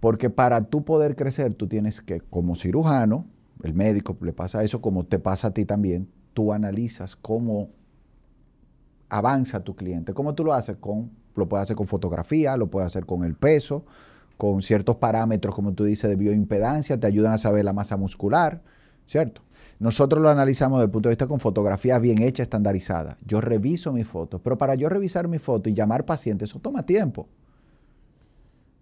[0.00, 3.26] Porque para tú poder crecer, tú tienes que, como cirujano,
[3.62, 7.70] el médico le pasa eso, como te pasa a ti también, tú analizas cómo
[9.14, 10.12] avanza tu cliente.
[10.12, 10.76] ¿Cómo tú lo haces?
[10.78, 13.84] Con, lo puedes hacer con fotografía, lo puedes hacer con el peso,
[14.36, 18.60] con ciertos parámetros, como tú dices, de bioimpedancia, te ayudan a saber la masa muscular,
[19.06, 19.42] ¿cierto?
[19.78, 23.16] Nosotros lo analizamos desde el punto de vista con fotografías bien hechas, estandarizadas.
[23.24, 26.84] Yo reviso mis fotos, pero para yo revisar mi foto y llamar pacientes, eso toma
[26.84, 27.28] tiempo.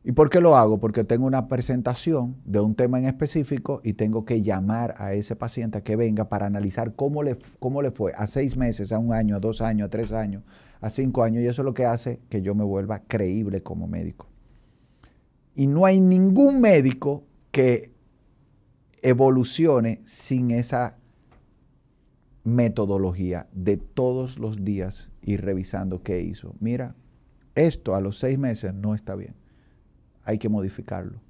[0.04, 0.80] ¿Y por qué lo hago?
[0.80, 5.36] Porque tengo una presentación de un tema en específico y tengo que llamar a ese
[5.36, 8.98] paciente a que venga para analizar cómo le, cómo le fue a seis meses, a
[8.98, 10.42] un año, a dos años, a tres años,
[10.80, 11.44] a cinco años.
[11.44, 14.26] Y eso es lo que hace que yo me vuelva creíble como médico.
[15.54, 17.22] Y no hay ningún médico
[17.52, 17.92] que
[19.02, 20.96] evolucione sin esa
[22.42, 26.56] metodología de todos los días ir revisando qué hizo.
[26.58, 26.96] Mira,
[27.54, 29.41] esto a los seis meses no está bien
[30.24, 31.20] hay que modificarlo.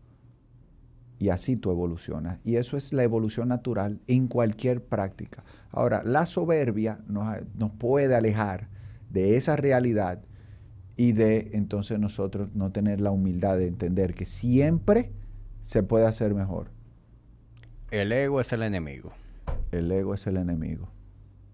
[1.18, 2.38] Y así tú evolucionas.
[2.44, 5.44] Y eso es la evolución natural en cualquier práctica.
[5.70, 7.24] Ahora, la soberbia nos,
[7.54, 8.68] nos puede alejar
[9.10, 10.20] de esa realidad
[10.96, 15.12] y de entonces nosotros no tener la humildad de entender que siempre
[15.62, 16.70] se puede hacer mejor.
[17.90, 19.12] El ego es el enemigo.
[19.70, 20.88] El ego es el enemigo.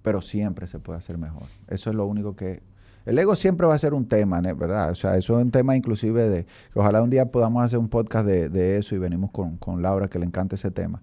[0.02, 1.44] Pero siempre se puede hacer mejor.
[1.68, 2.62] Eso es lo único que
[3.08, 4.90] el ego siempre va a ser un tema, ¿verdad?
[4.90, 7.88] O sea, eso es un tema inclusive de que ojalá un día podamos hacer un
[7.88, 11.00] podcast de, eso y venimos con, Laura que le encanta ese tema.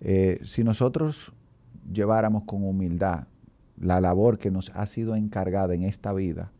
[0.00, 1.34] Eh, si nosotros
[1.92, 3.24] lleváramos con humildad
[3.76, 6.50] la labor que nos ha sido encargada en esta vida,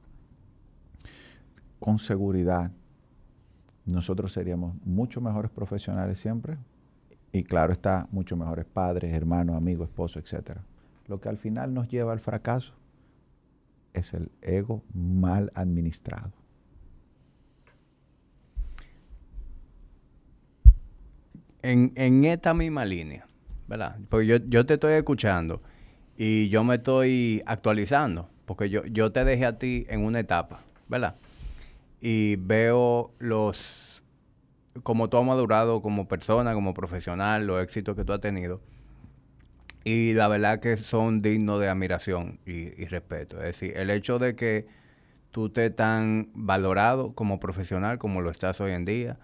[1.81, 2.71] con seguridad,
[3.87, 6.59] nosotros seríamos mucho mejores profesionales siempre
[7.33, 10.59] y claro está, mucho mejores padres, hermanos, amigos, esposos, etc.
[11.07, 12.75] Lo que al final nos lleva al fracaso
[13.95, 16.33] es el ego mal administrado.
[21.63, 23.27] En, esta misma línea,
[23.67, 23.97] ¿verdad?
[24.11, 25.63] Porque yo, yo, te estoy escuchando
[26.19, 30.61] y yo me estoy actualizando, porque yo, yo te dejé a ti en una etapa,
[30.89, 31.15] ¿verdad?
[32.03, 34.03] Y veo los,
[34.83, 38.61] como tú has madurado como persona, como profesional, los éxitos que tú has tenido
[39.85, 43.37] y la verdad que son dignos de admiración y, respeto.
[43.39, 44.67] Es decir, el hecho de que
[45.31, 49.19] tú te tan valorado como profesional como lo estás hoy en día,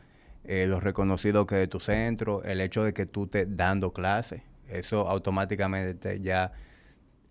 [0.44, 4.42] eh, lo reconocido que es tu centro, el hecho de que tú te dando clases,
[4.68, 6.52] eso automáticamente ya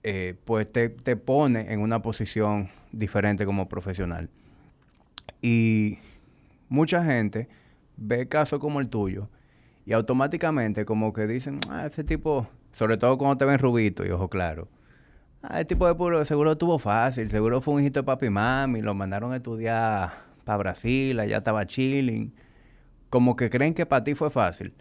[0.02, 4.30] eh, pues te, te pone en una posición diferente como profesional.
[5.42, 6.00] Y
[6.68, 7.48] mucha gente
[7.96, 9.30] ve casos como el tuyo
[9.86, 14.12] y automáticamente como que dicen, ah, ese tipo sobre todo cuando te ven rubito y
[14.12, 14.68] ojo claro.
[15.42, 18.30] Ah, el tipo de puro seguro tuvo fácil, seguro fue un hijito de papi y
[18.30, 20.12] mami, lo mandaron a estudiar
[20.44, 22.34] para Brasil, allá estaba chilling.
[23.10, 24.74] Como que creen que para ti fue fácil.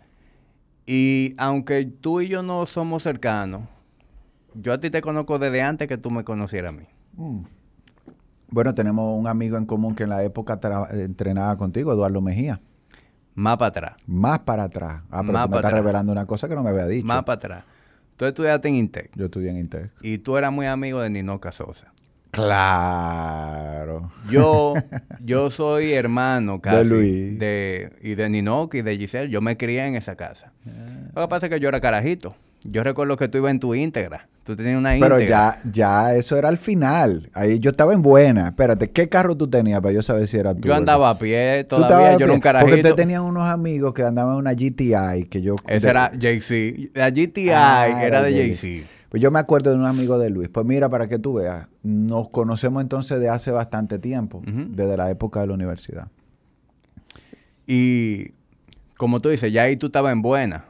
[0.85, 3.63] Y aunque tú y yo no somos cercanos,
[4.55, 6.87] yo a ti te conozco desde antes que tú me conocieras a mí.
[7.15, 7.45] Mm.
[8.51, 10.59] Bueno, tenemos un amigo en común que en la época
[10.91, 12.61] entrenaba contigo, Eduardo Mejía.
[13.35, 13.93] Más para atrás.
[14.07, 15.03] Más para atrás.
[15.11, 17.07] Ah, pero tú me estás revelando una cosa que no me había dicho.
[17.07, 17.65] Más para atrás.
[18.19, 19.11] Tú estudiaste en Intec.
[19.15, 19.93] Yo estudié en Intec.
[20.03, 21.93] Y tú eras muy amigo de Nino Casosa.
[22.33, 24.11] Claro.
[24.29, 24.75] Yo,
[25.25, 27.39] yo soy hermano casi de Luis.
[27.39, 29.31] De, y de Ninoc y de Giselle.
[29.31, 30.53] Yo me crié en esa casa.
[30.67, 31.11] Ah.
[31.15, 32.35] Lo que pasa es que yo era carajito.
[32.65, 34.29] Yo recuerdo que tú ibas en tu íntegra.
[34.45, 35.17] Tú tenías una íntegra.
[35.17, 37.31] Pero ya, ya eso era al final.
[37.35, 38.49] Ahí yo estaba en buena.
[38.49, 40.67] Espérate, ¿qué carro tú tenías para yo saber si era tú?
[40.67, 44.35] Yo andaba a pie todavía, yo nunca era Porque usted tenía unos amigos que andaban
[44.35, 45.55] en una GTI que yo...
[45.67, 46.91] Ese era JC.
[46.95, 48.87] La GTI ah, era, de JC.
[49.11, 50.49] Pues yo me acuerdo de un amigo de Luis.
[50.49, 55.11] Pues mira, para que tú veas, nos conocemos entonces de hace bastante tiempo, desde la
[55.11, 56.09] época de la universidad.
[57.67, 58.33] Y
[58.97, 60.68] como tú dices, ya ahí tú estabas en buena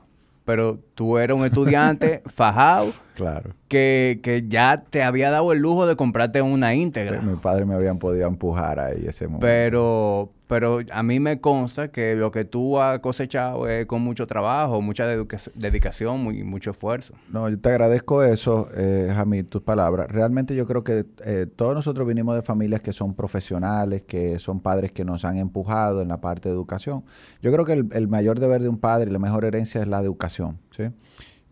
[0.49, 2.95] pero tú eras un estudiante fajado.
[3.19, 3.51] Claro.
[3.67, 7.21] Que, que, ya te había dado el lujo de comprarte una íntegra.
[7.21, 9.45] mi padre me habían podido empujar ahí ese momento.
[9.45, 14.29] Pero, pero a mí me consta que lo que tú has cosechado es con mucho
[14.29, 17.15] trabajo, mucha dedicación y mucho esfuerzo.
[17.29, 20.09] No, yo te agradezco eso, eh, Jamil, tus palabras.
[20.13, 24.61] Realmente yo creo que eh, todos nosotros vinimos de familias que son profesionales, que son
[24.61, 27.03] padres que nos han empujado en la parte de educación.
[27.43, 29.99] Yo creo que el, mayor deber de un padre y la mejor herencia es la
[29.99, 30.85] educación, ¿sí?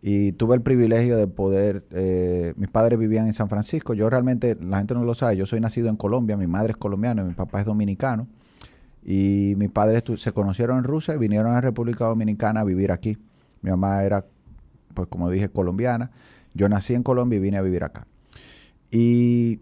[0.02, 4.56] Y tuve el privilegio de poder, eh, mis padres vivían en San Francisco, yo realmente,
[4.60, 7.34] la gente no lo sabe, yo soy nacido en Colombia, mi madre es colombiana, mi
[7.34, 8.28] papá es dominicano.
[9.04, 12.90] Y mis padres se conocieron en Rusia y vinieron a la República Dominicana a vivir
[12.90, 13.16] aquí.
[13.62, 14.26] Mi mamá era,
[14.94, 16.10] pues como dije, colombiana.
[16.54, 18.06] Yo nací en Colombia y vine a vivir acá.
[18.90, 19.60] Y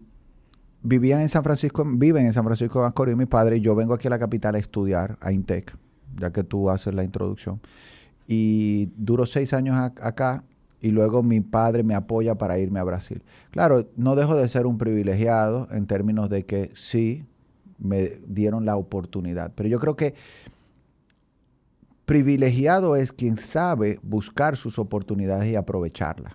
[0.81, 3.93] vivían en San Francisco, viven en San Francisco de Macorís mi padre y yo vengo
[3.93, 5.75] aquí a la capital a estudiar, a INTEC,
[6.19, 7.59] ya que tú haces la introducción.
[8.27, 10.43] Y duro seis años acá
[10.81, 13.23] y luego mi padre me apoya para irme a Brasil.
[13.51, 17.25] Claro, no dejo de ser un privilegiado en términos de que sí,
[17.77, 19.51] me dieron la oportunidad.
[19.55, 20.13] Pero yo creo que
[22.05, 26.33] privilegiado es quien sabe buscar sus oportunidades y aprovecharlas.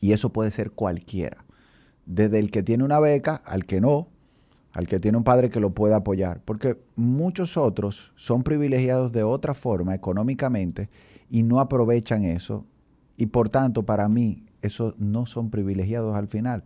[0.00, 1.44] Y eso puede ser cualquiera.
[2.06, 4.08] Desde el que tiene una beca al que no,
[4.72, 9.22] al que tiene un padre que lo pueda apoyar, porque muchos otros son privilegiados de
[9.22, 10.88] otra forma económicamente
[11.28, 12.66] y no aprovechan eso
[13.16, 16.64] y por tanto para mí esos no son privilegiados al final,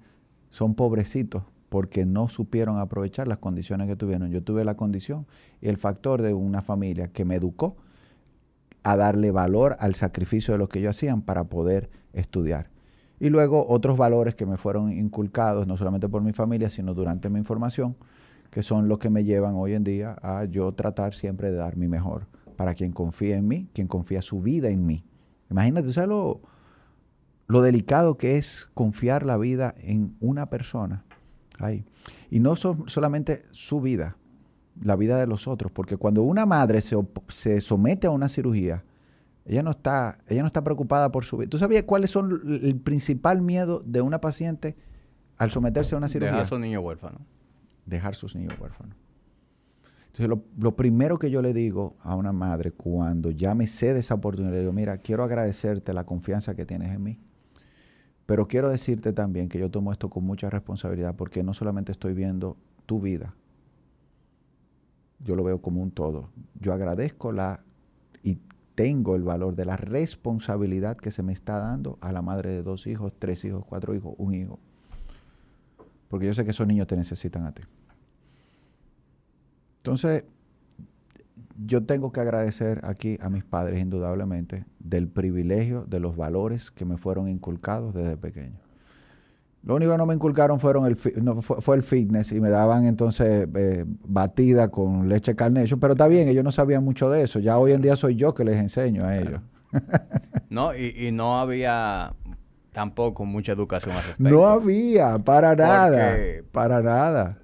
[0.51, 4.31] son pobrecitos porque no supieron aprovechar las condiciones que tuvieron.
[4.31, 5.27] Yo tuve la condición
[5.61, 7.77] y el factor de una familia que me educó
[8.85, 12.71] a darle valor al sacrificio de lo que ellos hacían para poder estudiar.
[13.21, 17.31] Y luego otros valores que me fueron inculcados, no solamente por mi familia, sino durante
[17.31, 17.97] mi formación,
[18.51, 21.77] que son los que me llevan hoy en día a yo tratar siempre de dar
[21.77, 22.27] mi mejor
[22.57, 25.05] para quien confía en mí, quien confía su vida en mí.
[25.51, 26.41] Imagínate, ¿sabes lo,
[27.47, 31.05] lo delicado que es confiar la vida en una persona?
[31.59, 31.85] Ahí.
[32.31, 34.17] Y no solamente su vida,
[34.83, 36.97] la vida de los otros, porque cuando una madre se,
[37.29, 38.85] se somete a una cirugía,
[39.47, 41.51] ella no está, ella no está preocupada por su vida.
[41.51, 44.77] ¿Tú sabías cuáles son el principal miedo de una paciente
[45.37, 46.33] al someterse a una cirugía?
[46.33, 47.21] Dejar a sus niños huérfanos.
[47.85, 48.97] Dejar sus niños huérfanos.
[50.07, 53.99] Entonces, lo, lo, primero que yo le digo a una madre cuando ya me cede
[53.99, 57.19] esa oportunidad, le digo, mira, quiero agradecerte la confianza que tienes en mí,
[58.25, 62.15] pero quiero decirte también que yo tomo esto con mucha responsabilidad porque no solamente estoy
[62.15, 62.57] viendo
[62.87, 63.35] tu vida,
[65.19, 66.31] yo lo veo como un todo.
[66.61, 67.65] Yo agradezco la
[68.75, 72.63] tengo el valor de la responsabilidad que se me está dando a la madre de
[72.63, 74.59] dos hijos, tres hijos, cuatro hijos, un hijo.
[76.09, 77.63] Porque yo sé que esos niños te necesitan a ti.
[79.79, 80.25] Entonces,
[81.57, 86.85] yo tengo que agradecer aquí a mis padres, indudablemente, del privilegio, de los valores que
[86.85, 88.64] me fueron inculcados desde pequeño.
[89.65, 93.49] Lo único que no me inculcaron fueron el, fue, el fitness y me daban entonces
[93.55, 97.39] eh, batida con leche carnation, pero está bien, ellos no sabían mucho de eso.
[97.39, 99.41] Ya hoy en día soy yo que les enseño a ellos.
[100.51, 102.13] no, y, no había
[102.73, 104.37] tampoco mucha educación al respecto.
[104.37, 106.15] No había, para nada,
[106.53, 107.39] para nada.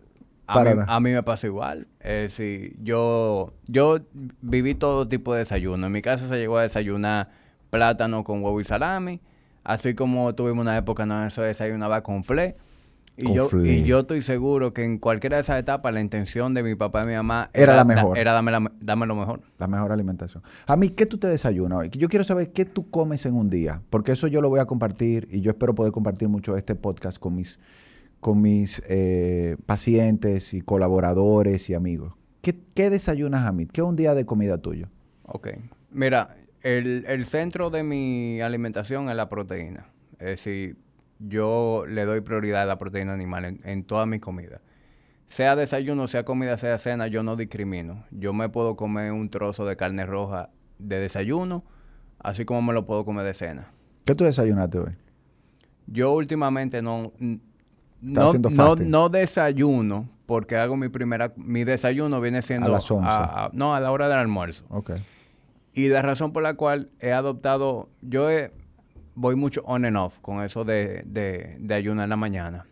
[0.47, 1.87] A, mí, me pasa igual.
[2.01, 4.01] Eh, yo, yo
[4.43, 5.87] viví todo tipo de desayuno.
[5.87, 7.31] En mi casa se llegó a desayunar
[7.71, 9.21] plátano con huevo y salami
[9.65, 12.57] Así como tuvimos una época no eso desayunaba con fle.
[13.17, 16.63] Y yo, y yo estoy seguro que en cualquiera de esas etapas la intención de
[16.63, 18.17] mi papá y mi mamá era, la mejor.
[18.17, 18.51] era dame,
[19.07, 19.43] lo mejor.
[19.59, 20.43] La mejor alimentación.
[20.67, 21.91] A mí, ¿qué tú te desayunas hoy?
[21.91, 24.65] Yo quiero saber qué tú comes en un día, porque eso yo lo voy a
[24.65, 27.61] compartir y yo espero poder compartir mucho este podcast con mis,
[28.21, 32.15] con mis eh, pacientes y colaboradores y amigos.
[32.41, 33.67] ¿Qué, ¿Qué desayunas, a mí?
[33.67, 34.89] ¿Qué es un día de comida tuyo?
[35.27, 35.49] Ok.
[35.91, 39.87] Mira, el, centro de mi alimentación es la proteína.
[40.19, 40.77] Es decir,
[41.19, 44.61] yo le doy prioridad a la proteína animal en, en toda mi comida.
[45.29, 48.05] Sea desayuno, sea comida, sea cena, yo no discrimino.
[48.11, 51.65] Yo me puedo comer un trozo de carne roja de desayuno,
[52.19, 53.71] así como me lo puedo comer de cena.
[54.05, 54.93] ¿Qué tú desayunaste hoy?
[55.87, 62.67] Yo últimamente no, no, no, no, desayuno porque hago mi primera, mi desayuno viene siendo
[62.67, 63.07] a las 11.
[63.53, 64.65] no, a la hora del almuerzo.
[64.69, 64.97] Okay.
[65.73, 68.29] Y la razón por la cual he adoptado, yo
[69.15, 72.67] voy mucho on and off con eso de, de, ayuno en la mañana.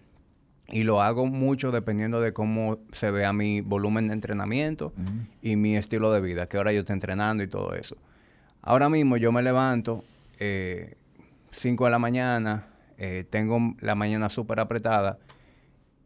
[0.70, 4.92] Y lo hago mucho dependiendo de cómo se vea mi volumen de entrenamiento
[5.40, 7.96] y mi estilo de vida, que ahora yo estoy entrenando y todo eso.
[8.60, 10.04] Ahora mismo yo me levanto
[10.36, 10.96] 5 eh,
[11.52, 12.66] de la mañana,
[12.98, 15.18] eh, tengo la mañana súper apretada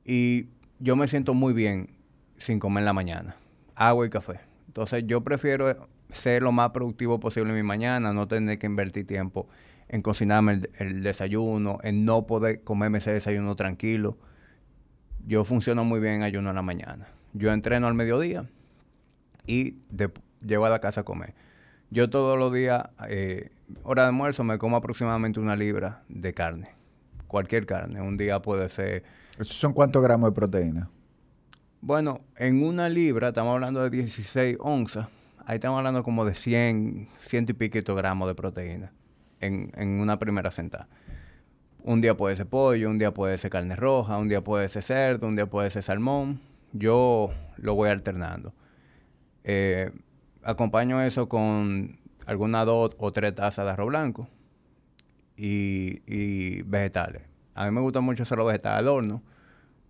[0.04, 0.46] y
[0.78, 1.90] yo me siento muy bien
[2.36, 3.36] sin comer en la mañana.
[3.74, 4.40] Agua y café.
[4.68, 9.06] Entonces yo prefiero ser lo más productivo posible en mi mañana, no tener que invertir
[9.06, 9.48] tiempo
[9.88, 14.16] en cocinarme el, desayuno, en no poder comerme ese desayuno tranquilo.
[15.26, 17.08] Yo funciono muy bien en ayuno en la mañana.
[17.34, 18.48] Yo entreno al mediodía
[19.46, 19.76] y
[20.44, 21.34] llego a la casa a comer.
[21.90, 23.50] Yo todos los días, eh,
[23.82, 26.70] hora de almuerzo, me como aproximadamente una libra de carne.
[27.26, 28.00] Cualquier carne.
[28.00, 29.04] Un día puede ser...
[29.34, 30.90] ¿Esos son cuántos gramos de proteína?
[31.82, 35.08] Bueno, en una libra estamos hablando de 16 onzas
[35.46, 38.92] ahí estamos hablando como de 100, ciento y piquito gramos de proteína
[39.40, 40.88] en, en una primera sentada.
[41.84, 44.82] Un día puede ser pollo, un día puede ser carne roja, un día puede ser
[44.82, 46.40] cerdo, un día puede ser salmón.
[46.72, 48.54] Yo lo voy alternando.
[49.44, 49.90] Eh,
[50.42, 54.28] acompaño eso con alguna dos o tres tazas de arroz blanco
[55.36, 57.22] y, y, vegetales.
[57.54, 59.22] A mí me gusta mucho hacer los vegetales al horno.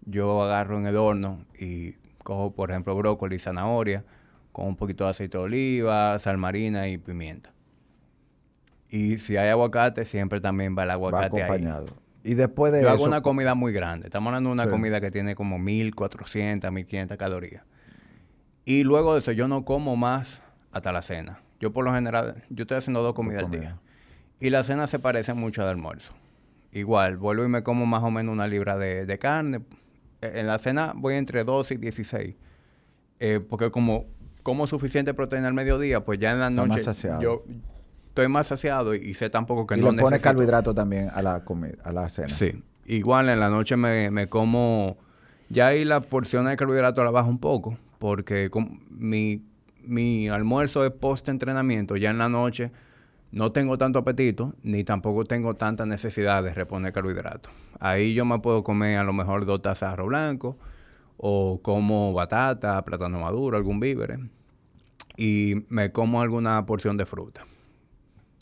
[0.07, 1.93] Yo agarro en el horno y
[2.25, 4.05] cojo, por ejemplo, brócoli, zanahoria,
[4.53, 7.53] con un poquito de aceite de oliva, sal marina y pimienta.
[8.89, 11.87] Y si hay aguacate, siempre también va el aguacate va acompañado.
[12.25, 14.07] Y después de Yo hago una comida muy grande.
[14.07, 17.65] Estamos hablando de una comida que tiene como 1400, 1500 calorías.
[18.65, 21.41] Y luego de eso, yo no como más hasta la cena.
[21.59, 23.79] Yo por lo general, yo estoy haciendo dos comidas al día.
[24.39, 26.13] Y la cena se parece mucho al almuerzo.
[26.71, 29.61] Igual, vuelvo y me como más o menos una libra de, de carne,
[30.21, 32.35] eh, en la cena voy entre 12 y 16.
[33.21, 34.07] Eh, porque como
[34.43, 37.21] como suficiente proteína al mediodía, pues ya en la más noche saciado.
[37.23, 37.45] yo
[38.09, 41.11] estoy más saciado y, y sé tampoco que y no le pones necesito- carbohidrato también
[41.15, 42.29] a la, comi- a la cena.
[42.29, 42.63] Sí.
[42.87, 44.97] Igual en la noche me, me como...
[45.49, 48.51] Ya ahí la porción de carbohidrato la bajo un poco, porque
[48.91, 49.43] mi,
[49.85, 51.97] mi almuerzo es post-entrenamiento.
[51.97, 52.73] Ya en la noche
[53.33, 57.53] no tengo tanto apetito, ni tampoco tengo tanta necesidad de reponer carbohidratos.
[57.81, 60.57] Ahí yo me puedo comer a lo mejor dos tazas de arroz blanco,
[61.25, 64.19] o como batata, plátano maduro, algún víveres.
[65.17, 67.47] Y me como alguna porción de fruta.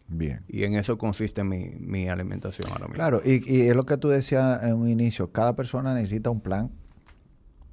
[0.09, 0.45] Bien.
[0.49, 2.95] Y en eso consiste mi, mi alimentación ahora mismo.
[2.95, 6.41] Claro, y, y es lo que tú decías en un inicio, cada persona necesita un
[6.41, 6.71] plan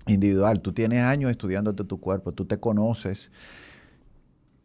[0.07, 0.59] individual.
[0.59, 3.31] Tú tienes años estudiándote tu cuerpo, tú te conoces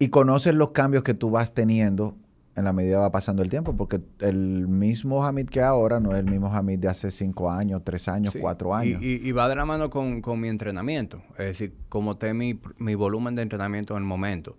[0.00, 2.16] y conoces los cambios que tú vas teniendo
[2.54, 6.18] en la medida va pasando el tiempo, porque el mismo Hamid que ahora no es
[6.18, 8.40] el mismo Hamid de hace cinco años, tres años, Sí.
[8.40, 9.00] cuatro años.
[9.02, 11.22] Y, y- y va de la mano con, con mi entrenamiento.
[11.32, 14.56] Es decir, como esté mi, mi volumen de entrenamiento en el momento.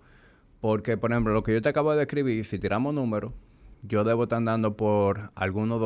[0.60, 3.32] Porque, por ejemplo, lo que yo te acabo de describir, si tiramos números,
[3.84, 5.80] yo debo estar andando por algunos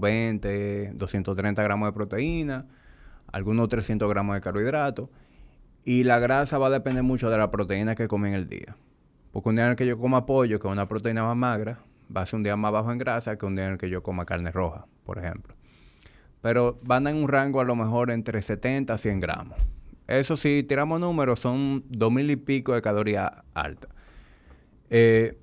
[0.00, 2.66] 220, 230 gramos de proteína,
[3.32, 5.08] algunos 300 gramos de carbohidratos.
[5.84, 8.76] Y la grasa va a depender mucho de la proteína que comí en el día.
[9.32, 11.80] Porque un día en el que yo coma pollo, que es una proteína más magra,
[12.14, 13.88] va a ser un día más bajo en grasa que un día en el que
[13.88, 15.54] yo coma carne roja, por ejemplo.
[16.42, 19.58] Pero van en un rango a lo mejor entre 70 a 100 gramos.
[20.06, 23.90] Eso sí, tiramos números, son 2000 y pico de calorías altas.
[24.90, 25.38] Eh,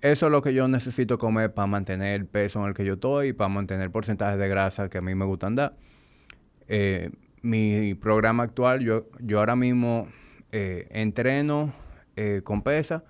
[0.00, 2.94] eso es lo que yo necesito comer para mantener el peso en el que yo
[2.94, 5.74] estoy, para mantener el porcentaje de grasa que a mí me gusta andar.
[6.68, 7.10] Eh,
[7.40, 10.06] mi programa actual, yo, yo ahora mismo
[10.52, 11.72] eh, entreno
[12.44, 13.02] con pesa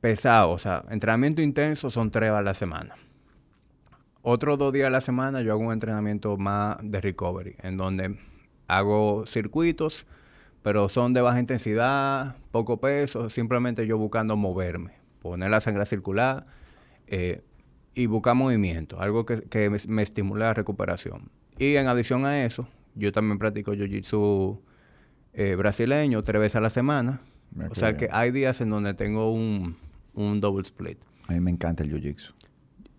[0.00, 2.94] pesado, o sea, entrenamiento intenso son tres a la semana.
[4.22, 8.18] Otros dos días a la semana yo hago un entrenamiento más de recovery, en donde
[8.66, 10.06] hago circuitos,
[10.62, 16.46] pero son de baja intensidad, poco peso, simplemente yo buscando moverme, poner la sangre circular
[17.06, 17.42] eh,
[17.94, 21.30] y buscar movimiento, algo que, que me, me estimule la recuperación.
[21.58, 24.60] Y en adición a eso, yo también practico jiu-jitsu
[25.32, 27.20] eh, brasileño tres veces a la semana.
[27.70, 27.96] O sea bien.
[27.96, 29.76] que hay días en donde tengo un,
[30.18, 30.98] un double split.
[31.28, 32.32] A mí me encanta el jiu-jitsu.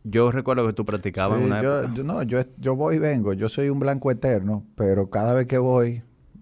[0.03, 1.93] Yo recuerdo que tú practicabas Sí, en una yo, época.
[1.95, 3.33] yo- no, yo, yo voy y vengo.
[3.33, 6.01] Yo soy un blanco eterno, pero cada vez que voy,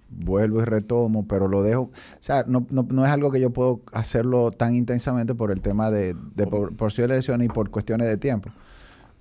[0.10, 1.82] vuelvo y retomo, pero lo dejo.
[1.84, 5.62] O sea, no, no, no es algo que yo puedo hacerlo tan intensamente por el
[5.62, 8.50] tema de, de por, por si lesión y por cuestiones de tiempo.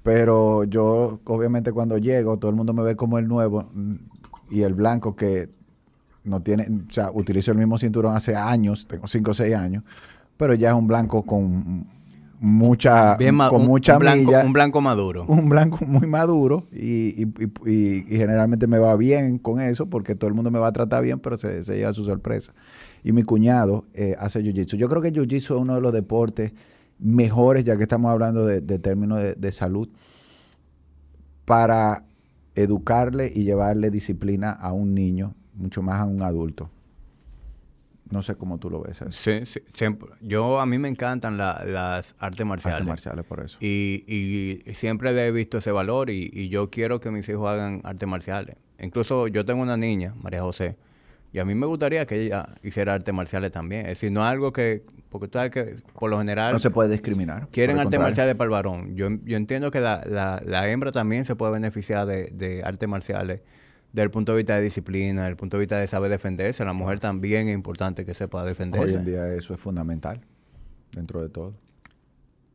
[0.02, 3.94] Pero yo, obviamente, cuando llego, todo el mundo me ve como el nuevo mm,
[4.50, 5.48] y el blanco que
[6.22, 9.82] no tiene, o sea, utilizo el mismo cinturón hace años, tengo 5 o 6 años,
[10.36, 11.86] pero ya es un blanco con
[12.38, 15.24] mucha, Bien con un, mucha un blanco, milla un blanco maduro.
[15.28, 19.86] un blanco muy maduro y, y- y- y- y generalmente me va bien con eso
[19.86, 22.52] porque todo el mundo me va a tratar bien, pero se, se lleva su sorpresa.
[23.02, 24.76] Y mi cuñado eh, hace jiu-jitsu.
[24.76, 26.52] Yo creo que jiu-jitsu es uno de los deportes
[26.98, 29.88] mejores, ya que estamos hablando de, de términos de, de salud,
[31.44, 32.04] para
[32.54, 36.70] educarle y llevarle disciplina a un niño, mucho más a un adulto.
[38.10, 39.10] No sé cómo tú lo ves eso.
[39.10, 40.08] Sí, sí, siempre.
[40.20, 42.74] Yo, a mí me encantan la- las artes marciales.
[42.76, 43.58] Artes marciales por eso.
[43.60, 47.48] Y, y siempre le he visto ese valor y, y yo quiero que mis hijos
[47.48, 48.56] hagan artes marciales.
[48.80, 50.76] Incluso yo tengo una niña, María José,
[51.32, 53.82] y a mí me gustaría que ella hiciera artes marciales también.
[53.82, 56.90] Es decir, no algo que, porque tú sabes que por lo general No se puede
[56.90, 57.48] discriminar.
[57.50, 58.94] quieren artes marciales para el varón.
[58.96, 62.88] Yo, yo entiendo que la, la, la hembra también se puede beneficiar de, de artes
[62.88, 63.40] marciales
[63.96, 66.62] desde el punto de vista de disciplina, desde el punto de vista de saber defenderse.
[66.66, 68.88] La mujer también es importante que sepa defenderse.
[68.88, 70.20] Hoy en día eso es fundamental,
[70.92, 71.54] dentro de todo.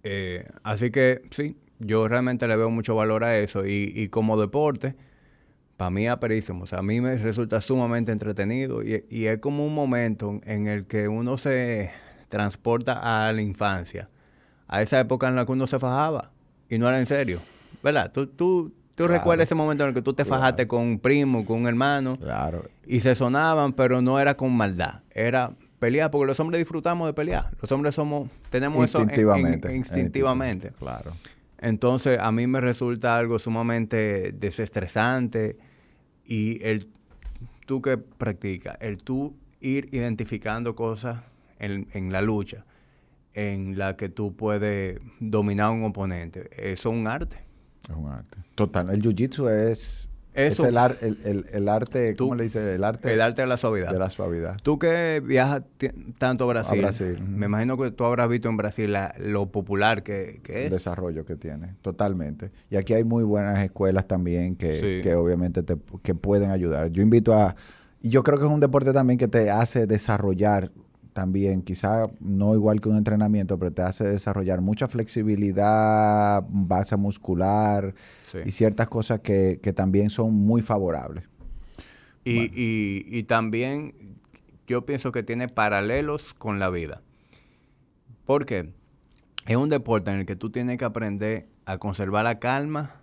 [0.04, 4.40] Eh, así que sí, yo realmente le veo mucho valor a eso y, y como
[4.40, 4.96] deporte,
[5.78, 6.66] para mí es aperísimo.
[6.66, 10.68] O sea, a mí me resulta sumamente entretenido y, y es como un momento en
[10.68, 11.90] el que uno se
[12.30, 14.12] transporta a la infancia,
[14.68, 16.34] a esa época en la que uno se fajaba
[16.70, 17.40] y no era en serio.
[17.82, 18.12] ¿Verdad?
[18.12, 19.14] Tú, tú, tú Claro.
[19.14, 22.18] recuerdas ese momento en el que tú te fajaste con un primo, con un hermano
[22.18, 22.70] Claro.
[22.86, 25.02] y se sonaban, pero no era con maldad.
[25.14, 27.52] Era pelear, porque los hombres disfrutamos de pelear.
[27.62, 29.76] Los hombres somos, tenemos eso en- en- Instintivamente.
[29.76, 30.72] instintivamente.
[30.78, 31.14] Claro.
[31.60, 35.58] Entonces, a mí me resulta algo sumamente desestresante
[36.26, 36.88] y el
[37.66, 41.24] tú que practicas, el tú ir identificando cosas
[41.60, 42.66] en, en la lucha
[43.34, 47.38] en la que tú puedes dominar a un oponente, eso es un arte.
[47.90, 48.38] Es un arte.
[48.56, 48.90] Total.
[48.90, 52.76] El jiu-jitsu es es el, el, arte, ¿cómo le dice?
[52.76, 53.92] El arte, el arte de la suavidad.
[53.92, 54.58] De la suavidad.
[54.64, 55.64] Tú que viajas
[56.18, 60.66] tanto a Brasil, me imagino que tú habrás visto en Brasil lo popular que, es.
[60.66, 62.52] El desarrollo que tiene, totalmente.
[62.70, 66.90] Y aquí hay muy buenas escuelas también que, que obviamente te, que pueden ayudar.
[66.92, 67.56] Yo invito a...
[68.02, 70.72] Y yo creo que es un deporte también que te hace desarrollar
[71.14, 77.94] también, quizá no igual que un entrenamiento, pero te hace desarrollar mucha flexibilidad, base muscular
[78.46, 81.26] y ciertas cosas que, también son muy favorables.
[82.24, 83.94] Y, también
[84.68, 87.02] yo pienso que tiene paralelos con la vida.
[88.26, 88.72] Porque
[89.46, 92.96] es un deporte en el que tú tienes que aprender a conservar la calma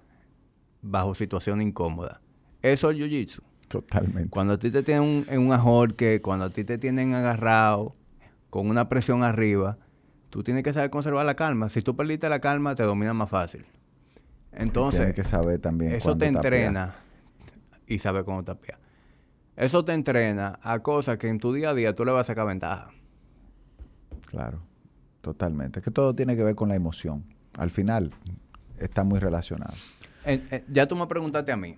[0.80, 2.20] bajo situación incómoda.
[2.62, 3.42] Eso es jiu-jitsu.
[3.68, 4.30] Totalmente.
[4.30, 7.94] Cuando a ti te tienen en un ajorque, cuando a ti te tienen agarrado,
[8.50, 9.78] con una presión arriba,
[10.30, 11.68] tú tienes que saber conservar la calma.
[11.68, 13.66] Si tú perdiste la calma, te domina más fácil.
[14.52, 16.96] Entonces, tienes que saber también eso te entrena
[17.86, 18.78] y sabe cómo tapear.
[19.56, 22.24] Eso te entrena a cosas que en tu día a día tú le vas a
[22.24, 22.90] sacar ventaja.
[24.26, 24.60] Claro,
[25.20, 25.80] totalmente.
[25.80, 27.24] Es que todo tiene que ver con la emoción.
[27.56, 28.12] Al final
[28.78, 29.74] está muy relacionado.
[30.68, 31.76] ya tú me preguntaste a mí.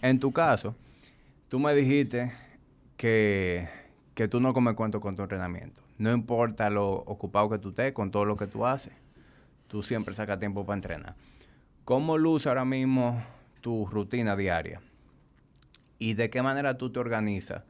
[0.00, 0.74] En tu caso,
[1.48, 2.32] tú me dijiste
[2.96, 3.68] que,
[4.14, 5.82] que tú no comes cuento con tu entrenamiento.
[5.98, 8.92] No importa lo ocupado que tú estés con todo lo que tú haces,
[9.66, 11.16] tú siempre sacas tiempo para entrenar.
[11.84, 13.20] ¿Cómo luce ahora mismo
[13.60, 14.80] tu rutina diaria?
[15.98, 17.64] ¿Y de qué manera tú te organizas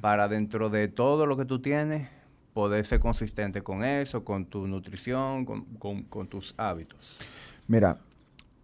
[0.00, 2.08] para dentro de todo lo que tú tienes
[2.54, 6.98] poder ser consistente con eso, con tu nutrición, con, tus hábitos?
[7.66, 7.98] Mira,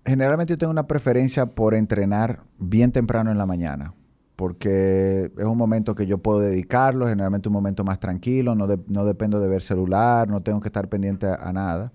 [0.07, 3.93] generalmente yo tengo una preferencia por entrenar bien temprano en la mañana
[4.37, 9.39] porque es un momento que yo puedo dedicarlo, generalmente un momento más tranquilo, no, dependo
[9.39, 11.93] de ver celular, no tengo que estar pendiente a, nada.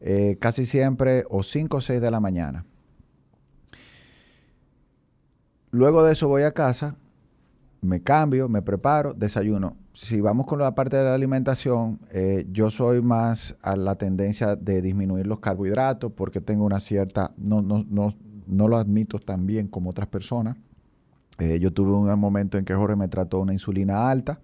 [0.00, 2.64] Eh, casi siempre o 5 o 6 de la mañana.
[5.70, 6.96] Luego de eso voy a casa,
[7.82, 9.76] me cambio, me preparo, desayuno.
[9.92, 14.56] Si vamos con la parte de la alimentación, eh, yo soy más a la tendencia
[14.56, 18.14] de disminuir los carbohidratos porque tengo una cierta, no, no, no,
[18.46, 20.56] no lo admito tan bien como otras personas
[21.38, 24.40] eh, yo tuve un momento en que Jorge me trató una insulina alta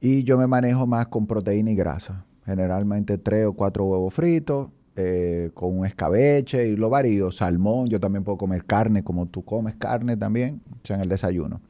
[0.00, 2.24] y yo me manejo más con proteína y grasa.
[2.44, 7.30] Generalmente tres o cuatro huevos fritos, eh, con un escabeche y lo varío.
[7.30, 11.08] Salmón, yo también puedo comer carne como tú comes carne también, o sea, en el
[11.08, 11.60] desayuno.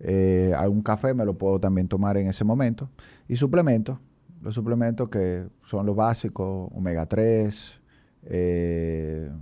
[0.00, 2.88] Eh, algún café me lo puedo también tomar en ese momento.
[3.26, 3.98] Y suplementos,
[4.40, 7.80] los suplementos que son los básicos, omega 3,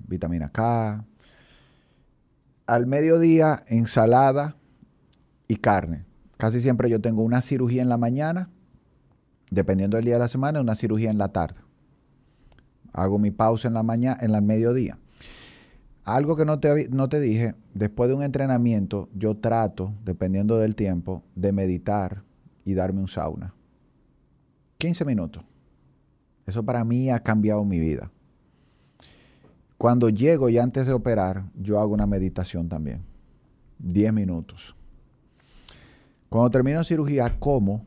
[0.09, 1.05] vitamina K,
[2.67, 4.57] al mediodía ensalada
[5.49, 6.05] y carne.
[6.37, 8.51] Casi siempre yo tengo una cirugía en la mañana,
[9.51, 11.61] dependiendo del día de la semana, una cirugía en la tarde.
[12.93, 14.99] Hago mi pausa en la mañana, en el mediodía.
[16.05, 20.77] Algo que no te, no te dije, después de un entrenamiento, yo trato, dependiendo del
[20.77, 22.23] tiempo, de meditar
[22.65, 23.55] y darme un sauna.
[24.79, 25.43] 15 minutos.
[26.47, 28.11] Eso para mí ha cambiado mi vida.
[29.79, 33.03] Cuando llego y antes de operar, yo hago una meditación también.
[33.79, 34.75] 10 minutos.
[36.29, 37.85] Cuando termino cirugía, como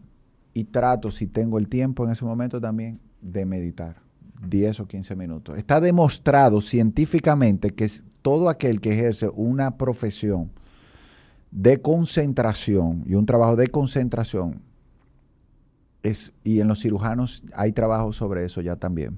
[0.53, 3.97] y trato, si tengo el tiempo en ese momento también, de meditar.
[4.47, 5.57] 10 o 15 minutos.
[5.57, 7.89] Está demostrado científicamente que
[8.21, 10.51] todo aquel que ejerce una profesión
[11.51, 14.61] de concentración y un trabajo de concentración,
[16.03, 19.17] es, y en los cirujanos hay trabajo sobre eso ya también,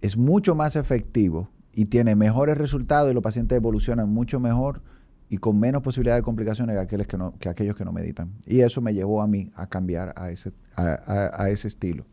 [0.00, 4.82] es mucho más efectivo y tiene mejores resultados y los pacientes evolucionan mucho mejor
[5.28, 8.32] y con menos posibilidad de complicaciones que aquellos que, no, que aquellos que no meditan.
[8.46, 12.04] Y eso me llevó a mí a cambiar a ese, a, ese estilo.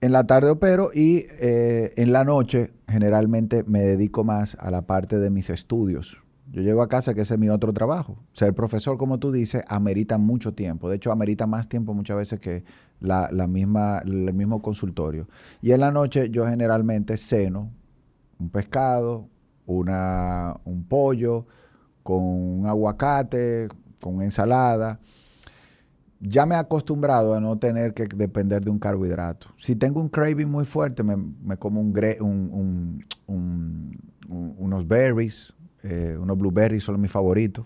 [0.00, 4.82] En la tarde opero y eh, en la noche generalmente me dedico más a la
[4.82, 6.22] parte de mis estudios.
[6.56, 8.16] Yo llego a casa, que ese es mi otro trabajo.
[8.32, 10.88] Ser profesor, como tú dices, amerita mucho tiempo.
[10.88, 12.64] De hecho, amerita más tiempo muchas veces que
[12.98, 15.28] la, misma, el mismo consultorio.
[15.60, 17.70] Y en la noche yo generalmente ceno
[18.38, 19.28] un pescado,
[19.66, 21.46] una, un pollo,
[22.02, 23.68] con un aguacate,
[24.00, 24.98] con ensalada.
[26.20, 29.48] Ya me he acostumbrado a no tener que depender de un carbohidrato.
[29.58, 35.52] Si tengo un craving muy fuerte, me, como un, unos berries,
[35.88, 37.64] eh, unos blueberries son mis favoritos,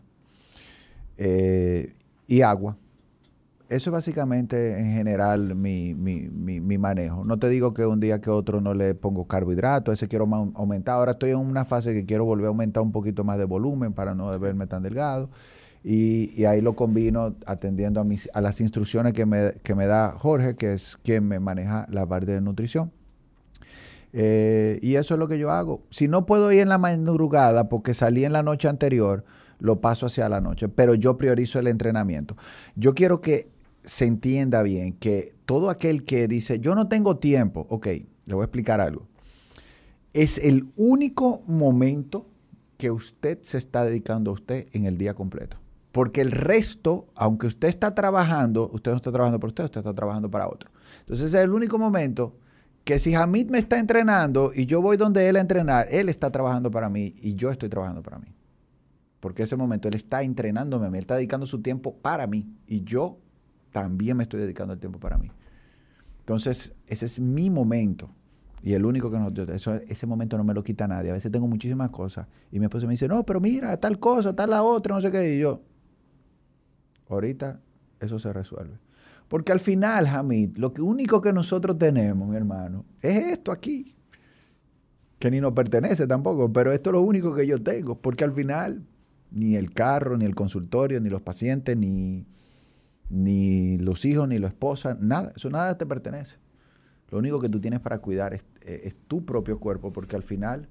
[1.16, 1.94] eh,
[2.26, 2.76] y agua.
[3.68, 5.94] Eso es básicamente en general mi,
[6.78, 7.24] manejo.
[7.24, 10.97] No te digo que un día que otro no le pongo carbohidratos, ese quiero aumentar.
[10.97, 13.92] Ahora estoy en una fase que quiero volver a aumentar un poquito más de volumen
[13.92, 15.30] para no verme tan delgado.
[15.84, 20.14] Y, ahí lo combino atendiendo a, mis, a las instrucciones que me, que me da
[20.18, 22.90] Jorge, que es quien me maneja la parte de nutrición.
[24.12, 25.82] Eh, y eso es lo que yo hago.
[25.91, 29.24] Si no puedo ir en la madrugada porque salí en la noche anterior,
[29.59, 32.37] lo paso hacia la noche, pero yo priorizo el entrenamiento.
[32.74, 33.51] Yo quiero que
[33.85, 37.87] se entienda bien que todo aquel que dice, yo no tengo tiempo, ok,
[38.27, 39.07] le voy a explicar algo.
[40.12, 42.27] Es el único momento
[42.77, 45.59] que usted se está dedicando a usted en el día completo.
[45.93, 49.95] Porque el resto, aunque usted está trabajando, usted no está trabajando por usted, usted está
[49.95, 50.70] trabajando para otro.
[51.01, 52.37] Entonces es el único momento
[52.90, 56.32] que si Hamid me está entrenando y yo voy donde él a entrenar, él está
[56.32, 58.34] trabajando para mí y yo estoy trabajando para mí.
[59.20, 62.82] Porque ese momento él está entrenándome a él está dedicando su tiempo para mí y
[62.82, 63.20] yo
[63.70, 65.30] también me estoy dedicando el tiempo para mí.
[66.18, 68.10] Entonces, ese es mi momento.
[68.60, 71.10] Y el único que no, eso, ese momento no me lo quita nadie.
[71.10, 74.34] A veces tengo muchísimas cosas y mi esposa me dice, no, pero mira, tal cosa,
[74.34, 75.36] tal la otra, no sé qué.
[75.36, 75.62] Y yo,
[77.08, 77.60] ahorita
[78.00, 78.80] eso se resuelve.
[79.31, 83.94] Porque al final, Hamid, lo único que nosotros tenemos, mi hermano, es esto aquí.
[85.20, 87.97] Que ni nos pertenece tampoco, pero esto es lo único que yo tengo.
[87.97, 88.82] Porque al final,
[89.31, 92.27] ni el carro, ni el consultorio, ni los pacientes, ni,
[93.09, 95.32] ni los hijos, ni la esposa, nada.
[95.36, 96.39] Eso nada te pertenece.
[97.12, 100.69] Lo único que tú tienes para cuidar es, es, tu propio cuerpo, porque al final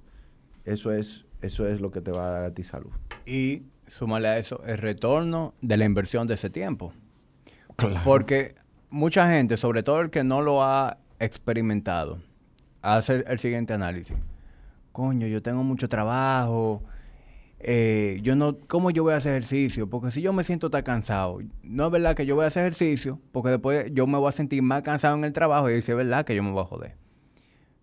[0.65, 2.91] eso es, eso es lo que te va a dar a ti salud.
[3.26, 6.91] Y súmale a eso el retorno de la inversión de ese tiempo.
[8.03, 8.56] Porque
[8.89, 12.19] mucha gente, sobre todo el que no lo ha experimentado,
[12.81, 14.18] hace el siguiente análisis.
[14.91, 16.84] Coño, yo tengo mucho trabajo.
[17.60, 19.89] Eh, yo no, ¿cómo yo voy a hacer ejercicio?
[19.89, 22.64] Porque si yo me siento tan cansado, no es verdad que yo voy a hacer
[22.64, 25.91] ejercicio, porque después yo me voy a sentir más cansado en el trabajo y dice,
[25.91, 26.95] es verdad que yo me voy a joder.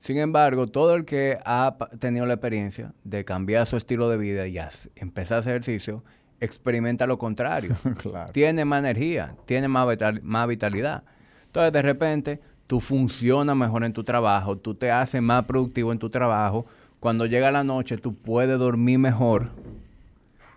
[0.01, 4.47] Sin embargo, todo el que ha tenido la experiencia de cambiar su estilo de vida
[4.47, 4.59] y
[4.95, 6.05] empezar a hacer ejercicio,
[6.41, 7.77] experimenta lo contrario.
[8.33, 9.87] Tiene más energía, tiene más,
[10.23, 11.03] más vitalidad.
[11.47, 15.99] Entonces, de repente, tú funcionas mejor en tu trabajo, tú te haces más productivo en
[15.99, 16.67] tu trabajo.
[17.01, 19.51] Cuando llega la noche, tú puedes dormir mejor.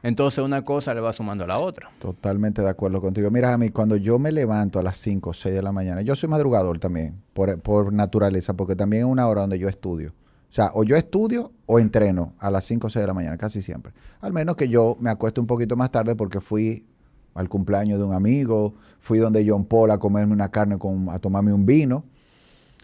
[0.01, 1.91] Entonces, una cosa le va sumando a la otra.
[1.99, 3.30] Totalmente de acuerdo contigo.
[3.30, 6.01] Mira, a mí, cuando yo me levanto a las 5 o 6 de la mañana,
[6.01, 10.14] yo soy madrugador también, por, por naturaleza, porque también es una hora donde yo estudio.
[10.50, 13.38] O sea, o yo estudio o entreno a las 5 o 6 de la mañana,
[13.38, 13.94] casi siempre.
[14.20, 16.88] Al menos que yo me acueste un poquito más tarde porque fui
[17.36, 21.20] al cumpleaños de un amigo, fui donde John Paul a comerme una carne, con, a
[21.20, 22.04] tomarme un vino.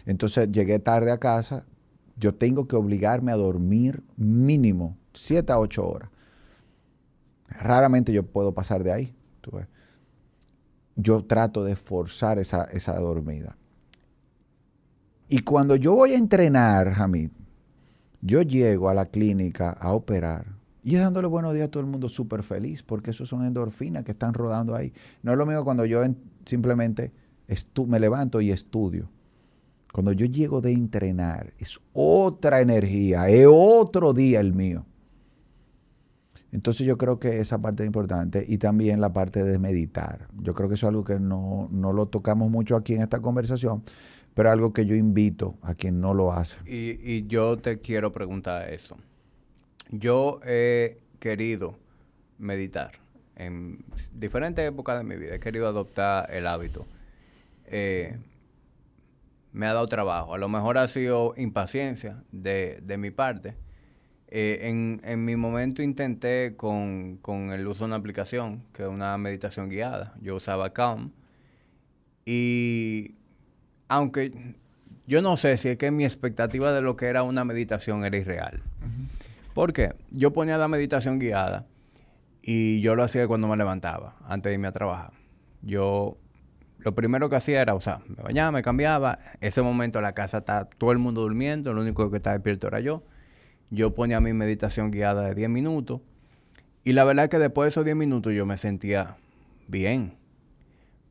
[0.06, 1.64] Entonces llegué tarde a casa.
[2.16, 6.10] Yo tengo que obligarme a dormir mínimo 7 a 8 horas.
[7.48, 9.14] Raramente yo puedo pasar de ahí.
[10.94, 13.56] Yo trato de forzar esa, esa dormida.
[15.28, 17.30] Y cuando yo voy a entrenar, Hamid,
[18.26, 22.08] yo llego a la clínica a operar y dándole buenos días a todo el mundo
[22.08, 24.92] súper feliz, porque esos son endorfinas que están rodando ahí.
[25.22, 26.02] No es lo mismo cuando yo
[26.44, 27.12] simplemente
[27.88, 29.08] me levanto y estudio.
[29.92, 34.84] Cuando yo llego de entrenar, es otra energía, es otro día el mío.
[36.52, 40.28] Entonces yo creo que esa parte es importante y también la parte de meditar.
[40.40, 43.20] Yo creo que eso es algo que no, no lo tocamos mucho aquí en esta
[43.20, 43.82] conversación,
[44.36, 46.58] pero algo que yo invito a quien no lo hace.
[46.66, 48.98] Y, yo te quiero preguntar eso.
[49.88, 51.78] Yo he querido
[52.38, 52.92] meditar
[53.34, 53.82] en
[54.12, 55.36] diferentes épocas de mi vida.
[55.36, 56.86] He querido adoptar el hábito.
[57.64, 58.18] Eh,
[59.52, 60.34] me ha dado trabajo.
[60.34, 63.54] A lo mejor ha sido impaciencia de, mi parte.
[64.28, 68.88] Eh, en, en, mi momento intenté con, con, el uso de una aplicación, que es
[68.90, 70.12] una meditación guiada.
[70.20, 71.10] Yo usaba Calm.
[72.26, 73.14] Y
[73.88, 74.54] aunque
[75.06, 78.16] yo no sé si es que mi expectativa de lo que era una meditación era
[78.16, 78.62] irreal.
[79.54, 79.94] ¿Por qué?
[80.10, 81.66] Yo ponía la meditación guiada
[82.42, 85.12] y yo lo hacía cuando me levantaba, antes de irme a trabajar.
[85.62, 86.18] Yo
[86.78, 89.18] lo primero que hacía era, o sea, me bañaba, me cambiaba.
[89.40, 92.80] Ese momento la casa está todo el mundo durmiendo, lo único que estaba despierto era
[92.80, 93.02] yo.
[93.70, 96.00] Yo ponía mi meditación guiada de 10 minutos.
[96.84, 99.16] Y la verdad es que después de esos 10 minutos yo me sentía
[99.66, 100.14] bien.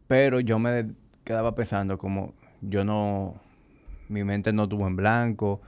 [0.08, 0.92] Pero yo me
[1.26, 2.34] quedaba pensando como,
[2.68, 3.36] yo no,
[4.10, 5.62] mi mente no estuvo en blanco,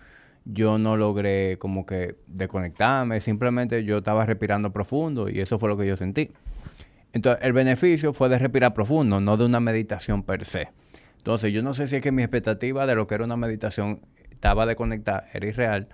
[0.45, 5.77] yo no logré como que desconectarme, simplemente yo estaba respirando profundo y eso fue lo
[5.77, 6.31] que yo sentí.
[7.13, 10.69] Entonces, el beneficio fue de respirar profundo, no de una meditación per se.
[11.17, 14.01] Entonces, yo no sé si es que mi expectativa de lo que era una meditación
[14.29, 15.89] estaba desconectada, era irreal,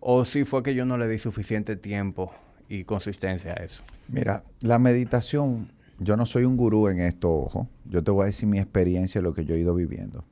[0.00, 2.32] o si fue que yo no le di suficiente tiempo
[2.68, 3.82] y consistencia a eso.
[4.08, 7.68] Mira, la meditación, yo no soy un gurú en esto, ojo.
[7.84, 10.24] Yo te voy a decir mi experiencia, lo que yo he ido viviendo.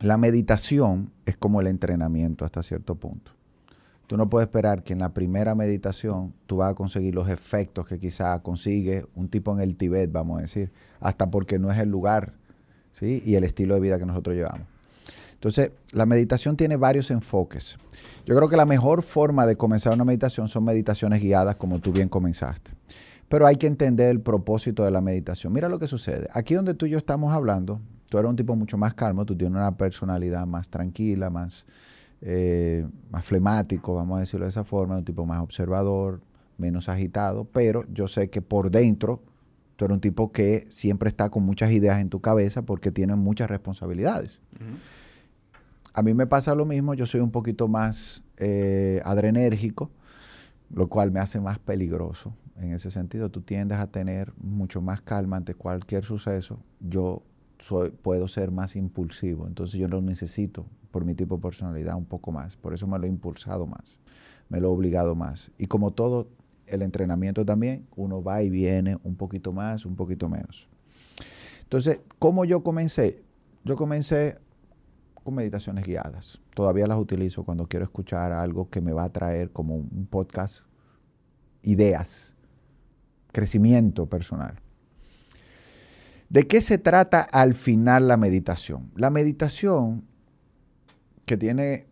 [0.00, 3.32] La meditación es como el entrenamiento hasta cierto punto.
[4.06, 7.86] Tú no puedes esperar que en la primera meditación tú vas a conseguir los efectos
[7.86, 10.70] que quizás consigue un tipo en el Tibet, vamos a decir,
[11.00, 12.32] hasta porque no es el lugar
[12.92, 13.22] ¿sí?
[13.26, 14.66] y el estilo de vida que nosotros llevamos.
[15.34, 17.76] Entonces, la meditación tiene varios enfoques.
[18.24, 21.92] Yo creo que la mejor forma de comenzar una meditación son meditaciones guiadas, como tú
[21.92, 22.70] bien comenzaste.
[23.28, 25.52] Pero hay que entender el propósito de la meditación.
[25.52, 26.28] Mira lo que sucede.
[26.32, 29.36] Aquí donde tú y yo estamos hablando, tú eres un tipo mucho más calmo, tú
[29.36, 31.66] tienes una personalidad más tranquila, más,
[32.20, 36.20] eh, más flemático, vamos a decirlo de esa forma, un tipo más observador,
[36.56, 39.22] menos agitado, pero yo sé que por dentro
[39.76, 43.14] tú eres un tipo que siempre está con muchas ideas en tu cabeza porque tiene
[43.14, 44.42] muchas responsabilidades.
[45.94, 49.90] A mí me pasa lo mismo, yo soy un poquito más eh, adrenérgico,
[50.70, 52.34] lo cual me hace más peligroso.
[52.60, 56.58] En ese sentido, tú tiendes a tener mucho más calma ante cualquier suceso.
[56.80, 57.22] Yo
[57.58, 62.06] soy, puedo ser más impulsivo, entonces yo lo necesito por mi tipo de personalidad un
[62.06, 62.56] poco más.
[62.56, 63.98] Por eso me lo he impulsado más,
[64.48, 65.50] me lo he obligado más.
[65.58, 66.28] Y como todo
[66.66, 70.68] el entrenamiento también, uno va y viene un poquito más, un poquito menos.
[71.62, 73.22] Entonces, ¿cómo yo comencé?
[73.64, 74.38] Yo comencé
[75.22, 76.40] con meditaciones guiadas.
[76.54, 80.60] Todavía las utilizo cuando quiero escuchar algo que me va a traer como un podcast,
[81.62, 82.32] ideas,
[83.32, 84.60] crecimiento personal.
[86.28, 88.90] ¿De qué se trata al final la meditación?
[88.96, 90.04] La meditación,
[91.24, 91.86] que tiene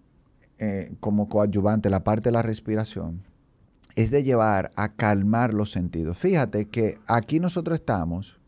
[0.58, 3.22] eh, como coadyuvante la parte de la respiración,
[3.94, 6.18] es de llevar a calmar los sentidos.
[6.18, 8.38] Fíjate que aquí nosotros estamos,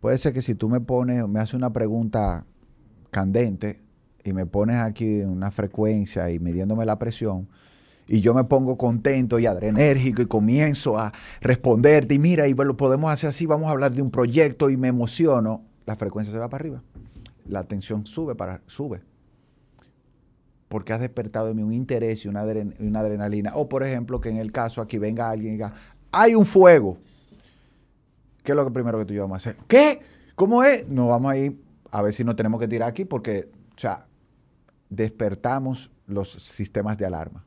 [0.00, 2.46] puede ser que si tú me pones, me haces una pregunta
[3.10, 3.80] candente
[4.22, 7.48] y me pones aquí una frecuencia y midiéndome la presión,
[8.08, 12.76] y yo me pongo contento y adrenérgico y comienzo a responderte y mira, y lo
[12.76, 16.38] podemos hacer así, vamos a hablar de un proyecto y me emociono, la frecuencia se
[16.38, 16.82] va para arriba.
[17.46, 19.02] La tensión sube para sube
[20.68, 23.52] porque has despertado en mí un interés y una, adrenalina.
[23.54, 25.72] O, por ejemplo, que en el caso aquí venga alguien y diga,
[26.10, 26.98] hay un fuego.
[28.42, 29.62] ¿Qué es lo que primero que tú y yo vamos a hacer?
[29.66, 30.00] ¿Qué?
[30.34, 30.88] ¿Cómo es?
[30.88, 31.60] Nos vamos a ir
[31.90, 34.06] a ver si nos tenemos que tirar aquí porque, o sea,
[34.90, 37.44] despertamos los sistemas de alarma.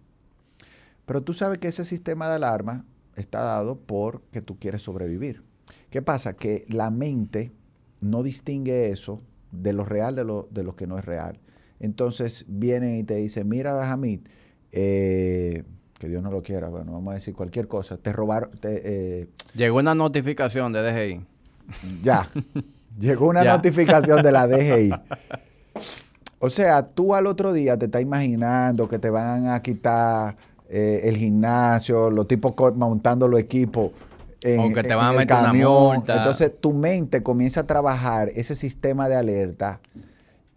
[1.09, 5.41] Pero tú sabes que ese sistema de alarma está dado porque tú quieres sobrevivir.
[5.89, 6.35] ¿Qué pasa?
[6.35, 7.51] Que la mente
[7.99, 11.39] no distingue eso de lo real de lo, de lo que no es real.
[11.79, 14.19] Entonces vienen y te dicen, mira, Bahamid,
[14.71, 15.63] eh,
[15.97, 18.51] que Dios no lo quiera, bueno, vamos a decir cualquier cosa, te robaron...
[18.61, 21.25] Eh, llegó una notificación de DGI.
[22.03, 22.29] Ya,
[22.99, 24.91] llegó una notificación de la DGI.
[26.37, 30.37] O sea, tú al otro día te estás imaginando que te van a quitar
[30.69, 33.91] eh, el gimnasio, los tipos montando los equipos.
[34.41, 36.17] En, o que te van a meter una multa.
[36.17, 39.81] Entonces tu mente comienza a trabajar ese sistema de alerta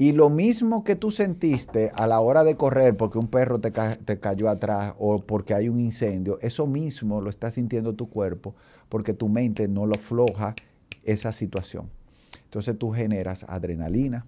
[0.03, 3.71] y lo mismo que tú sentiste a la hora de correr porque un perro te,
[3.71, 8.57] cayó atrás o porque hay un incendio, eso mismo lo está sintiendo tu cuerpo
[8.89, 10.57] porque tu mente no lo floja
[11.05, 11.89] esa situación.
[12.45, 14.27] Entonces tú generas adrenalina,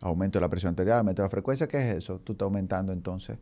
[0.00, 2.18] aumento de la presión arterial, aumento de la frecuencia, ¿qué es eso?
[2.24, 3.36] Tú estás aumentando entonces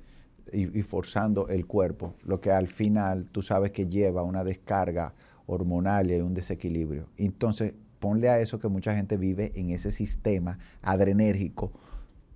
[0.53, 5.15] y, forzando el cuerpo, lo que al final tú sabes que lleva una descarga
[5.47, 7.07] hormonal y un desequilibrio.
[7.17, 11.73] Entonces ponle a eso que mucha gente vive en ese sistema adrenérgico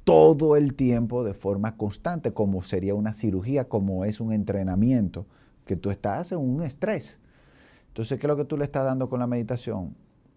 [0.05, 5.27] todo el tiempo de forma constante, como sería una cirugía, como es un entrenamiento,
[5.67, 7.19] que tú estás en un estrés.
[7.89, 9.95] Entonces, ¿qué es lo que tú le estás dando con la meditación?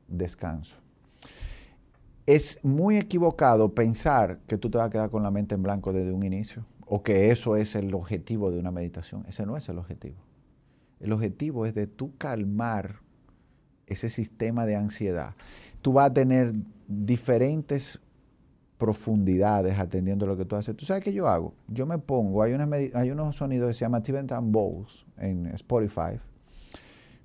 [0.10, 0.76] Descanso.
[2.26, 5.94] Es muy equivocado pensar que tú te vas a quedar con la mente en blanco
[5.94, 9.24] desde un inicio, o que eso es el objetivo de una meditación.
[9.26, 10.18] Ese no es el objetivo.
[11.00, 13.00] El objetivo es de tú calmar
[13.88, 15.34] ese sistema de ansiedad,
[15.82, 16.52] tú vas a tener
[16.90, 17.98] diferentes
[18.78, 20.76] profundidades atendiendo lo que tú haces.
[20.76, 21.54] ¿Tú sabes qué yo hago?
[21.70, 22.52] Yo me pongo, hay,
[22.94, 26.20] hay unos sonidos que se llaman Tibetan Bowls en Spotify.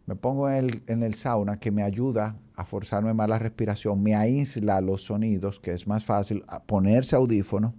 [0.06, 4.00] Me pongo en el, en el sauna que me ayuda a forzarme más la respiración,
[4.00, 7.74] me aísla los sonidos, que es más fácil ponerse audífono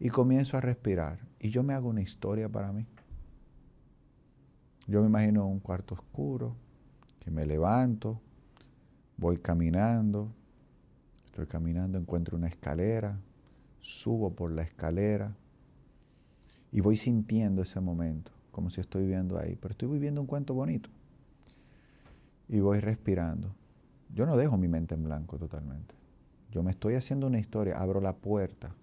[0.00, 1.18] y comienzo a respirar.
[1.40, 2.86] Y yo me hago una historia para mí.
[4.86, 6.56] Yo me imagino un cuarto oscuro,
[7.30, 8.20] me levanto,
[9.16, 10.32] voy caminando,
[11.26, 13.18] estoy caminando, encuentro una escalera,
[13.80, 15.34] subo por la escalera
[16.72, 20.54] y voy sintiendo ese momento, como si estoy viviendo ahí, pero estoy viviendo un cuento
[20.54, 20.90] bonito.
[22.48, 23.54] Y voy respirando.
[24.14, 25.94] Yo no dejo mi mente en blanco totalmente.
[26.50, 28.74] Yo me estoy haciendo una historia, abro la puerta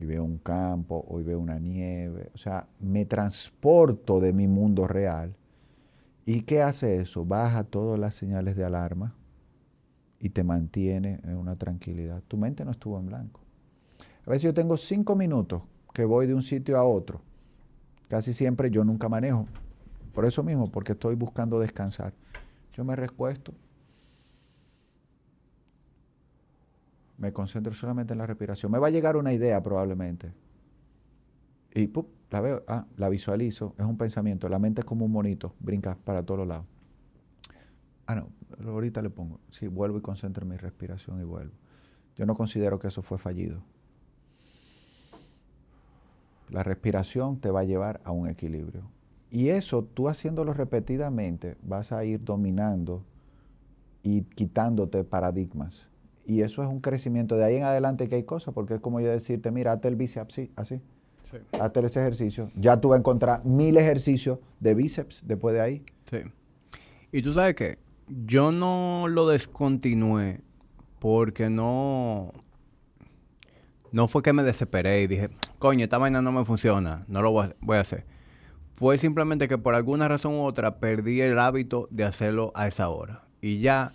[0.00, 2.30] y veo un campo, hoy veo una nieve.
[2.34, 5.36] O sea, me transporto de mi mundo real
[6.32, 7.24] ¿Y qué hace eso?
[7.24, 9.16] Baja todas las señales de alarma
[10.20, 12.22] y te mantiene en una tranquilidad.
[12.28, 13.40] Tu mente no estuvo en blanco.
[14.24, 15.62] A veces yo tengo cinco minutos
[15.92, 17.20] que voy de un sitio a otro.
[18.08, 19.46] Casi siempre yo nunca manejo.
[20.12, 22.12] Por eso mismo, porque estoy buscando descansar.
[22.74, 23.52] Yo me recuesto.
[27.20, 28.72] Me concentro solamente en la respiración.
[28.72, 30.32] Me va a llegar una idea probablemente.
[31.74, 32.08] Y ¡pup!
[32.30, 34.48] la veo, ah, la visualizo, es un pensamiento.
[34.48, 36.64] La mente es como un monito, brinca para todos lados.
[38.06, 38.28] Ah, no,
[38.66, 39.38] ahorita le pongo.
[39.50, 41.52] Sí, vuelvo y concentro en mi respiración y vuelvo.
[42.16, 43.62] Yo no considero que eso fue fallido.
[46.48, 48.82] La respiración te va a llevar a un equilibrio.
[49.30, 53.04] Y eso, tú haciéndolo repetidamente, vas a ir dominando
[54.02, 55.89] y quitándote paradigmas.
[56.30, 57.36] Y eso es un crecimiento.
[57.36, 59.96] De ahí en adelante que hay cosas, porque es como yo decirte, mira, hazte el
[59.96, 60.80] bíceps así, así.
[61.28, 61.38] Sí.
[61.60, 62.52] Hazte ese ejercicio.
[62.54, 65.82] Ya tú vas a encontrar mil ejercicios de bíceps después de ahí.
[66.08, 66.18] Sí.
[67.10, 70.40] Y tú sabes que yo no lo descontinué
[71.00, 72.30] porque no...
[73.90, 77.32] No fue que me desesperé y dije, coño, esta vaina no me funciona, no lo
[77.32, 78.06] voy a, hacer.
[78.76, 82.88] Fue simplemente que por alguna razón u otra perdí el hábito de hacerlo a esa
[82.88, 83.24] hora.
[83.40, 83.94] Y ya,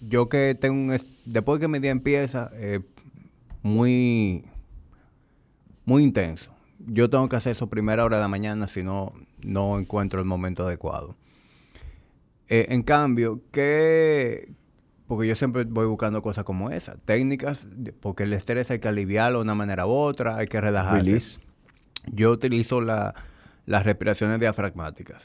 [0.00, 0.98] yo que tengo un...
[1.24, 2.80] Después que mi día empieza, eh,
[3.62, 4.44] muy...
[5.84, 6.50] Muy intenso.
[6.78, 9.12] Yo tengo que hacer eso primera hora de la mañana, si no,
[9.42, 11.16] no encuentro el momento adecuado.
[12.48, 14.54] Eh, en cambio, ¿qué,
[15.06, 17.66] porque yo siempre voy buscando cosas como esas, técnicas,
[18.00, 21.40] porque el estrés hay que aliviarlo de una manera u otra, hay que relajarse.
[22.06, 23.14] Yo utilizo las
[23.66, 25.22] respiraciones diafragmáticas.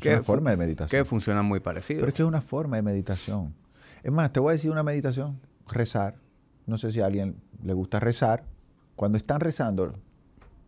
[0.00, 1.02] Es una forma de meditación.
[1.02, 2.00] Que funciona muy parecido.
[2.00, 3.54] Pero es que es una forma de meditación.
[4.02, 6.16] Es más, te voy a decir una meditación, rezar.
[6.66, 8.44] No sé si a alguien le gusta rezar.
[8.96, 9.94] Cuando están rezando,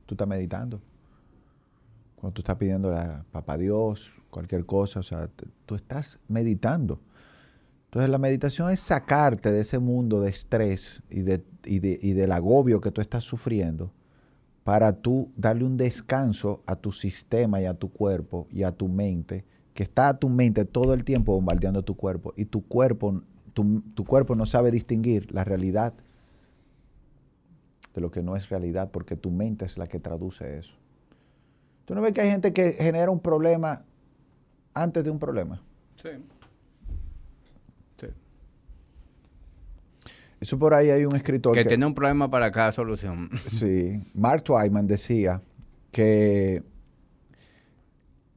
[0.06, 0.80] tú estás meditando.
[2.16, 5.28] Cuando tú estás pidiendo a Papá Dios, cualquier cosa, o sea,
[5.66, 7.00] tú estás meditando.
[7.86, 11.78] Entonces la meditación es sacarte de ese mundo de estrés y, de, y,
[12.12, 13.92] del agobio que tú estás sufriendo
[14.66, 18.88] para tú darle un descanso a tu sistema y a tu cuerpo y a tu
[18.88, 19.44] mente,
[19.74, 23.22] que está a tu mente todo el tiempo bombardeando tu cuerpo y tu cuerpo,
[23.52, 25.94] tu, tu cuerpo no sabe distinguir la realidad
[27.94, 30.74] de lo que no es realidad porque tu mente es la que traduce eso.
[31.84, 33.84] ¿Tú no ves que hay gente que genera un problema
[34.74, 35.62] antes de un problema?
[36.02, 36.08] Sí.
[40.40, 43.30] Eso por ahí hay un escritor que, tiene un problema para cada solución.
[43.48, 45.42] Sí, Mark Twyman decía
[45.92, 46.62] que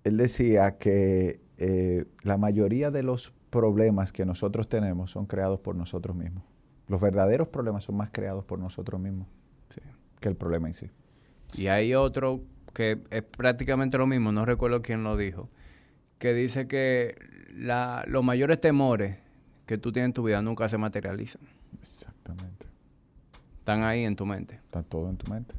[0.03, 5.75] él decía que eh, la mayoría de los problemas que nosotros tenemos son creados por
[5.75, 6.43] nosotros mismos.
[6.87, 9.27] Los verdaderos problemas son más creados por nosotros mismos
[10.19, 10.89] que el problema en sí.
[11.55, 12.41] Y hay otro
[12.73, 15.49] que es prácticamente lo mismo, no recuerdo quién lo dijo,
[16.17, 17.15] que dice que
[18.07, 19.17] los mayores temores
[19.65, 21.41] que tú tienes en tu vida nunca se materializan.
[21.81, 22.67] Exactamente.
[23.59, 24.55] Están ahí en tu mente.
[24.55, 25.55] Están todo en tu mente.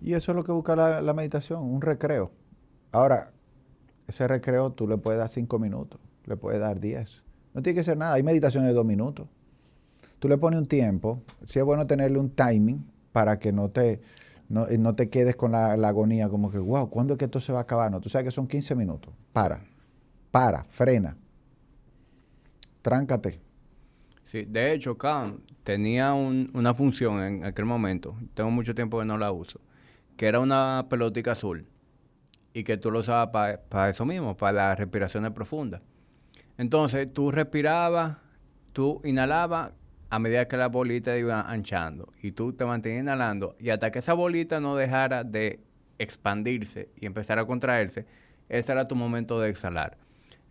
[0.00, 2.30] Y eso es lo que busca la, meditación, un recreo.
[2.92, 3.32] Ahora,
[4.06, 7.22] ese recreo tú le puedes dar cinco minutos, le puedes dar diez.
[7.54, 8.14] No tiene que ser nada.
[8.14, 9.28] Hay meditaciones de dos minutos.
[10.18, 11.22] Tú le pones un tiempo.
[11.44, 14.00] Sí es bueno tenerle un timing para que no te,
[14.48, 17.40] no, no te quedes con la, la, agonía como que, wow, ¿cuándo es que esto
[17.40, 17.90] se va a acabar?
[17.90, 19.14] No, tú sabes que son 15 minutos.
[19.32, 19.62] Para,
[20.30, 21.16] para, frena.
[22.82, 23.40] Tráncate.
[24.34, 29.16] Sí, de hecho, Khan tenía una función en aquel momento, tengo mucho tiempo que no
[29.16, 29.60] la uso,
[30.16, 31.68] que era una pelotica azul
[32.52, 35.82] y que tú lo usabas para eso mismo, para las respiraciones profundas.
[36.58, 38.16] Entonces, tú respirabas,
[38.72, 39.70] tú inhalabas
[40.10, 44.00] a medida que la bolita iba anchando y tú te mantenías inhalando y hasta que
[44.00, 45.60] esa bolita no dejara de
[45.98, 48.04] expandirse y empezara a contraerse,
[48.48, 49.96] ese era tu momento de exhalar.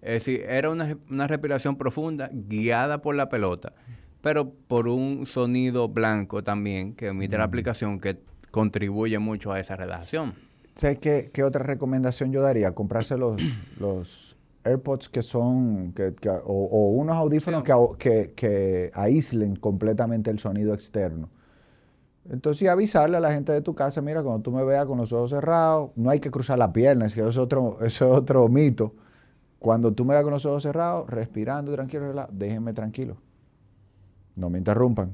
[0.04, 3.72] Es decir, era una, respiración profunda guiada por la pelota,
[4.22, 8.20] pero por un sonido blanco también que emite la aplicación que
[8.52, 10.36] contribuye mucho a esa relajación.
[10.76, 12.76] ¿Sabes qué, qué otra recomendación yo daría?
[12.76, 13.42] Comprarse los,
[13.80, 17.64] los AirPods que son, que, o, unos audífonos
[17.98, 21.30] que, que, aíslen completamente el sonido externo.
[22.30, 25.14] Entonces, avisarle a la gente de tu casa, mira, cuando tú me veas con los
[25.14, 28.50] ojos cerrados, no hay que cruzar las piernas, que eso es otro, eso es otro
[28.50, 28.94] mito.
[29.64, 33.16] Cuando tú me veas con los ojos cerrados, respirando tranquilo, déjenme tranquilo.
[34.36, 35.14] No me interrumpan.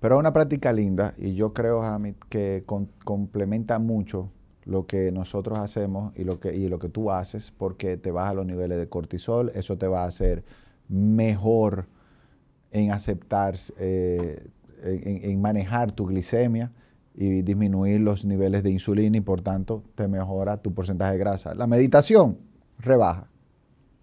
[0.00, 2.62] Pero es una práctica linda y yo creo, Hamid, que
[3.04, 4.28] complementa mucho
[4.66, 8.34] lo que nosotros hacemos y lo que, y lo que tú haces porque te baja
[8.34, 9.50] los niveles de cortisol.
[9.54, 10.44] Eso te va a hacer
[10.86, 11.86] mejor
[12.70, 14.46] en aceptar, eh,
[14.82, 16.70] en, en manejar tu glicemia
[17.14, 21.54] y disminuir los niveles de insulina y por tanto te mejora tu porcentaje de grasa.
[21.54, 23.28] La meditación rebaja.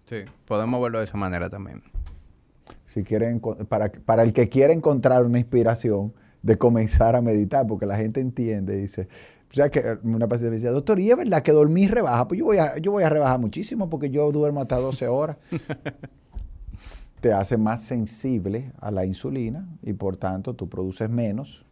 [0.04, 1.82] Sí, podemos verlo de esa manera también.
[2.86, 7.86] Si quieren, para, para el que quiere encontrar una inspiración de comenzar a meditar, porque
[7.86, 9.08] la gente entiende, dice,
[9.50, 12.26] o sea que una paciente me decía, doctor, ¿y es verdad que dormir rebaja?
[12.26, 15.36] Pues yo voy a, yo voy a rebajar muchísimo porque yo duermo hasta 12 horas.
[17.22, 21.64] te hace más sensible a la insulina y por tanto tú produces menos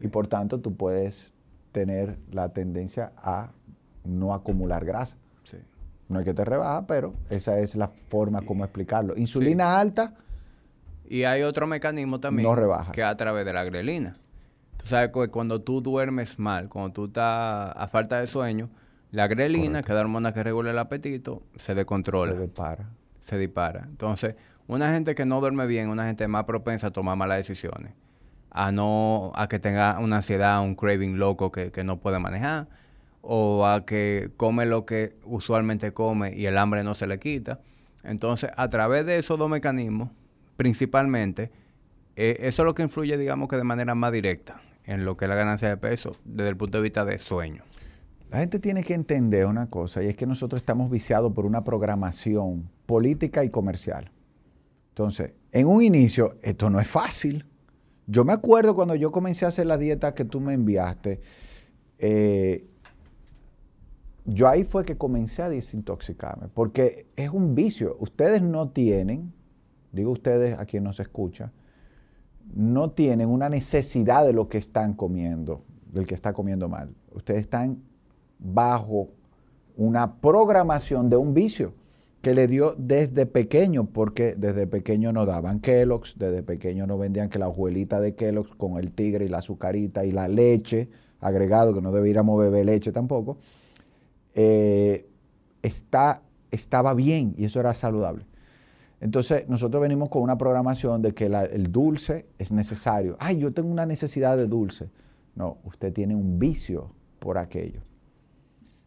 [0.00, 1.32] y por tanto tú puedes
[1.72, 3.50] tener la tendencia a
[4.04, 5.16] no acumular grasa.
[6.10, 9.16] No hay que te rebaja, pero esa es la forma como explicarlo.
[9.16, 10.14] Insulina alta.
[11.08, 12.48] Y hay otro mecanismo también.
[12.48, 12.92] No rebajas.
[12.92, 14.12] Que es a través de la grelina.
[14.76, 18.70] Tú sabes que cuando tú duermes mal, cuando tú estás a falta de sueño,
[19.12, 22.32] la grelina, que es la hormona que regula el apetito, se descontrola.
[22.32, 22.90] Se dispara.
[23.20, 23.84] Se dispara.
[23.88, 24.34] Entonces,
[24.66, 27.92] una gente que no duerme bien, una gente más propensa a tomar malas decisiones.
[28.50, 32.66] A no, a que tenga una ansiedad, un craving loco que, que no puede manejar.
[33.22, 37.60] O a que come lo que usualmente come y el hambre no se le quita.
[38.02, 40.10] Entonces, a través de esos dos mecanismos,
[40.56, 41.50] principalmente,
[42.16, 45.26] eh, eso es lo que influye, digamos que de manera más directa en lo que
[45.26, 47.62] es la ganancia de peso desde el punto de vista de sueño.
[48.30, 51.64] La gente tiene que entender una cosa, y es que nosotros estamos viciados por una
[51.64, 54.10] programación política y comercial.
[54.90, 57.46] Entonces, en un inicio, esto no es fácil.
[58.06, 61.20] Yo me acuerdo cuando yo comencé a hacer la dieta que tú me enviaste,
[61.98, 62.66] eh,
[64.24, 67.96] yo ahí fue que comencé a desintoxicarme, porque es un vicio.
[68.00, 69.32] Ustedes no tienen,
[69.92, 71.52] digo ustedes a quien nos escucha,
[72.54, 76.94] no tienen una necesidad de lo que están comiendo, del que está comiendo mal.
[77.12, 77.82] Ustedes están
[78.38, 79.08] bajo
[79.76, 81.74] una programación de un vicio
[82.20, 87.30] que le dio desde pequeño, porque desde pequeño no daban Kellogg's, desde pequeño no vendían
[87.30, 90.90] que la abuelita de Kellogg's con el tigre y la azucarita y la leche
[91.20, 93.38] agregado, que no deberíamos beber leche tampoco,
[94.34, 95.08] eh,
[95.62, 98.26] está, estaba bien y eso era saludable.
[99.00, 103.16] Entonces, nosotros venimos con una programación de que el dulce es necesario.
[103.18, 104.90] Ay, yo tengo una necesidad de dulce.
[105.34, 107.80] No, usted tiene un vicio por aquello.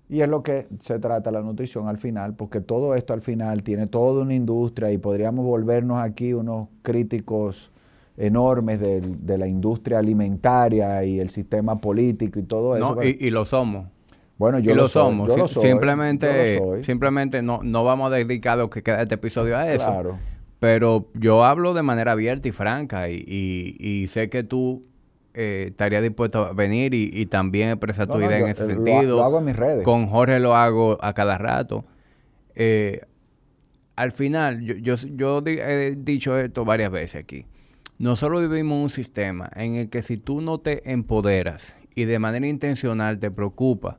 [0.10, 3.64] Y es lo que se trata la nutrición al final, porque todo esto al final
[3.64, 7.72] tiene toda una industria y podríamos volvernos aquí unos críticos
[8.18, 12.96] enormes de, la industria alimentaria y el sistema político y todo eso.
[12.96, 13.88] No, y, lo somos.
[14.44, 15.30] Bueno, yo lo, somos.
[15.30, 19.16] Yo lo soy, simplemente, simplemente no, no vamos a dedicar lo que queda de este
[19.16, 19.86] episodio a eso.
[19.86, 20.20] Claro.
[20.60, 23.24] Pero yo hablo de manera abierta y franca y,
[23.80, 24.84] y sé que tú
[25.34, 29.18] eh, estaría dispuesto a venir y, también expresar tu idea en ese eh, sentido.
[29.18, 29.84] Lo, hago en mis redes.
[29.84, 31.86] Con Jorge lo hago a cada rato.
[32.54, 33.02] Eh,
[33.96, 37.46] al final, yo, yo, he dicho esto varias veces aquí.
[37.98, 42.46] Nosotros vivimos un sistema en el que si tú no te empoderas y de manera
[42.46, 43.98] intencional te preocupas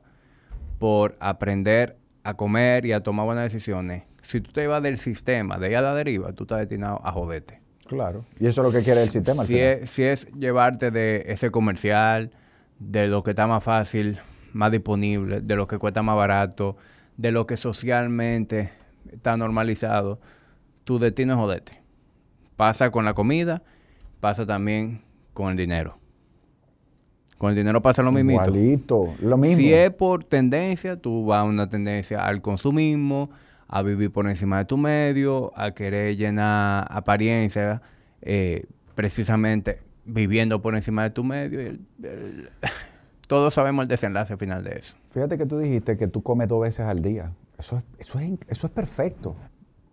[0.77, 5.57] por aprender a comer y a tomar buenas decisiones, si tú te vas del sistema,
[5.59, 7.61] de allá a la deriva, tú estás destinado a joderte.
[7.87, 8.25] Claro.
[8.39, 9.45] Y eso es lo que quiere el sistema.
[9.45, 12.31] si, es, si es llevarte de ese comercial,
[12.79, 14.19] de lo que está más fácil,
[14.53, 16.77] más disponible, de lo que cuesta más barato,
[17.17, 18.71] de lo que socialmente
[19.11, 20.19] está normalizado,
[20.83, 21.81] tu destino es joderte.
[22.55, 23.63] Pasa con la comida,
[24.19, 25.99] pasa también con el dinero.
[27.37, 28.31] Con el dinero pasa lo mismo.
[28.31, 29.57] Igualito, lo mismo.
[29.57, 33.29] Si es por tendencia, tú vas a una tendencia al consumismo,
[33.67, 37.81] a vivir por encima de tu medio, a querer llenar apariencia,
[38.21, 38.65] eh,
[38.95, 41.77] precisamente viviendo por encima de tu medio.
[43.27, 44.95] todos sabemos el desenlace final de eso.
[45.09, 47.33] Fíjate que tú dijiste que tú comes dos veces al día.
[47.57, 49.35] Eso es, eso es, eso es perfecto.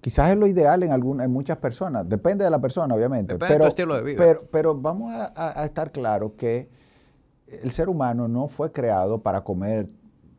[0.00, 2.08] Quizás es lo ideal en, alguna, en muchas personas.
[2.08, 3.36] Depende de la persona, obviamente.
[3.36, 4.18] pero, estilo de vida.
[4.18, 6.68] Pero, pero vamos a, a estar claros que
[7.62, 9.88] el ser humano no fue creado para comer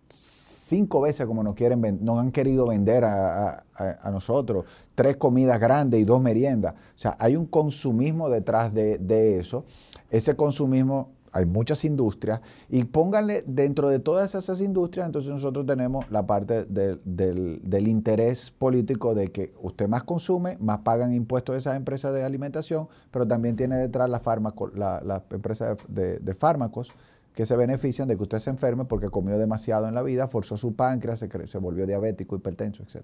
[0.09, 3.64] cinco veces como nos quieren nos han querido vender a,
[4.11, 6.74] nosotros, tres comidas grandes y dos meriendas.
[6.74, 9.66] O sea, hay un consumismo detrás de, eso.
[10.09, 16.09] Ese consumismo, hay muchas industrias, y pónganle dentro de todas esas industrias, entonces nosotros tenemos
[16.09, 21.75] la parte del, interés político de que usted más consume, más pagan impuestos de esas
[21.75, 26.93] empresas de alimentación, pero también tiene detrás la, la, empresa de fármacos
[27.35, 30.57] que se benefician de que usted se enferme porque comió demasiado en la vida, forzó
[30.57, 33.03] su páncreas, se, se volvió diabético, hipertenso, etc.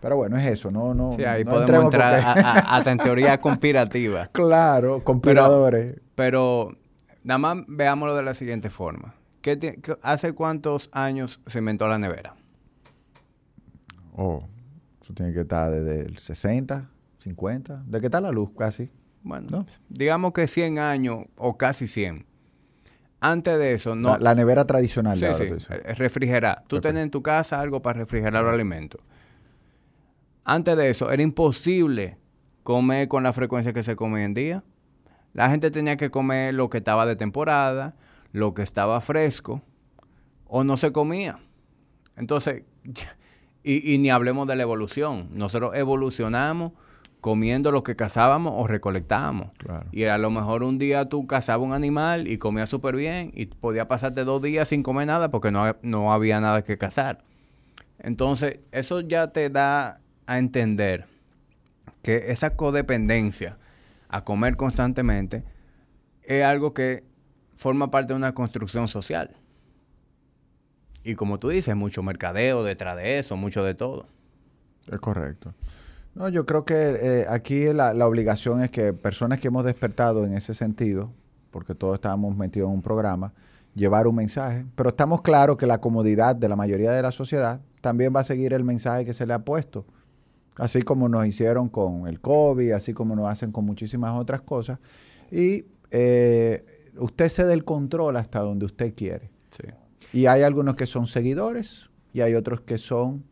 [0.00, 1.12] Pero bueno, es eso, no, no.
[1.12, 2.22] Sí, ahí podemos entrar
[2.66, 4.30] hasta en teoría conspirativa.
[4.36, 5.96] Claro, conspiradores.
[6.14, 6.76] Pero,
[7.26, 9.14] nada más veámoslo de la siguiente forma.
[9.42, 12.34] ¿Qué ¿Hace cuántos años se inventó la nevera?
[14.14, 14.44] Oh,
[15.02, 16.88] eso tiene que estar desde el 60,
[17.18, 17.82] 50.
[17.86, 18.90] ¿De qué está la luz casi?
[19.22, 22.24] Bueno, digamos que 100 años o casi 100.
[23.20, 24.16] Antes de eso, no.
[24.18, 25.18] La, nevera tradicional.
[25.18, 25.26] Sí,
[25.58, 25.66] sí.
[25.70, 26.62] Eh, refrigerar.
[26.68, 29.00] Tú tienes en tu casa algo para refrigerar los alimentos.
[30.44, 32.18] Antes de eso, era imposible
[32.62, 34.64] comer con la frecuencia que se come hoy en día.
[35.36, 37.94] La gente tenía que comer lo que estaba de temporada,
[38.32, 39.60] lo que estaba fresco,
[40.46, 41.40] o no se comía.
[42.16, 42.62] Entonces,
[43.62, 45.28] y, y ni hablemos de la evolución.
[45.32, 46.72] Nosotros evolucionamos
[47.20, 49.50] comiendo lo que cazábamos o recolectábamos.
[49.58, 49.86] Claro.
[49.92, 53.44] Y a lo mejor un día tú cazabas un animal y comías súper bien y
[53.44, 57.24] podía pasarte dos días sin comer nada porque no, no había nada que cazar.
[57.98, 61.04] Entonces, eso ya te da a entender
[62.00, 63.58] que esa codependencia
[64.16, 65.44] a comer constantemente
[66.22, 67.04] es algo que
[67.54, 69.36] forma parte de una construcción social.
[71.04, 74.06] Y como tú dices, mucho mercadeo detrás de eso, mucho de todo.
[74.90, 75.54] Es correcto.
[76.14, 80.24] No, yo creo que eh, aquí la, la obligación es que personas que hemos despertado
[80.24, 81.12] en ese sentido,
[81.50, 83.32] porque todos estábamos metidos en un programa,
[83.74, 87.60] llevar un mensaje, pero estamos claros que la comodidad de la mayoría de la sociedad
[87.82, 89.84] también va a seguir el mensaje que se le ha puesto,
[90.56, 94.78] así como nos hicieron con el COVID, así como nos hacen con muchísimas otras cosas,
[95.30, 96.64] y eh,
[96.98, 99.30] usted cede el control hasta donde usted quiere.
[99.50, 99.68] Sí.
[100.12, 103.24] Y hay algunos que son seguidores y hay otros que son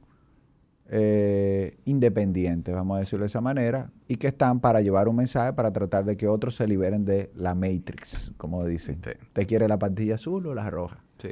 [0.90, 5.54] eh, independientes, vamos a decirlo de esa manera, y que están para llevar un mensaje
[5.54, 9.00] para tratar de que otros se liberen de la Matrix, como dicen.
[9.02, 9.10] Sí.
[9.32, 11.02] ¿Te quiere la pastilla azul o la roja?
[11.18, 11.30] Sí.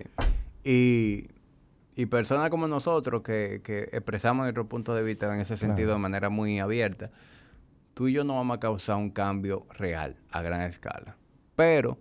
[0.65, 1.29] Y,
[1.95, 5.99] y personas como nosotros que, que expresamos nuestro punto de vista en ese sentido Claro.
[5.99, 7.11] de manera muy abierta,
[7.95, 11.17] tú y yo no vamos a causar un cambio real a gran escala.
[11.55, 11.99] Pero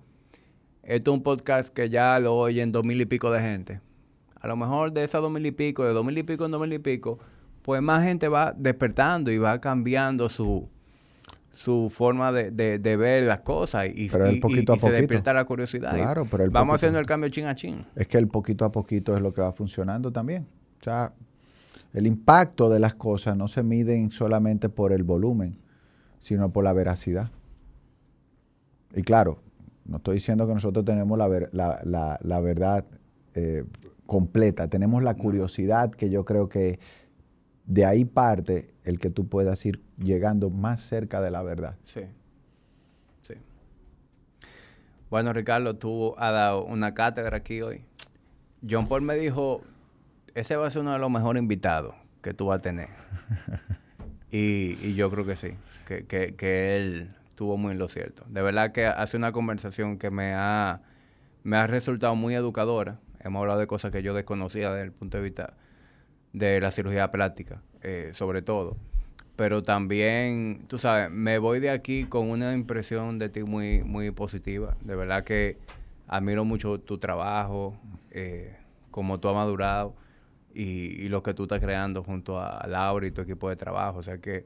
[0.83, 3.81] esto es un podcast que ya lo oyen dos mil y pico de gente.
[4.39, 6.51] A lo mejor de esas dos mil y pico, de dos mil y pico en
[6.51, 7.19] dos mil y pico,
[7.61, 10.67] pues más gente va despertando y va cambiando su,
[11.53, 14.77] su forma de, de- de ver las cosas y, Pero es y- poquito y- a
[14.77, 15.93] y se despierta la curiosidad.
[15.95, 17.85] Y Claro, pero el Vamos poquito- haciendo el cambio chin a chin.
[17.95, 20.47] Es que el poquito a poquito es lo que va funcionando también.
[20.79, 21.13] O sea,
[21.93, 25.57] el impacto de las cosas no se miden solamente por el volumen,
[26.21, 27.31] sino por la veracidad.
[28.95, 29.39] Y claro,
[29.85, 32.85] no estoy diciendo que nosotros tenemos la, ver- la- la- la verdad
[33.33, 33.63] eh,
[34.05, 36.79] completa, tenemos la curiosidad que yo creo que
[37.65, 41.75] de ahí parte el que tú puedas ir llegando más cerca de la verdad.
[41.83, 42.01] Sí.
[43.23, 43.35] Sí.
[45.09, 47.83] Bueno, Ricardo, tú has dado una cátedra aquí hoy.
[48.67, 49.61] John Paul me dijo,
[50.35, 52.89] ese va a ser uno de los mejores invitados que tú vas a tener.
[54.31, 55.55] y, y yo creo que sí,
[55.87, 58.23] que, que, que él estuvo muy en lo cierto.
[58.27, 60.81] De verdad que hace una conversación que me ha,
[61.43, 62.99] me ha resultado muy educadora.
[63.19, 65.53] Hemos hablado de cosas que yo desconocía desde el punto de vista
[66.33, 68.77] de la cirugía plástica, eh, sobre todo.
[69.35, 74.11] Pero también, tú sabes, me voy de aquí con una impresión de ti muy, muy
[74.11, 74.75] positiva.
[74.81, 75.57] De verdad que
[76.07, 77.75] admiro mucho tu trabajo,
[78.11, 78.55] eh,
[78.91, 79.95] cómo tú has madurado
[80.53, 80.63] y,
[81.03, 83.99] y lo que tú estás creando junto a Laura y tu equipo de trabajo.
[83.99, 84.45] O sea que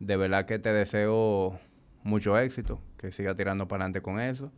[0.00, 1.58] de verdad que te deseo
[2.04, 4.50] mucho éxito, que siga tirando para adelante con eso.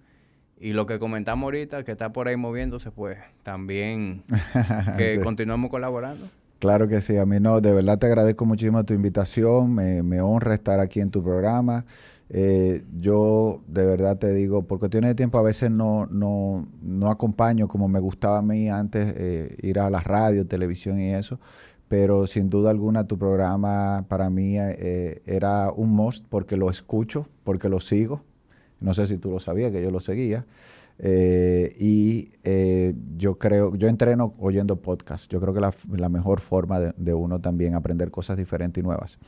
[0.60, 4.22] Y lo que comentamos ahorita, que está por ahí moviéndose, pues también
[4.96, 5.20] que Sí.
[5.22, 6.28] continuemos colaborando.
[6.58, 10.20] Claro que sí, a mí no, de verdad te agradezco muchísimo tu invitación, me, me
[10.22, 11.84] honra estar aquí en tu programa.
[12.30, 17.10] Eh, yo de verdad te digo, por cuestiones de tiempo a veces no, no, no
[17.10, 21.38] acompaño como me gustaba a mí antes eh, ir a la radio, televisión y eso,
[21.88, 27.26] pero sin duda alguna tu programa para mí eh, era un must porque lo escucho,
[27.44, 28.22] porque lo sigo.
[28.80, 30.46] No sé si tú lo sabías, que yo lo seguía.
[30.98, 35.30] Eh, y eh, yo creo, yo entreno oyendo podcast.
[35.30, 39.18] Yo creo que la, la mejor forma de, uno también aprender cosas diferentes y nuevas.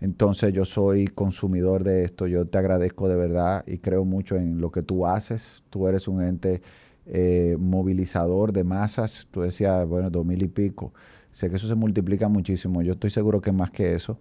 [0.00, 4.60] Entonces yo soy consumidor de esto, yo te agradezco de verdad y creo mucho en
[4.60, 5.62] lo que tú haces.
[5.70, 6.62] Tú eres un ente
[7.06, 9.28] eh, movilizador de masas.
[9.30, 10.92] Tú decías, bueno, dos mil y pico.
[11.32, 12.82] Sé que eso se multiplica muchísimo.
[12.82, 14.18] Yo estoy seguro que más que eso.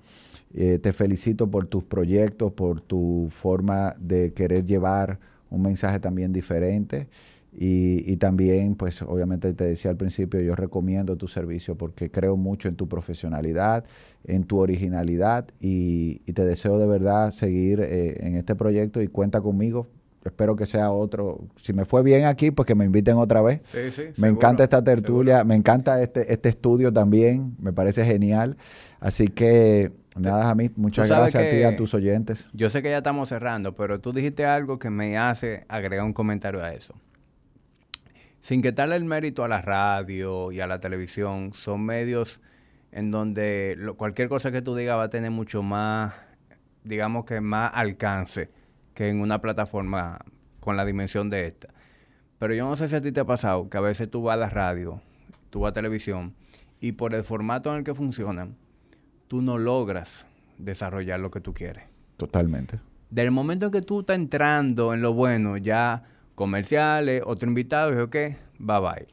[0.53, 5.19] Eh, te felicito por tus proyectos, por tu forma de querer llevar
[5.53, 7.07] un mensaje también diferente.
[7.55, 12.35] Y, y también, pues obviamente te decía al principio, yo recomiendo tu servicio porque creo
[12.35, 13.85] mucho en tu profesionalidad,
[14.23, 19.07] en tu originalidad y, y te deseo de verdad seguir eh, en este proyecto y
[19.07, 19.87] cuenta conmigo.
[20.25, 21.41] Espero que sea otro.
[21.57, 23.61] Si me fue bien aquí, pues que me inviten otra vez.
[23.65, 24.03] Sí, sí.
[24.17, 28.57] Me encanta esta tertulia, me encanta este, este estudio también, me parece genial.
[28.99, 32.49] Así que, nada, Jamit, muchas gracias a ti y a tus oyentes.
[32.53, 36.13] Yo sé que ya estamos cerrando, pero tú dijiste algo que me hace agregar un
[36.13, 36.93] comentario a eso.
[38.41, 42.41] Sin quitarle el mérito a la radio y a la televisión, son medios
[42.91, 46.13] en donde lo- cualquier cosa que tú digas va a tener mucho más,
[46.83, 48.49] digamos que más alcance
[48.93, 50.19] que en una plataforma
[50.59, 51.69] con la dimensión de esta.
[52.37, 54.33] Pero yo no sé si a ti te ha pasado que a veces tú vas
[54.35, 55.01] a la radio,
[55.49, 56.35] tú vas a televisión
[56.81, 58.57] y por el formato en el que funcionan,
[59.33, 60.27] tú no logras
[60.59, 61.85] desarrollar lo que tú quieres
[62.17, 62.79] Totalmente.
[63.09, 66.03] del momento en que tú estás entrando en lo bueno, ya
[66.35, 68.15] comerciales, otro invitado, y ok,
[68.59, 69.07] bye bye.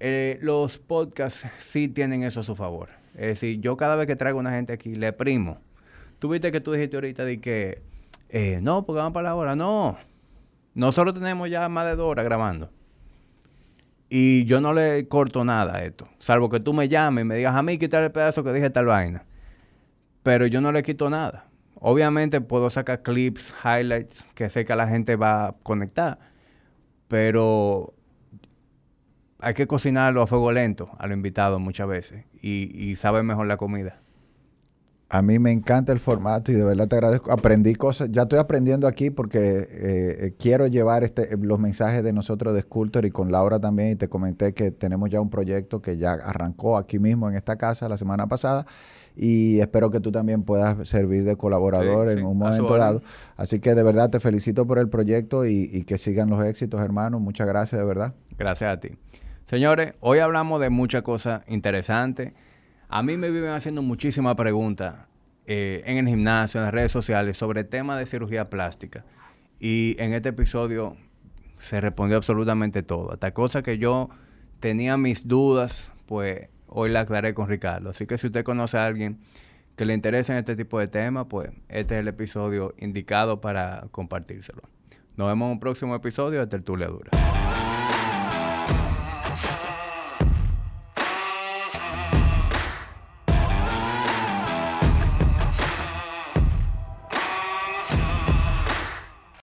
[0.00, 2.88] Eh, los podcasts sí tienen eso a su favor.
[3.12, 5.58] Es decir, yo cada vez que traigo una gente aquí, le primo.
[6.20, 7.82] tú viste que tú dijiste ahorita de que,
[8.30, 9.54] eh, no, porque vamos para la hora.
[9.54, 9.98] No,
[10.72, 12.70] nosotros tenemos ya más de dos horas grabando.
[14.08, 16.08] Y yo no le corto nada a esto.
[16.18, 18.70] Salvo que tú me llames y me digas, a mí quitar el pedazo que dije
[18.70, 19.26] tal vaina.
[20.24, 21.44] Pero yo no le quito nada.
[21.74, 26.18] Obviamente puedo sacar clips, highlights, que sé que la gente va a conectar.
[27.08, 27.92] Pero
[29.38, 32.24] hay que cocinarlo a fuego lento a los invitados muchas veces.
[32.40, 34.00] Y, y sabe mejor la comida.
[35.10, 37.30] A mí me encanta el formato y de verdad te agradezco.
[37.30, 42.14] Aprendí cosas, ya estoy aprendiendo aquí porque eh, eh, quiero llevar este, los mensajes de
[42.14, 43.90] nosotros de Sculptor y con Laura también.
[43.90, 47.56] Y te comenté que tenemos ya un proyecto que ya arrancó aquí mismo en esta
[47.56, 48.64] casa la semana pasada
[49.16, 53.02] y espero que tú también puedas servir de colaborador en un momento dado.
[53.36, 56.80] Así que de verdad te felicito por el proyecto y, y que sigan los éxitos,
[56.80, 57.20] hermano.
[57.20, 58.14] Muchas gracias, de verdad.
[58.36, 58.90] Gracias a ti.
[59.46, 62.32] Señores, hoy hablamos de muchas cosas interesantes.
[62.88, 65.06] A mí me viven haciendo muchísimas preguntas
[65.46, 69.04] eh, en el gimnasio, en las redes sociales, sobre temas de cirugía plástica.
[69.60, 70.96] Y en este episodio
[71.58, 73.12] se respondió absolutamente todo.
[73.12, 74.08] Hasta cosas que yo
[74.60, 77.90] tenía mis dudas, pues hoy la aclaré con Ricardo.
[77.90, 79.20] Así que si usted conoce a alguien
[79.76, 83.86] que le interese en este tipo de temas, pues este es el episodio indicado para
[83.90, 84.62] compartírselo.
[85.16, 87.10] Nos vemos en un próximo episodio de Tertulia Dura.